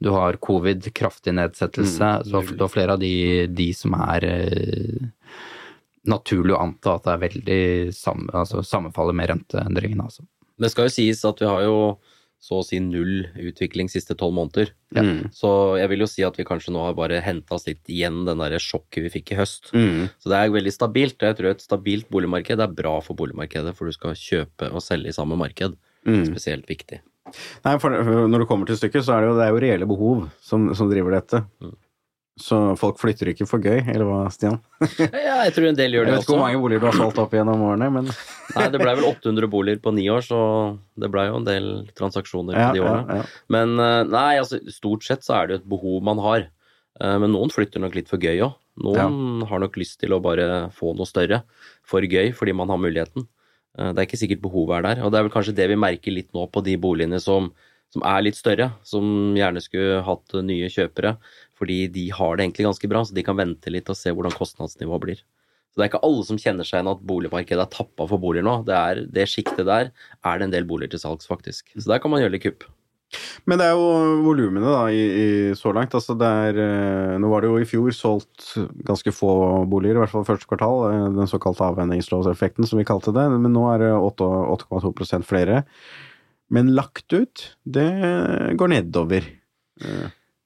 Du 0.00 0.10
har 0.16 0.38
covid, 0.42 0.88
kraftig 0.96 1.34
nedsettelse. 1.36 2.10
Mm. 2.24 2.24
Så 2.30 2.42
du 2.56 2.64
har 2.64 2.72
flere 2.72 2.96
av 2.96 3.02
de, 3.02 3.46
de 3.52 3.68
som 3.76 3.94
er 4.00 4.24
eh, 4.26 5.08
naturlig 6.08 6.54
å 6.56 6.62
anta 6.64 6.96
at 6.96 7.04
det 7.06 7.12
er 7.14 7.24
veldig 7.26 7.60
sam, 7.94 8.26
altså, 8.32 8.62
sammenfaller 8.64 9.16
med 9.16 9.28
renteendringene. 9.34 10.06
Altså. 10.08 10.24
Det 10.60 10.70
skal 10.72 10.88
jo 10.88 10.94
sies 10.96 11.20
at 11.28 11.42
vi 11.42 11.48
har 11.50 11.66
jo 11.66 11.76
så 12.40 12.60
å 12.60 12.64
si 12.64 12.78
null 12.80 13.26
utvikling 13.36 13.90
siste 13.92 14.16
tolv 14.18 14.32
måneder. 14.38 14.72
Mm. 14.96 15.28
Så 15.36 15.50
jeg 15.76 15.90
vil 15.92 16.04
jo 16.04 16.08
si 16.08 16.24
at 16.24 16.38
vi 16.40 16.46
kanskje 16.48 16.72
nå 16.72 16.86
har 16.86 16.96
bare 16.96 17.20
henta 17.22 17.58
oss 17.58 17.68
litt 17.68 17.84
igjen 17.92 18.22
den 18.24 18.40
der 18.40 18.56
sjokket 18.62 19.04
vi 19.04 19.12
fikk 19.12 19.34
i 19.34 19.38
høst. 19.42 19.68
Mm. 19.76 20.08
Så 20.16 20.32
det 20.32 20.38
er 20.38 20.54
veldig 20.54 20.72
stabilt. 20.72 21.20
Jeg 21.20 21.36
tror 21.36 21.52
et 21.52 21.64
stabilt 21.64 22.08
boligmarked 22.12 22.64
er 22.64 22.72
bra 22.80 22.96
for 23.04 23.18
boligmarkedet, 23.20 23.76
for 23.76 23.90
du 23.90 23.96
skal 23.96 24.16
kjøpe 24.16 24.72
og 24.72 24.84
selge 24.84 25.12
i 25.12 25.16
samme 25.16 25.36
marked. 25.40 25.76
Mm. 26.08 26.24
Spesielt 26.30 26.64
viktig. 26.70 27.02
Nei, 27.66 27.76
for 27.78 27.92
når 27.92 28.42
det 28.42 28.48
kommer 28.48 28.66
til 28.66 28.80
stykket, 28.80 29.04
så 29.06 29.18
er 29.18 29.22
det 29.22 29.30
jo, 29.30 29.36
det 29.36 29.44
er 29.44 29.52
jo 29.52 29.62
reelle 29.62 29.90
behov 29.90 30.24
som, 30.42 30.70
som 30.74 30.88
driver 30.90 31.18
dette. 31.18 31.44
Så 32.38 32.56
folk 32.80 32.96
flytter 33.00 33.28
ikke 33.32 33.44
for 33.48 33.60
gøy, 33.60 33.82
eller 33.90 34.06
hva, 34.06 34.20
Stian? 34.32 34.60
Ja, 35.02 35.40
jeg 35.44 35.52
tror 35.56 35.66
en 35.68 35.76
del 35.76 35.92
gjør 35.92 36.06
det 36.08 36.12
vet 36.14 36.22
ikke 36.24 36.32
hvor 36.36 36.44
mange 36.46 36.60
boliger 36.62 36.80
du 36.80 36.86
har 36.88 36.96
solgt 36.96 37.18
opp 37.20 37.34
gjennom 37.36 37.64
årene, 37.66 37.88
men 37.92 38.06
Nei, 38.54 38.68
det 38.72 38.80
blei 38.80 38.94
vel 38.96 39.08
800 39.10 39.50
boliger 39.52 39.82
på 39.84 39.92
ni 39.94 40.06
år, 40.10 40.22
så 40.24 40.38
det 40.96 41.10
blei 41.12 41.26
jo 41.28 41.36
en 41.40 41.44
del 41.48 41.66
transaksjoner 41.98 42.56
ja, 42.56 42.70
på 42.70 42.78
de 42.78 42.84
årene. 42.86 43.18
ja. 43.20 43.26
Men 43.52 43.74
eh, 43.82 43.98
nei, 44.08 44.38
altså 44.40 44.58
stort 44.72 45.04
sett 45.04 45.26
så 45.26 45.36
er 45.36 45.46
det 45.50 45.54
jo 45.58 45.60
et 45.62 45.68
behov 45.74 46.00
man 46.08 46.22
har. 46.24 46.46
Eh, 47.00 47.16
Men 47.22 47.34
noen 47.36 47.52
flytter 47.52 47.82
nok 47.84 47.98
litt 47.98 48.08
for 48.10 48.22
gøy 48.22 48.40
òg. 48.46 48.56
Noen 48.80 49.44
har 49.50 49.60
nok 49.60 49.76
lyst 49.76 49.98
til 50.00 50.14
å 50.16 50.22
bare 50.24 50.70
få 50.72 50.94
noe 50.96 51.06
større 51.10 51.42
for 51.84 52.00
gøy, 52.08 52.30
fordi 52.32 52.54
man 52.56 52.72
har 52.72 52.80
muligheten. 52.80 53.26
Eh, 53.76 53.90
Det 53.92 53.98
er 54.00 54.08
ikke 54.08 54.22
sikkert 54.22 54.42
behovet 54.46 54.78
er 54.80 54.86
der. 54.88 55.02
Og 55.04 55.12
det 55.12 55.20
er 55.20 55.28
vel 55.28 55.34
kanskje 55.36 55.54
det 55.60 55.68
vi 55.74 55.76
merker 55.76 56.16
litt 56.16 56.32
nå 56.32 56.46
på 56.50 56.64
de 56.64 56.78
boligene 56.80 57.20
som, 57.20 57.52
som 57.92 58.02
er 58.08 58.24
litt 58.24 58.38
større, 58.40 58.72
som 58.82 59.36
gjerne 59.36 59.60
skulle 59.62 60.00
hatt 60.08 60.34
nye 60.42 60.72
kjøpere. 60.72 61.18
Fordi 61.60 61.82
de 61.92 62.06
har 62.16 62.36
det 62.36 62.46
egentlig 62.46 62.66
ganske 62.70 62.88
bra, 62.88 63.04
så 63.04 63.14
de 63.16 63.24
kan 63.26 63.36
vente 63.36 63.72
litt 63.72 63.90
og 63.92 63.98
se 63.98 64.14
hvordan 64.16 64.32
kostnadsnivået 64.32 65.04
blir. 65.04 65.22
Så 65.70 65.78
det 65.78 65.84
er 65.84 65.90
ikke 65.92 66.02
alle 66.08 66.26
som 66.26 66.38
kjenner 66.40 66.66
seg 66.66 66.80
igjen 66.80 66.90
at 66.90 67.02
boligmarkedet 67.06 67.62
er 67.62 67.70
tappa 67.70 68.08
for 68.10 68.18
boliger 68.18 68.46
nå. 68.46 68.56
Det, 68.66 68.74
er, 68.74 69.04
det 69.06 69.28
sjiktet 69.30 69.68
der 69.68 69.92
er 69.92 70.40
det 70.40 70.48
en 70.48 70.54
del 70.56 70.66
boliger 70.66 70.96
til 70.96 71.02
salgs, 71.04 71.28
faktisk. 71.30 71.68
Så 71.76 71.86
der 71.86 72.00
kan 72.02 72.10
man 72.10 72.24
gjøre 72.24 72.34
litt 72.34 72.46
kupp. 72.48 72.66
Men 73.50 73.58
det 73.58 73.66
er 73.66 73.74
jo 73.74 73.86
volumene 74.22 74.66
da, 74.70 74.82
i, 74.94 75.00
i 75.02 75.28
så 75.58 75.72
langt. 75.74 75.94
Altså 75.98 76.14
det 76.18 76.26
er, 76.46 76.58
eh, 76.62 77.14
nå 77.22 77.30
var 77.30 77.42
det 77.42 77.50
jo 77.50 77.58
i 77.62 77.66
fjor 77.68 77.94
solgt 77.94 78.52
ganske 78.86 79.14
få 79.14 79.32
boliger, 79.70 79.98
i 79.98 80.02
hvert 80.04 80.12
fall 80.14 80.26
første 80.26 80.46
kvartal. 80.50 80.84
eh, 80.90 81.08
Den 81.18 81.30
såkalte 81.30 81.66
avvenningslovseffekten, 81.70 82.66
som 82.70 82.78
vi 82.78 82.86
kalte 82.88 83.14
det. 83.14 83.26
Men 83.34 83.54
nå 83.54 83.66
er 83.72 83.84
det 83.84 83.90
8,2% 83.98 85.26
flere. 85.26 85.64
Men 86.50 86.72
lagt 86.74 87.14
ut, 87.14 87.50
det 87.66 87.90
går 88.58 88.74
nedover. 88.74 89.26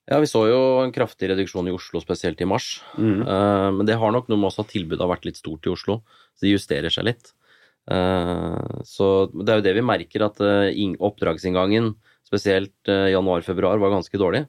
Ja, 0.04 0.18
vi 0.20 0.28
så 0.28 0.42
jo 0.50 0.58
en 0.82 0.92
kraftig 0.92 1.30
reduksjon 1.30 1.68
i 1.70 1.72
Oslo, 1.72 2.00
spesielt 2.02 2.40
i 2.44 2.48
mars. 2.48 2.82
Mm. 3.00 3.22
Uh, 3.24 3.70
men 3.78 3.88
det 3.88 3.96
har 4.00 4.12
nok 4.12 4.28
noe 4.28 4.40
med 4.40 4.50
også 4.50 4.66
at 4.66 4.74
tilbudet 4.74 5.00
har 5.00 5.12
vært 5.14 5.24
litt 5.28 5.40
stort 5.40 5.64
i 5.64 5.72
Oslo, 5.72 6.02
så 6.36 6.44
det 6.44 6.52
justerer 6.52 6.92
seg 6.92 7.08
litt. 7.08 7.32
Uh, 7.88 8.80
så 8.84 9.30
det 9.32 9.48
er 9.48 9.60
jo 9.60 9.64
det 9.64 9.76
vi 9.78 9.86
merker, 9.86 10.26
at 10.26 10.42
uh, 10.44 10.68
oppdragsinngangen, 11.08 11.94
spesielt 12.24 12.88
januar-februar, 12.88 13.80
var 13.80 13.92
ganske 13.92 14.18
dårlig. 14.18 14.44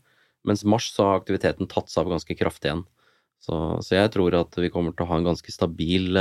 Mens 0.48 0.63
mars 0.68 0.88
så 0.96 1.04
har 1.06 1.20
aktiviteten 1.20 1.68
tatt 1.70 1.91
seg 1.91 2.06
av 2.06 2.15
ganske 2.15 2.38
kraftig 2.39 2.72
igjen. 2.72 2.86
Så, 3.44 3.58
så 3.84 3.98
jeg 3.98 4.12
tror 4.13 4.34
at 4.39 4.56
vi 4.58 4.72
kommer 4.74 4.96
til 4.96 5.06
å 5.06 5.10
ha 5.10 5.20
en 5.20 5.28
ganske 5.28 5.52
stabil 5.54 6.15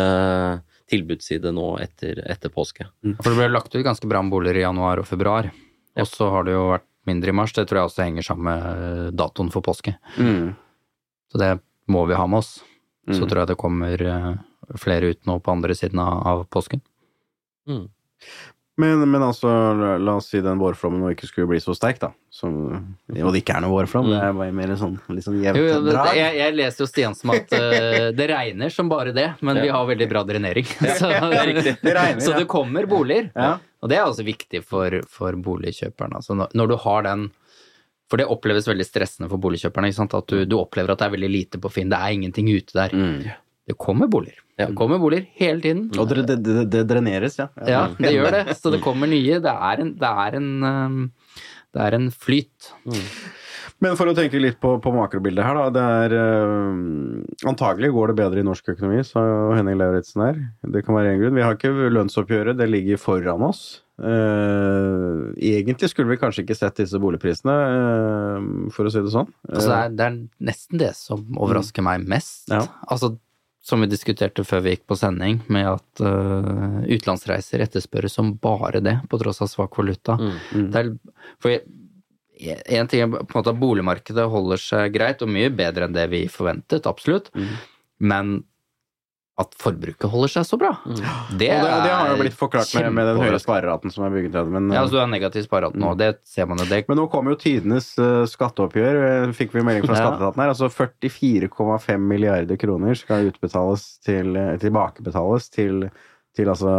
tilbudsside 0.91 1.55
nå 1.55 1.69
etter, 1.81 2.21
etter 2.27 2.53
påske. 2.53 2.89
For 3.23 3.31
det 3.31 3.39
ble 3.39 3.49
lagt 3.55 3.73
ut 3.73 3.87
ganske 3.87 4.11
bra 4.11 4.21
med 4.27 4.35
boliger 4.35 4.59
i 4.61 4.67
januar 4.67 5.01
og 5.01 5.09
februar. 5.09 5.49
Og 5.95 6.11
så 6.11 6.29
har 6.35 6.45
det 6.45 6.57
jo 6.57 6.67
vært 6.75 6.89
mindre 7.07 7.29
i 7.33 7.37
mars. 7.37 7.53
Det 7.53 7.67
tror 7.69 7.81
jeg 7.83 7.91
også 7.91 8.03
henger 8.05 8.23
sammen 8.27 8.45
med 8.49 9.15
datoen 9.19 9.51
for 9.53 9.63
påske. 9.63 9.97
Mm. 10.19 10.55
Så 11.33 11.39
det 11.43 11.51
må 11.89 12.07
vi 12.09 12.15
ha 12.19 12.27
med 12.27 12.39
oss. 12.43 12.63
Så 13.07 13.21
Mm. 13.21 13.29
tror 13.29 13.39
jeg 13.43 13.49
det 13.49 13.57
kommer 13.61 14.01
eh, 14.03 14.35
flere 14.81 15.11
ut 15.13 15.27
nå 15.27 15.39
på 15.45 15.53
andre 15.53 15.75
siden 15.77 15.99
av, 16.01 16.23
av 16.27 16.45
påsken. 16.49 16.81
Mm. 17.69 17.89
Men, 18.77 19.05
men 19.07 19.23
altså, 19.23 19.49
la, 20.03 20.17
oss 20.19 20.33
si 20.33 20.41
den 20.43 20.59
vårflommen 20.59 20.99
nå 21.05 21.13
ikke 21.15 21.29
skulle 21.29 21.47
bli 21.53 21.61
så 21.63 21.77
sterk, 21.79 22.01
da. 22.03 22.09
Som, 22.35 22.57
og 23.07 23.29
det 23.31 23.45
ikke 23.45 23.55
er 23.55 23.63
noe 23.63 23.71
vårflom, 23.71 24.09
det 24.11 24.19
er 24.19 24.33
bare 24.35 24.55
mer 24.57 24.73
en 24.75 24.81
sånn 24.81 24.97
liksom 25.15 25.37
jevnt 25.45 25.61
Jo, 25.61 25.77
det, 25.85 25.93
drag. 25.95 26.17
jeg, 26.19 26.33
jeg 26.41 26.57
leser 26.59 26.83
jo 26.83 26.89
Stian 26.91 27.15
som 27.15 27.31
at 27.37 27.55
uh, 27.55 28.09
det 28.19 28.27
regner 28.33 28.75
som 28.75 28.91
bare 28.91 29.15
det, 29.15 29.29
men 29.47 29.61
vi 29.63 29.71
har 29.71 29.87
veldig 29.87 30.09
bra 30.11 30.25
drenering. 30.27 30.67
så, 30.99 31.13
det. 31.13 31.77
Det 31.85 31.95
regner, 31.95 32.25
så 32.25 32.35
ja. 32.35 32.41
det 32.43 32.49
kommer 32.51 32.91
boliger. 32.91 33.31
Ja. 33.39 33.55
Og 33.85 33.93
det 33.93 34.01
er 34.01 34.09
også 34.09 34.27
viktig 34.27 34.65
for, 34.67 34.99
for 35.13 35.39
boligkjøperen. 35.39 36.19
Altså 36.19 36.35
når, 36.35 36.51
når 36.59 36.73
du 36.73 36.77
har 36.83 37.07
den 37.07 37.29
For 38.11 38.21
det 38.21 38.27
oppleves 38.31 38.67
veldig 38.69 38.85
stressende 38.87 39.29
for 39.31 39.41
boligkjøperne. 39.41 39.91
Ikke 39.91 40.01
sant? 40.01 40.15
At 40.17 40.29
du, 40.33 40.43
du 40.49 40.59
opplever 40.59 40.93
at 40.93 41.01
det 41.01 41.07
er 41.07 41.15
veldig 41.15 41.31
lite 41.31 41.61
på 41.61 41.71
Finn. 41.73 41.93
Det 41.93 41.99
er 42.01 42.17
ingenting 42.17 42.51
ute 42.51 42.75
der. 42.77 42.95
Mm. 42.97 43.23
Det 43.65 43.77
kommer 43.81 44.11
boliger. 44.13 44.41
Ja. 44.59 44.69
Det 44.69 44.77
kommer 44.79 45.01
boliger 45.01 45.25
hele 45.41 45.63
tiden. 45.65 45.87
Og 45.99 46.11
det, 46.11 46.27
det, 46.29 46.37
det, 46.45 46.65
det 46.73 46.83
dreneres, 46.91 47.39
ja. 47.41 47.49
Ja, 47.67 47.87
det 47.99 48.13
gjør 48.13 48.37
det. 48.37 48.43
Så 48.61 48.75
det 48.75 48.83
kommer 48.85 49.11
nye. 49.11 49.41
Det 49.43 49.55
er 49.71 49.81
en, 49.83 49.95
det 50.01 50.11
er 50.27 50.37
en, 50.39 50.51
um, 50.63 51.01
det 51.75 51.87
er 51.87 51.97
en 51.97 52.11
flyt. 52.13 52.75
Men 53.83 53.97
for 53.99 54.09
å 54.09 54.15
tenke 54.17 54.39
litt 54.41 54.61
på, 54.63 54.77
på 54.85 54.93
makrobildet 54.95 55.47
her, 55.47 55.59
da. 55.59 55.73
Det 55.75 55.87
er 56.05 56.15
uh, 56.21 57.49
Antagelig 57.51 57.91
går 57.97 58.13
det 58.13 58.19
bedre 58.21 58.45
i 58.45 58.47
norsk 58.47 58.71
økonomi, 58.77 59.01
sa 59.09 59.25
Henning 59.57 59.81
Lauritzen 59.81 60.23
her. 60.25 60.45
Det 60.77 60.85
kan 60.85 60.97
være 60.99 61.17
én 61.17 61.25
grunn. 61.25 61.41
Vi 61.41 61.45
har 61.45 61.57
ikke 61.57 61.91
lønnsoppgjøret, 61.97 62.61
det 62.61 62.69
ligger 62.71 63.01
foran 63.01 63.49
oss. 63.49 63.65
Uh, 63.99 65.33
egentlig 65.39 65.89
skulle 65.91 66.11
vi 66.11 66.19
kanskje 66.19 66.43
ikke 66.45 66.57
sett 66.59 66.81
disse 66.81 66.99
boligprisene, 67.01 67.59
uh, 67.65 68.71
for 68.75 68.87
å 68.87 68.93
si 68.93 69.03
det 69.03 69.13
sånn. 69.15 69.33
Altså, 69.51 69.69
det, 69.69 69.77
er, 69.81 69.93
det 69.99 70.09
er 70.09 70.19
nesten 70.53 70.85
det 70.85 70.95
som 71.01 71.27
overrasker 71.35 71.87
meg 71.87 72.07
mest. 72.13 72.49
Ja. 72.53 72.67
Altså, 72.87 73.17
som 73.65 73.81
vi 73.81 73.89
diskuterte 73.89 74.45
før 74.45 74.61
vi 74.65 74.75
gikk 74.75 74.85
på 74.91 74.97
sending, 75.01 75.39
med 75.53 75.71
at 75.71 76.03
uh, 76.05 76.83
utenlandsreiser 76.85 77.65
etterspørres 77.65 78.17
som 78.19 78.35
bare 78.37 78.83
det, 78.85 78.99
på 79.09 79.21
tross 79.23 79.41
av 79.45 79.49
svak 79.53 79.79
valuta. 79.81 80.19
Mm. 80.21 80.67
Det 80.73 80.83
er, 80.83 80.91
for 81.41 81.55
én 81.55 82.83
en 82.83 82.91
ting 82.91 83.05
er 83.05 83.13
på 83.15 83.23
en 83.23 83.39
måte 83.39 83.55
at 83.55 83.61
boligmarkedet 83.63 84.27
holder 84.31 84.61
seg 84.61 84.93
greit, 84.97 85.25
og 85.25 85.33
mye 85.33 85.53
bedre 85.55 85.89
enn 85.89 85.97
det 85.97 86.05
vi 86.13 86.27
forventet, 86.29 86.89
absolutt. 86.91 87.31
Mm. 87.33 87.55
Men 88.05 88.35
at 89.35 89.55
forbruket 89.59 90.07
holder 90.13 90.31
seg 90.31 90.45
så 90.47 90.57
bra. 90.61 90.69
Det, 90.87 91.01
det, 91.41 91.49
det 91.59 91.91
har 91.91 92.13
jo 92.13 92.19
blitt 92.21 92.37
forklart 92.39 92.71
med, 92.79 92.93
med 92.95 93.09
den 93.11 93.19
høye 93.19 93.41
spareraten 93.43 93.91
som 93.91 94.05
er 94.07 94.13
bygget 94.15 94.37
til. 94.37 94.51
Men, 94.55 94.69
Ja, 94.71 94.85
altså 94.85 94.95
du 94.95 95.01
har 95.03 95.09
negativ 95.11 95.43
spareraten 95.49 95.83
nå, 95.83 95.91
det 95.99 96.13
ser 96.29 96.47
man 96.47 96.63
jo. 96.63 96.69
Det 96.71 96.85
men 96.87 97.01
nå 97.01 97.09
kommer 97.11 97.35
jo 97.35 97.41
tidenes 97.43 97.89
eh, 97.99 98.23
skatteoppgjør, 98.31 99.01
eh, 99.09 99.35
fikk 99.35 99.57
vi 99.57 99.65
melding 99.67 99.89
fra 99.89 99.97
Ja. 99.99 100.05
skatteetaten 100.05 100.45
her. 100.45 100.53
Altså 100.55 100.71
44,5 100.71 102.07
milliarder 102.15 102.61
kroner 102.63 102.95
skal 102.99 103.27
utbetales 103.33 103.89
til, 104.07 104.37
eh, 104.39 104.55
tilbakebetales 104.63 105.51
til, 105.51 105.89
til 106.35 106.49
altså 106.51 106.73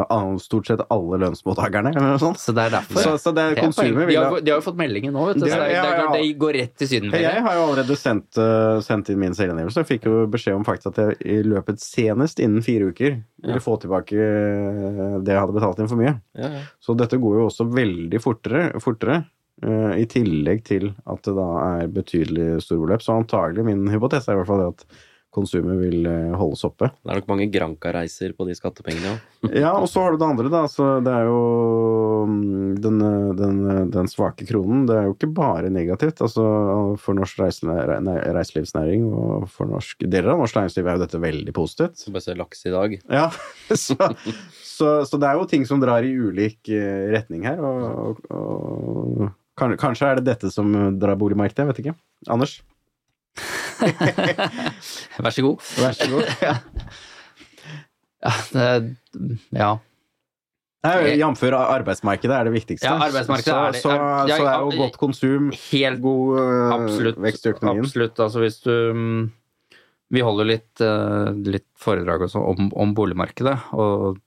stort 0.43 0.67
sett 0.67 0.81
alle 0.91 1.17
lønnsmottakerne. 1.21 1.93
Så 2.37 2.51
det 2.55 2.65
er 2.65 2.73
derfor. 2.73 2.99
Så, 3.05 3.13
så 3.23 3.31
det 3.35 3.43
er 3.45 3.55
konsumet 3.61 4.09
de, 4.09 4.15
har, 4.19 4.39
de 4.43 4.51
har 4.51 4.59
jo 4.59 4.65
fått 4.65 4.79
meldingen 4.79 5.13
nå, 5.15 5.27
vet 5.29 5.37
du. 5.39 5.45
Det- 5.45 5.51
så 5.53 5.59
det, 5.61 5.69
er- 5.69 5.69
det, 5.71 5.91
er 5.91 5.99
klart 6.01 6.17
det 6.17 6.25
går 6.41 6.57
rett 6.59 6.73
til 6.81 7.07
Jeg 7.23 7.43
har 7.45 7.55
jo 7.55 7.63
allerede 7.69 7.95
sendt, 7.99 8.37
eh, 8.41 8.79
sendt 8.83 9.09
inn 9.13 9.21
min 9.21 9.37
selvangivelse 9.37 9.79
og 9.85 9.87
fikk 9.87 10.09
jo 10.09 10.25
beskjed 10.33 10.57
om 10.59 10.65
faktisk 10.67 10.91
at 10.91 10.99
jeg 11.05 11.17
i 11.23 11.39
løpet 11.47 11.79
senest 11.79 12.39
innen 12.43 12.61
fire 12.65 12.91
uker 12.91 13.15
ville 13.45 13.61
få 13.63 13.77
tilbake 13.83 14.19
eh, 14.19 15.15
det 15.23 15.33
jeg 15.35 15.39
hadde 15.41 15.55
betalt 15.55 15.79
inn 15.79 15.89
for 15.91 16.01
mye. 16.01 16.17
Ja, 16.35 16.51
ja. 16.59 16.65
Så 16.83 16.95
dette 16.99 17.19
går 17.21 17.39
jo 17.39 17.47
også 17.49 17.67
veldig 17.71 18.21
fortere, 18.23 18.67
fortere 18.83 19.21
eh, 19.63 19.95
i 20.03 20.05
tillegg 20.11 20.63
til 20.67 20.91
at 21.07 21.23
det 21.25 21.35
da 21.37 21.47
er 21.79 21.91
betydelig 21.95 22.61
storbeløp. 22.65 23.03
Så 23.05 23.15
antagelig 23.21 23.65
min 23.67 23.87
hypotese 23.93 24.31
er 24.31 24.37
i 24.37 24.41
hvert 24.43 24.51
fall 24.51 24.63
det 24.65 24.71
at 24.75 24.87
konsumet 25.35 25.77
vil 25.81 26.07
eh, 26.09 26.33
holdes 26.39 26.63
oppe. 26.67 26.89
Det 27.03 27.11
er 27.11 27.19
nok 27.19 27.29
mange 27.31 27.49
Granca-reiser 27.53 28.35
på 28.37 28.47
de 28.49 28.57
skattepengene. 28.57 29.17
Ja. 29.55 29.75
Og 29.77 29.85
så 29.87 30.01
har 30.01 30.11
du 30.11 30.17
det 30.17 30.25
andre, 30.25 30.49
da. 30.49 30.63
Så 30.67 30.83
det 31.05 31.11
er 31.13 31.27
jo 31.29 31.41
mm, 32.27 32.71
den, 32.81 32.97
den, 33.37 33.59
den 33.93 34.07
svake 34.09 34.47
kronen. 34.49 34.87
Det 34.89 34.95
er 34.97 35.05
jo 35.05 35.13
ikke 35.13 35.29
bare 35.37 35.69
negativt. 35.69 36.23
Altså 36.25 36.43
for 36.99 37.13
norsk 37.17 37.43
reiselivsnæring 37.45 39.05
og 39.05 39.45
for 39.53 39.69
norsk 39.69 40.01
deler 40.09 40.33
av 40.33 40.41
norsk 40.41 40.57
næringsliv 40.57 40.89
er 40.89 40.97
jo 40.97 41.03
dette 41.05 41.21
veldig 41.21 41.55
positivt. 41.55 42.07
Bare 42.09 42.25
se 42.25 42.37
laks 42.41 42.65
i 42.65 42.73
dag. 42.73 42.97
Ja, 43.05 43.27
så, 43.85 43.95
så, 44.65 44.91
så 45.05 45.21
det 45.21 45.29
er 45.29 45.39
jo 45.39 45.49
ting 45.53 45.69
som 45.69 45.81
drar 45.83 46.05
i 46.05 46.15
ulik 46.17 46.73
eh, 46.73 47.05
retning 47.13 47.45
her, 47.47 47.61
og, 47.61 48.21
og, 48.25 48.25
og 48.33 49.29
kanskje 49.55 50.09
er 50.09 50.19
det 50.19 50.29
dette 50.33 50.51
som 50.53 50.73
drar 50.99 51.19
boligmarkedet, 51.19 51.63
jeg 51.63 51.71
vet 51.71 51.83
ikke. 51.85 51.99
Anders, 52.33 52.59
Vær 55.25 55.35
så 55.35 55.45
god. 55.45 55.67
vær 55.81 55.97
så 55.97 56.09
god. 56.11 56.31
Ja, 58.25 58.31
det, 58.55 58.95
ja. 59.53 59.73
Jf. 60.85 61.43
arbeidsmarkedet 61.49 62.35
er 62.35 62.47
det 62.47 62.53
viktigste. 62.53 62.87
Ja, 62.87 62.97
arbeidsmarkedet 63.07 63.47
så, 63.49 63.55
er 63.57 63.71
det. 63.73 63.81
Så, 63.81 63.89
så, 63.89 64.35
så, 64.35 64.49
er 64.49 64.65
jo 64.65 64.83
godt 64.83 64.99
konsum, 65.01 65.47
Helt 65.71 66.01
god 66.03 66.41
eh, 66.41 66.75
Absolutt. 66.75 67.21
vekst 67.21 67.47
i 67.47 67.53
økonomien. 67.53 67.85
Absolutt. 67.85 68.19
Altså 68.25 68.43
hvis 68.43 68.59
du 68.65 68.73
mm, 68.93 69.23
Vi 70.13 70.25
holder 70.25 70.49
litt, 70.51 70.73
eh, 70.83 71.31
litt 71.55 71.67
foredrag 71.81 72.27
om, 72.37 72.69
om 72.69 72.93
boligmarkedet, 72.97 73.55
og 73.73 74.21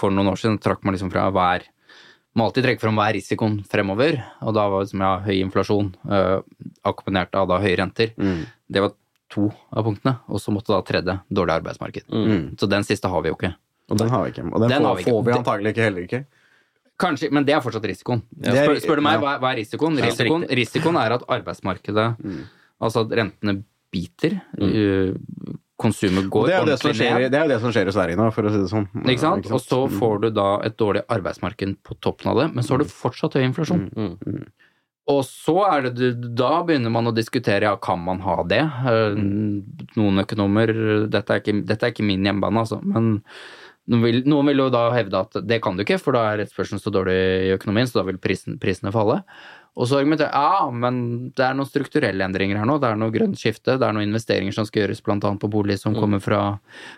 for 0.00 0.14
noen 0.14 0.32
år 0.32 0.40
siden 0.40 0.58
trakk 0.62 0.82
man 0.82 0.96
liksom 0.96 1.12
fra 1.12 1.28
hva 1.30 1.52
er 1.58 1.68
Må 2.34 2.46
alltid 2.48 2.64
trekke 2.64 2.80
fram 2.80 2.96
hva 2.96 3.10
er 3.10 3.18
risikoen 3.18 3.58
fremover, 3.68 4.16
og 4.40 4.54
da 4.56 4.64
var 4.72 4.82
det 4.82 4.90
som 4.94 5.02
ja, 5.04 5.18
høy 5.20 5.34
inflasjon, 5.36 5.90
uh, 6.08 6.38
akkompagnert 6.88 7.36
av 7.36 7.50
da 7.50 7.58
høye 7.60 7.74
renter. 7.76 8.14
Mm. 8.16 8.46
Det 8.72 8.82
var 8.84 8.92
to 9.32 9.46
av 9.72 9.84
punktene, 9.86 10.16
og 10.28 10.40
så 10.42 10.52
måtte 10.52 10.72
da 10.74 10.80
tredje 10.84 11.14
dårlig 11.32 11.54
arbeidsmarked. 11.60 12.04
Mm. 12.12 12.56
Så 12.60 12.68
den 12.68 12.84
siste 12.88 13.08
har 13.12 13.22
vi 13.24 13.30
jo 13.32 13.36
ikke. 13.38 13.54
Og 13.92 13.98
den 14.00 14.08
har 14.12 14.24
vi 14.24 14.30
ikke. 14.34 14.44
Og 14.52 14.60
den, 14.60 14.68
Den 14.72 14.82
får, 14.86 14.96
vi 14.96 15.02
ikke. 15.04 15.10
får 15.16 15.24
vi 15.28 15.32
antagelig 15.38 15.72
ikke 15.74 15.86
heller 15.86 16.06
ikke. 16.08 16.22
Kanskje, 17.02 17.30
men 17.32 17.44
det 17.48 17.54
er 17.56 17.60
fortsatt 17.64 17.86
risikoen. 17.88 18.20
Er- 18.44 18.58
Spør, 18.66 18.80
spør 18.84 18.96
du 19.00 19.02
meg, 19.02 19.16
ja. 19.16 19.20
hva, 19.24 19.32
hva 19.42 19.50
er 19.52 19.56
risikoen? 19.62 19.96
Ja, 19.98 20.06
Risikoen, 20.06 20.44
risikoen 20.48 20.96
er 21.00 21.16
at 21.18 21.24
arbeidsmarkedet 21.28 22.08
Mm. 22.22 22.42
Altså 22.82 23.04
at 23.06 23.12
rentene 23.14 23.62
biter. 23.92 24.40
Mm. 24.58 25.58
konsumet 25.82 26.28
går 26.30 26.46
det 26.46 26.54
er, 26.54 26.64
det, 26.66 26.76
skjer, 26.78 27.24
det 27.30 27.34
er 27.38 27.42
jo 27.42 27.50
det 27.50 27.56
som 27.60 27.72
skjer 27.74 27.88
i 27.90 27.92
Sverige 27.94 28.16
nå, 28.18 28.28
for 28.32 28.46
å 28.46 28.50
si 28.54 28.58
det 28.62 28.68
sånn. 28.70 28.84
Ikke 29.02 29.18
sant? 29.18 29.48
Og 29.50 29.58
så 29.64 29.80
Mm. 29.88 29.96
får 29.98 30.20
du 30.22 30.30
da 30.30 30.60
et 30.62 30.76
dårlig 30.78 31.02
arbeidsmarked 31.10 31.76
på 31.82 31.96
toppen 32.00 32.30
av 32.30 32.36
det, 32.38 32.54
men 32.54 32.62
så 32.62 32.70
har 32.76 32.78
du 32.78 32.84
fortsatt 32.84 33.34
høy 33.34 33.42
inflasjon. 33.48 33.90
Mm. 33.90 34.46
Og 35.10 35.24
så 35.26 35.56
er 35.66 35.88
det 35.88 36.12
Da 36.38 36.60
begynner 36.66 36.92
man 36.94 37.10
å 37.10 37.14
diskutere 37.14 37.66
ja, 37.66 37.74
kan 37.82 38.02
man 38.04 38.20
ha 38.22 38.36
det. 38.46 38.60
Eh, 38.62 39.16
Noen 39.98 40.22
økonomer 40.22 40.70
Dette 41.10 41.34
er 41.34 41.42
ikke, 41.42 41.56
dette 41.66 41.88
er 41.88 41.94
ikke 41.94 42.06
min 42.06 42.22
hjemmebane, 42.28 42.62
altså. 42.62 42.78
Men 42.84 43.16
noen 43.90 44.04
vil, 44.06 44.20
noen 44.30 44.46
vil 44.46 44.62
jo 44.62 44.68
da 44.70 44.84
hevde 44.94 45.24
at 45.24 45.40
det 45.42 45.58
kan 45.64 45.74
du 45.74 45.82
ikke, 45.82 45.98
for 45.98 46.14
da 46.14 46.22
er 46.30 46.44
etterspørselen 46.44 46.78
så 46.78 46.92
dårlig 46.94 47.16
i 47.48 47.50
økonomien, 47.56 47.88
så 47.90 47.98
da 47.98 48.04
vil 48.06 48.20
prisen, 48.22 48.54
prisene 48.62 48.92
falle. 48.94 49.16
Og 49.72 49.86
så 49.88 49.96
argumenterer 50.02 50.28
jeg 50.28 50.36
ja, 50.36 50.64
men 50.82 50.96
det 51.32 51.44
er 51.46 51.54
noen 51.56 51.68
strukturelle 51.68 52.26
endringer 52.26 52.58
her 52.60 52.66
nå. 52.68 52.74
Det 52.82 52.90
er 52.90 52.98
noe 53.00 53.12
grønt 53.14 53.38
skifte, 53.40 53.78
det 53.80 53.86
er 53.86 53.94
noen 53.96 54.04
investeringer 54.10 54.52
som 54.52 54.66
skal 54.68 54.82
gjøres 54.82 55.00
bl.a. 55.06 55.16
på 55.40 55.48
bolig 55.48 55.78
som 55.80 55.94
kommer 55.96 56.20
fra, 56.20 56.40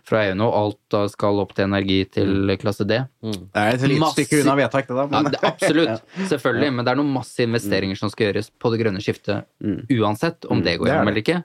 fra 0.02 0.24
EU 0.26 0.34
nå. 0.40 0.48
Alt 0.58 0.80
da 0.90 1.04
skal 1.12 1.38
opp 1.44 1.54
til 1.54 1.68
energi 1.68 2.00
til 2.16 2.50
klasse 2.58 2.82
D. 2.90 2.98
Det 3.22 3.62
er 3.62 3.76
et 3.76 3.84
lite 3.86 4.02
Masse- 4.02 4.18
stykke 4.24 4.40
unna 4.42 4.56
vedtak, 4.58 4.88
det 4.90 4.96
da. 4.98 5.06
Ja, 5.14 5.22
det, 5.36 5.40
absolutt, 5.46 6.02
selvfølgelig, 6.32 6.72
men 6.74 6.82
det 6.88 6.94
er 6.96 6.98
noen 6.98 7.14
masse 7.14 7.46
investeringer 7.46 8.00
som 8.00 8.10
skal 8.10 8.32
gjøres 8.32 8.50
på 8.58 8.74
det 8.74 8.82
grønne 8.82 9.02
skiftet 9.06 9.46
uansett 9.94 10.50
om 10.50 10.64
det 10.66 10.74
går 10.80 10.90
gjennom 10.90 11.12
eller 11.12 11.22
ikke. 11.22 11.44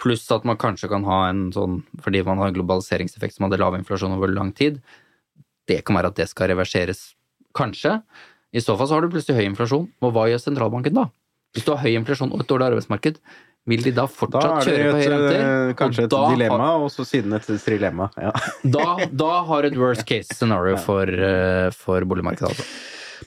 Pluss 0.00 0.26
at 0.32 0.44
man 0.48 0.60
kanskje 0.60 0.88
kan 0.92 1.08
ha 1.08 1.22
en 1.30 1.46
sånn, 1.56 1.80
fordi 2.04 2.20
man 2.28 2.40
har 2.40 2.52
en 2.52 2.56
globaliseringseffekt 2.56 3.36
som 3.38 3.48
hadde 3.48 3.58
lav 3.60 3.80
inflasjon 3.80 4.12
over 4.16 4.28
lang 4.32 4.52
tid, 4.56 4.82
det 5.68 5.80
kan 5.88 5.96
være 5.96 6.12
at 6.12 6.20
det 6.20 6.28
skal 6.30 6.52
reverseres, 6.52 7.14
kanskje. 7.56 7.96
I 8.52 8.60
så 8.64 8.74
fall 8.78 8.88
så 8.90 8.96
har 8.98 9.04
du 9.06 9.12
plutselig 9.12 9.36
høy 9.38 9.46
inflasjon, 9.50 9.86
og 10.02 10.12
hva 10.16 10.26
gjør 10.30 10.42
sentralbanken 10.42 10.96
da? 10.96 11.06
Hvis 11.54 11.64
du 11.66 11.72
har 11.74 11.82
høy 11.84 11.94
inflasjon 11.98 12.32
og 12.34 12.42
et 12.42 12.50
dårlig 12.50 12.68
arbeidsmarked, 12.70 13.18
vil 13.70 13.82
de 13.84 13.90
da 13.92 14.06
da 14.06 14.08
fortsatt 14.08 14.44
er 14.46 14.68
kjøre 14.70 14.84
på 14.90 14.96
høye 14.96 15.02
et, 15.04 15.10
renter? 15.12 15.40
eh, 15.40 15.70
Og 15.70 15.76
kanskje 15.78 16.04
et 16.06 16.10
da 16.10 16.20
har- 16.24 16.34
dilemma, 16.36 16.68
og 16.80 16.88
så 16.90 17.04
siden 17.06 17.34
et 17.36 17.46
trilemma. 17.66 18.08
Ja. 18.18 18.32
Da, 18.76 18.86
da 19.12 19.32
har 19.50 19.68
et 19.68 19.76
worst 19.78 20.06
case 20.08 20.34
scenario 20.34 20.76
for, 20.80 21.06
eh, 21.06 21.70
for 21.76 22.00
boligmarkedet, 22.08 22.50
altså. 22.50 22.64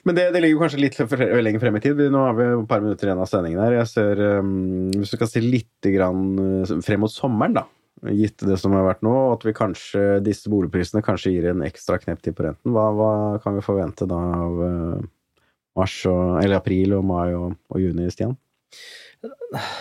Men 0.04 0.16
det, 0.18 0.24
det 0.34 0.40
ligger 0.42 0.58
jo 0.58 0.62
kanskje 0.64 0.80
litt 0.82 0.96
for, 0.98 1.16
lenger 1.46 1.60
frem 1.62 1.76
i 1.78 1.80
tid. 1.80 2.00
Nå 2.12 2.24
har 2.26 2.34
vi 2.36 2.44
et 2.50 2.66
par 2.68 2.82
minutter 2.82 3.08
igjen 3.08 3.20
av 3.22 3.28
sendingen 3.30 3.62
her. 3.62 3.76
Jeg 3.78 3.86
ser, 3.88 4.20
um, 4.42 4.90
Hvis 4.90 5.12
du 5.14 5.16
kan 5.16 5.30
si 5.30 5.40
litt 5.40 5.86
grann, 5.94 6.24
uh, 6.66 6.74
frem 6.84 7.00
mot 7.06 7.12
sommeren, 7.14 7.54
da, 7.54 7.62
gitt 8.10 8.42
det 8.44 8.58
som 8.60 8.74
har 8.76 8.84
vært 8.84 9.04
nå, 9.06 9.14
at 9.32 9.46
vi 9.46 9.54
kanskje, 9.56 10.02
disse 10.26 10.50
boligprisene 10.52 11.00
kanskje 11.06 11.32
gir 11.32 11.46
en 11.54 11.62
ekstra 11.64 11.96
knep 12.02 12.20
til 12.26 12.34
på 12.36 12.44
renten, 12.44 12.74
hva, 12.74 12.88
hva 12.98 13.12
kan 13.40 13.54
vi 13.56 13.62
forvente 13.64 14.04
da 14.10 14.18
av 14.42 14.60
uh, 14.60 15.06
mars 15.78 15.94
og, 16.10 16.40
eller 16.42 16.58
april 16.58 16.96
og 16.98 17.06
mai 17.06 17.34
og, 17.36 17.54
og 17.70 17.82
juni, 17.82 18.08
Stian? 18.12 18.36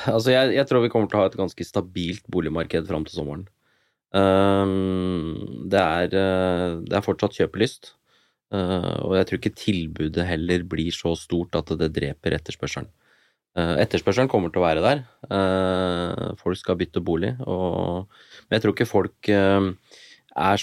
Altså, 0.08 0.32
jeg, 0.32 0.54
jeg 0.56 0.68
tror 0.70 0.84
vi 0.84 0.92
kommer 0.94 1.10
til 1.12 1.20
å 1.20 1.24
ha 1.24 1.30
et 1.32 1.40
ganske 1.40 1.68
stabilt 1.68 2.26
boligmarked 2.32 2.88
fram 2.88 3.06
til 3.08 3.18
sommeren. 3.18 3.46
Um, 4.14 5.66
det, 5.72 5.82
er, 5.82 6.14
eh, 6.14 6.66
det 6.86 6.98
er 6.98 7.06
fortsatt 7.06 7.34
kjøpelyst, 7.40 7.96
uh, 8.54 9.00
og 9.08 9.16
jeg 9.18 9.28
tror 9.28 9.40
ikke 9.40 9.56
tilbudet 9.58 10.28
heller 10.30 10.66
blir 10.70 10.94
så 10.94 11.16
stort 11.18 11.58
at 11.58 11.74
det 11.80 11.90
dreper 11.96 12.38
etterspørselen. 12.38 12.92
Uh, 13.58 13.76
etterspørselen 13.82 14.30
kommer 14.30 14.54
til 14.54 14.62
å 14.62 14.68
være 14.68 14.86
der. 14.86 15.04
Uh, 15.30 16.38
folk 16.40 16.62
skal 16.62 16.78
bytte 16.78 17.04
bolig, 17.06 17.34
og, 17.42 18.06
men 18.46 18.58
jeg 18.58 18.64
tror 18.64 18.76
ikke 18.78 18.90
folk 18.90 19.34
eh, 19.34 19.68
er 20.36 20.62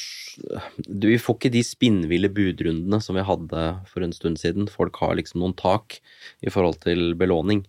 du, 0.88 1.08
Vi 1.08 1.18
får 1.22 1.36
ikke 1.38 1.52
de 1.54 1.62
spinnville 1.66 2.30
budrundene 2.34 3.00
som 3.02 3.14
vi 3.18 3.22
hadde 3.26 3.66
for 3.90 4.02
en 4.02 4.12
stund 4.16 4.38
siden. 4.42 4.68
Folk 4.70 4.96
har 5.02 5.14
liksom 5.18 5.40
noen 5.44 5.54
tak 5.56 6.00
i 6.42 6.50
forhold 6.50 6.80
til 6.82 7.14
belåning. 7.14 7.64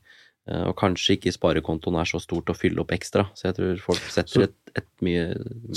Eh, 0.49 0.63
Og 0.65 0.73
kanskje 0.79 1.13
ikke 1.19 1.29
sparekontoen 1.35 1.99
er 2.01 2.09
så 2.09 2.17
stort 2.19 2.49
å 2.49 2.55
fylle 2.57 2.81
opp 2.81 2.91
ekstra. 2.95 3.27
Så 3.37 3.51
jeg 3.51 3.55
tror 3.59 3.77
folk 3.85 4.01
setter 4.09 4.47
et, 4.47 4.55
et 4.75 4.87
mye 5.05 5.27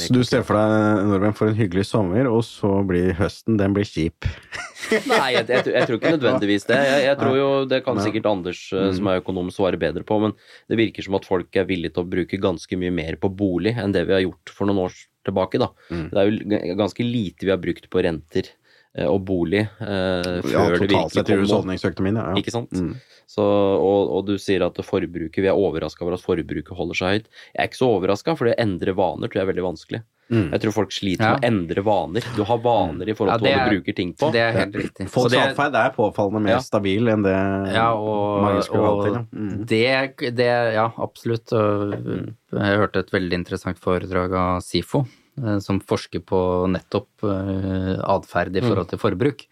Så 0.01 0.09
du 0.17 0.23
ser 0.25 0.43
for 0.49 0.57
deg 0.57 1.05
nordmenn 1.11 1.37
får 1.37 1.53
en 1.53 1.59
hyggelig 1.61 1.85
sommer, 1.91 2.25
og 2.33 2.41
så 2.49 2.73
blir 2.89 3.13
høsten 3.21 3.59
den 3.61 3.77
blir 3.77 3.85
kjip. 3.85 4.25
Nei, 5.13 5.31
jeg, 5.37 5.45
jeg, 5.49 5.65
tror- 5.67 5.75
jeg 5.77 5.87
tror 5.91 5.99
ikke 6.01 6.15
nødvendigvis 6.17 6.65
det. 6.73 6.81
Jeg, 6.89 7.05
jeg 7.11 7.21
tror 7.21 7.37
jo, 7.37 7.51
Det 7.69 7.85
kan 7.85 8.01
sikkert 8.01 8.31
Anders, 8.33 8.65
eh, 8.73 8.89
Mm. 8.89 8.97
som 8.97 9.07
er 9.13 9.21
økonom, 9.21 9.53
svare 9.53 9.77
bedre 9.81 10.03
på, 10.09 10.17
men 10.25 10.33
det 10.73 10.81
virker 10.81 11.05
som 11.05 11.15
at 11.21 11.29
folk 11.29 11.57
er 11.61 11.69
villige 11.69 11.93
til 11.99 12.05
å 12.05 12.09
bruke 12.17 12.41
ganske 12.41 12.81
mye 12.81 12.93
mer 13.05 13.17
på 13.21 13.29
bolig 13.37 13.77
enn 13.77 13.93
det 13.93 14.07
vi 14.09 14.17
har 14.17 14.25
gjort 14.25 14.49
for 14.57 14.65
noen 14.73 14.87
år 14.89 14.97
tilbake. 15.27 15.61
da. 15.63 15.71
Mm. 15.91 16.05
Det 16.11 16.21
er 16.21 16.69
jo 16.69 16.77
ganske 16.81 17.07
lite 17.07 17.49
vi 17.49 17.53
har 17.55 17.63
brukt 17.63 17.89
på 17.91 18.05
renter 18.07 18.51
eh, 18.97 19.09
og 19.09 19.25
bolig 19.29 19.65
eh, 19.65 20.41
før 20.45 20.53
Ja, 20.53 20.65
det 20.69 20.79
virkelig 20.79 21.03
kom 21.03 21.45
husholdningsøkonomien, 21.45 22.21
ja. 22.21 22.31
ja. 22.33 22.43
Ikke 22.43 22.55
sant? 22.55 22.73
Mm. 22.73 22.95
Så, 23.31 23.45
og, 23.45 24.11
og 24.19 24.27
du 24.29 24.35
sier 24.41 24.67
at 24.67 24.79
forbruket, 24.85 25.41
vi 25.41 25.51
er 25.51 25.57
overraska 25.57 26.05
over 26.05 26.19
at 26.19 26.25
forbruket 26.25 26.77
holder 26.77 26.99
seg 26.99 27.15
høyt. 27.17 27.31
Jeg 27.55 27.63
er 27.63 27.71
ikke 27.71 27.81
så 27.81 27.93
overraska, 27.97 28.37
for 28.37 28.49
det 28.49 28.59
å 28.59 28.63
endre 28.67 28.97
vaner 28.99 29.31
tror 29.31 29.41
jeg 29.41 29.47
er 29.49 29.53
veldig 29.55 29.69
vanskelig. 29.73 30.03
Mm. 30.33 30.47
Jeg 30.55 30.61
tror 30.63 30.73
folk 30.73 30.91
sliter 30.95 31.21
Ja. 31.25 31.33
med 31.35 31.43
å 31.43 31.47
endre 31.51 31.83
vaner. 31.85 32.25
Du 32.35 32.45
har 32.49 32.59
vaner 32.59 33.09
i 33.09 33.13
forhold 33.13 33.35
Ja, 33.35 33.37
til 33.39 33.47
hva 33.47 33.55
du 33.55 33.61
er- 33.61 33.71
bruker 33.75 33.95
ting 33.97 34.15
på. 34.15 34.33
Det 34.33 34.41
er 34.41 34.53
helt 34.53 34.75
riktig. 34.75 35.09
Folks 35.11 35.33
det- 35.33 35.41
atferd 35.55 35.75
er 35.75 35.91
påfallende 35.91 36.41
mer 36.43 36.53
Ja. 36.55 36.59
stabil 36.61 37.09
enn 37.09 37.23
det 37.23 37.75
Ja, 37.75 37.93
og, 37.95 38.43
mange 38.43 38.63
skulle 38.63 38.83
vant 38.89 39.05
til. 39.05 39.15
ja. 39.15 39.25
Mm. 39.35 39.67
det, 39.67 40.35
det 40.37 40.75
Ja, 40.75 40.89
absolutt. 40.99 41.51
Jeg 41.53 42.79
hørte 42.79 42.97
et 43.05 43.11
veldig 43.11 43.33
interessant 43.35 43.79
foredrag 43.79 44.33
av 44.33 44.63
SIFO, 44.63 45.07
eh, 45.45 45.59
som 45.59 45.79
forsker 45.81 46.21
på 46.25 46.67
nettopp 46.73 47.09
eh, 47.23 48.01
atferd 48.03 48.57
i 48.57 48.61
forhold 48.61 48.89
til 48.89 48.99
forbruk. 48.99 49.47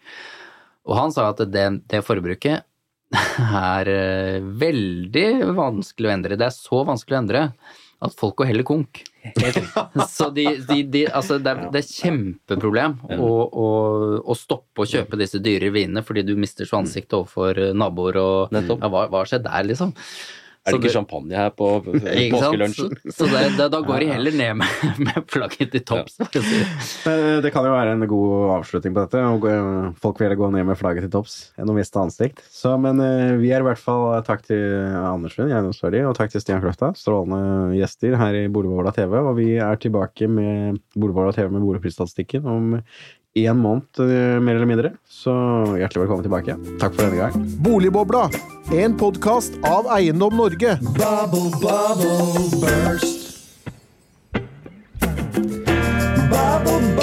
Og 0.87 0.97
han 0.97 1.11
sa 1.11 1.29
at 1.29 1.37
det, 1.37 1.87
det 1.87 2.03
forbruket 2.03 2.63
er 3.13 3.87
eh, 3.87 4.39
veldig 4.41 5.53
vanskelig 5.55 6.09
å 6.09 6.13
endre. 6.13 6.35
Det 6.35 6.47
er 6.47 6.55
så 6.55 6.83
vanskelig 6.83 7.13
å 7.15 7.21
endre 7.21 7.53
at 8.03 8.15
folk 8.19 8.35
går 8.41 8.49
heller 8.51 8.67
konk. 8.67 9.01
Så 10.09 10.29
de, 10.35 10.45
de, 10.67 10.81
de, 10.91 11.03
altså 11.07 11.37
det, 11.39 11.53
er, 11.53 11.69
det 11.71 11.79
er 11.79 11.87
kjempeproblem 11.87 12.97
å, 13.15 13.29
å, 13.47 13.67
å 14.19 14.35
stoppe 14.37 14.83
å 14.83 14.89
kjøpe 14.89 15.19
disse 15.21 15.39
dyre 15.43 15.71
vinene 15.71 16.03
fordi 16.03 16.25
du 16.27 16.33
mister 16.39 16.67
så 16.67 16.81
ansiktet 16.81 17.15
overfor 17.21 17.61
naboer 17.77 18.19
og 18.19 18.55
ja, 18.57 18.89
hva, 18.91 19.05
hva 19.11 19.23
skjer 19.29 19.45
der, 19.45 19.63
liksom? 19.69 19.95
Er 20.63 20.71
det 20.71 20.77
ikke 20.79 20.87
det- 20.87 20.93
champagne 20.95 21.35
her 21.35 21.49
på 21.51 21.67
påskelunsjen? 22.33 22.93
Så, 23.11 23.27
det, 23.27 23.41
det, 23.57 23.65
da 23.73 23.79
går 23.83 23.99
de 24.05 24.07
heller 24.13 24.35
ned 24.39 24.53
med, 24.61 24.67
med 25.09 25.25
flagget 25.27 25.73
til 25.73 25.83
topps. 25.83 26.15
Ja. 26.21 26.27
si 26.31 26.43
det. 26.61 26.67
Eh, 27.11 27.41
det 27.43 27.51
kan 27.51 27.67
jo 27.67 27.73
være 27.73 27.97
en 27.97 28.05
god 28.07 28.53
avslutning 28.59 28.95
på 28.95 29.03
dette. 29.03 29.23
Folk 30.03 30.21
vil 30.23 30.35
gå 30.39 30.49
ned 30.55 30.63
med 30.69 30.79
flagget 30.79 31.03
til 31.07 31.11
topps 31.17 31.35
enn 31.59 31.67
å 31.67 31.75
miste 31.75 31.99
ansikt. 31.99 32.39
Så, 32.47 32.77
men 32.79 33.01
eh, 33.03 33.33
vi 33.41 33.51
er 33.51 33.59
i 33.59 33.67
hvert 33.67 33.81
fall 33.81 34.07
takk 34.23 34.45
til 34.47 34.63
Anders 35.03 35.35
Lund, 35.39 35.51
eiendomsverdi, 35.51 36.05
og 36.07 36.15
takk 36.15 36.31
til 36.31 36.43
Stian 36.45 36.63
Kløfta. 36.63 36.93
Strålende 36.95 37.75
gjester 37.75 38.15
her 38.21 38.39
i 38.45 38.47
Boligbobla 38.47 38.95
TV. 38.95 39.17
Og 39.19 39.35
vi 39.41 39.49
er 39.59 39.83
tilbake 39.83 40.31
med 40.31 40.79
Boligbobla 40.95 41.35
TV 41.35 41.51
med 41.51 41.67
boligprisstatistikken 41.67 42.47
om 42.47 42.77
én 43.33 43.57
måned, 43.57 43.83
eh, 43.99 44.39
mer 44.39 44.55
eller 44.55 44.65
mindre. 44.65 44.91
Så 45.09 45.33
hjertelig 45.77 46.05
velkommen 46.05 46.23
tilbake. 46.23 46.55
Takk 46.79 46.93
for 46.93 47.03
denne 47.05 47.17
gang. 47.17 47.33
Boligbobla, 47.65 48.29
en 48.73 48.97
podkast 48.97 49.53
av 49.63 49.89
Eiendom 49.97 50.37
Norge. 50.37 50.77
Bubble, 50.81 51.49
bubble, 51.61 52.61
burst. 52.61 53.19
Bubble, 56.29 56.81
bubble. 56.95 57.02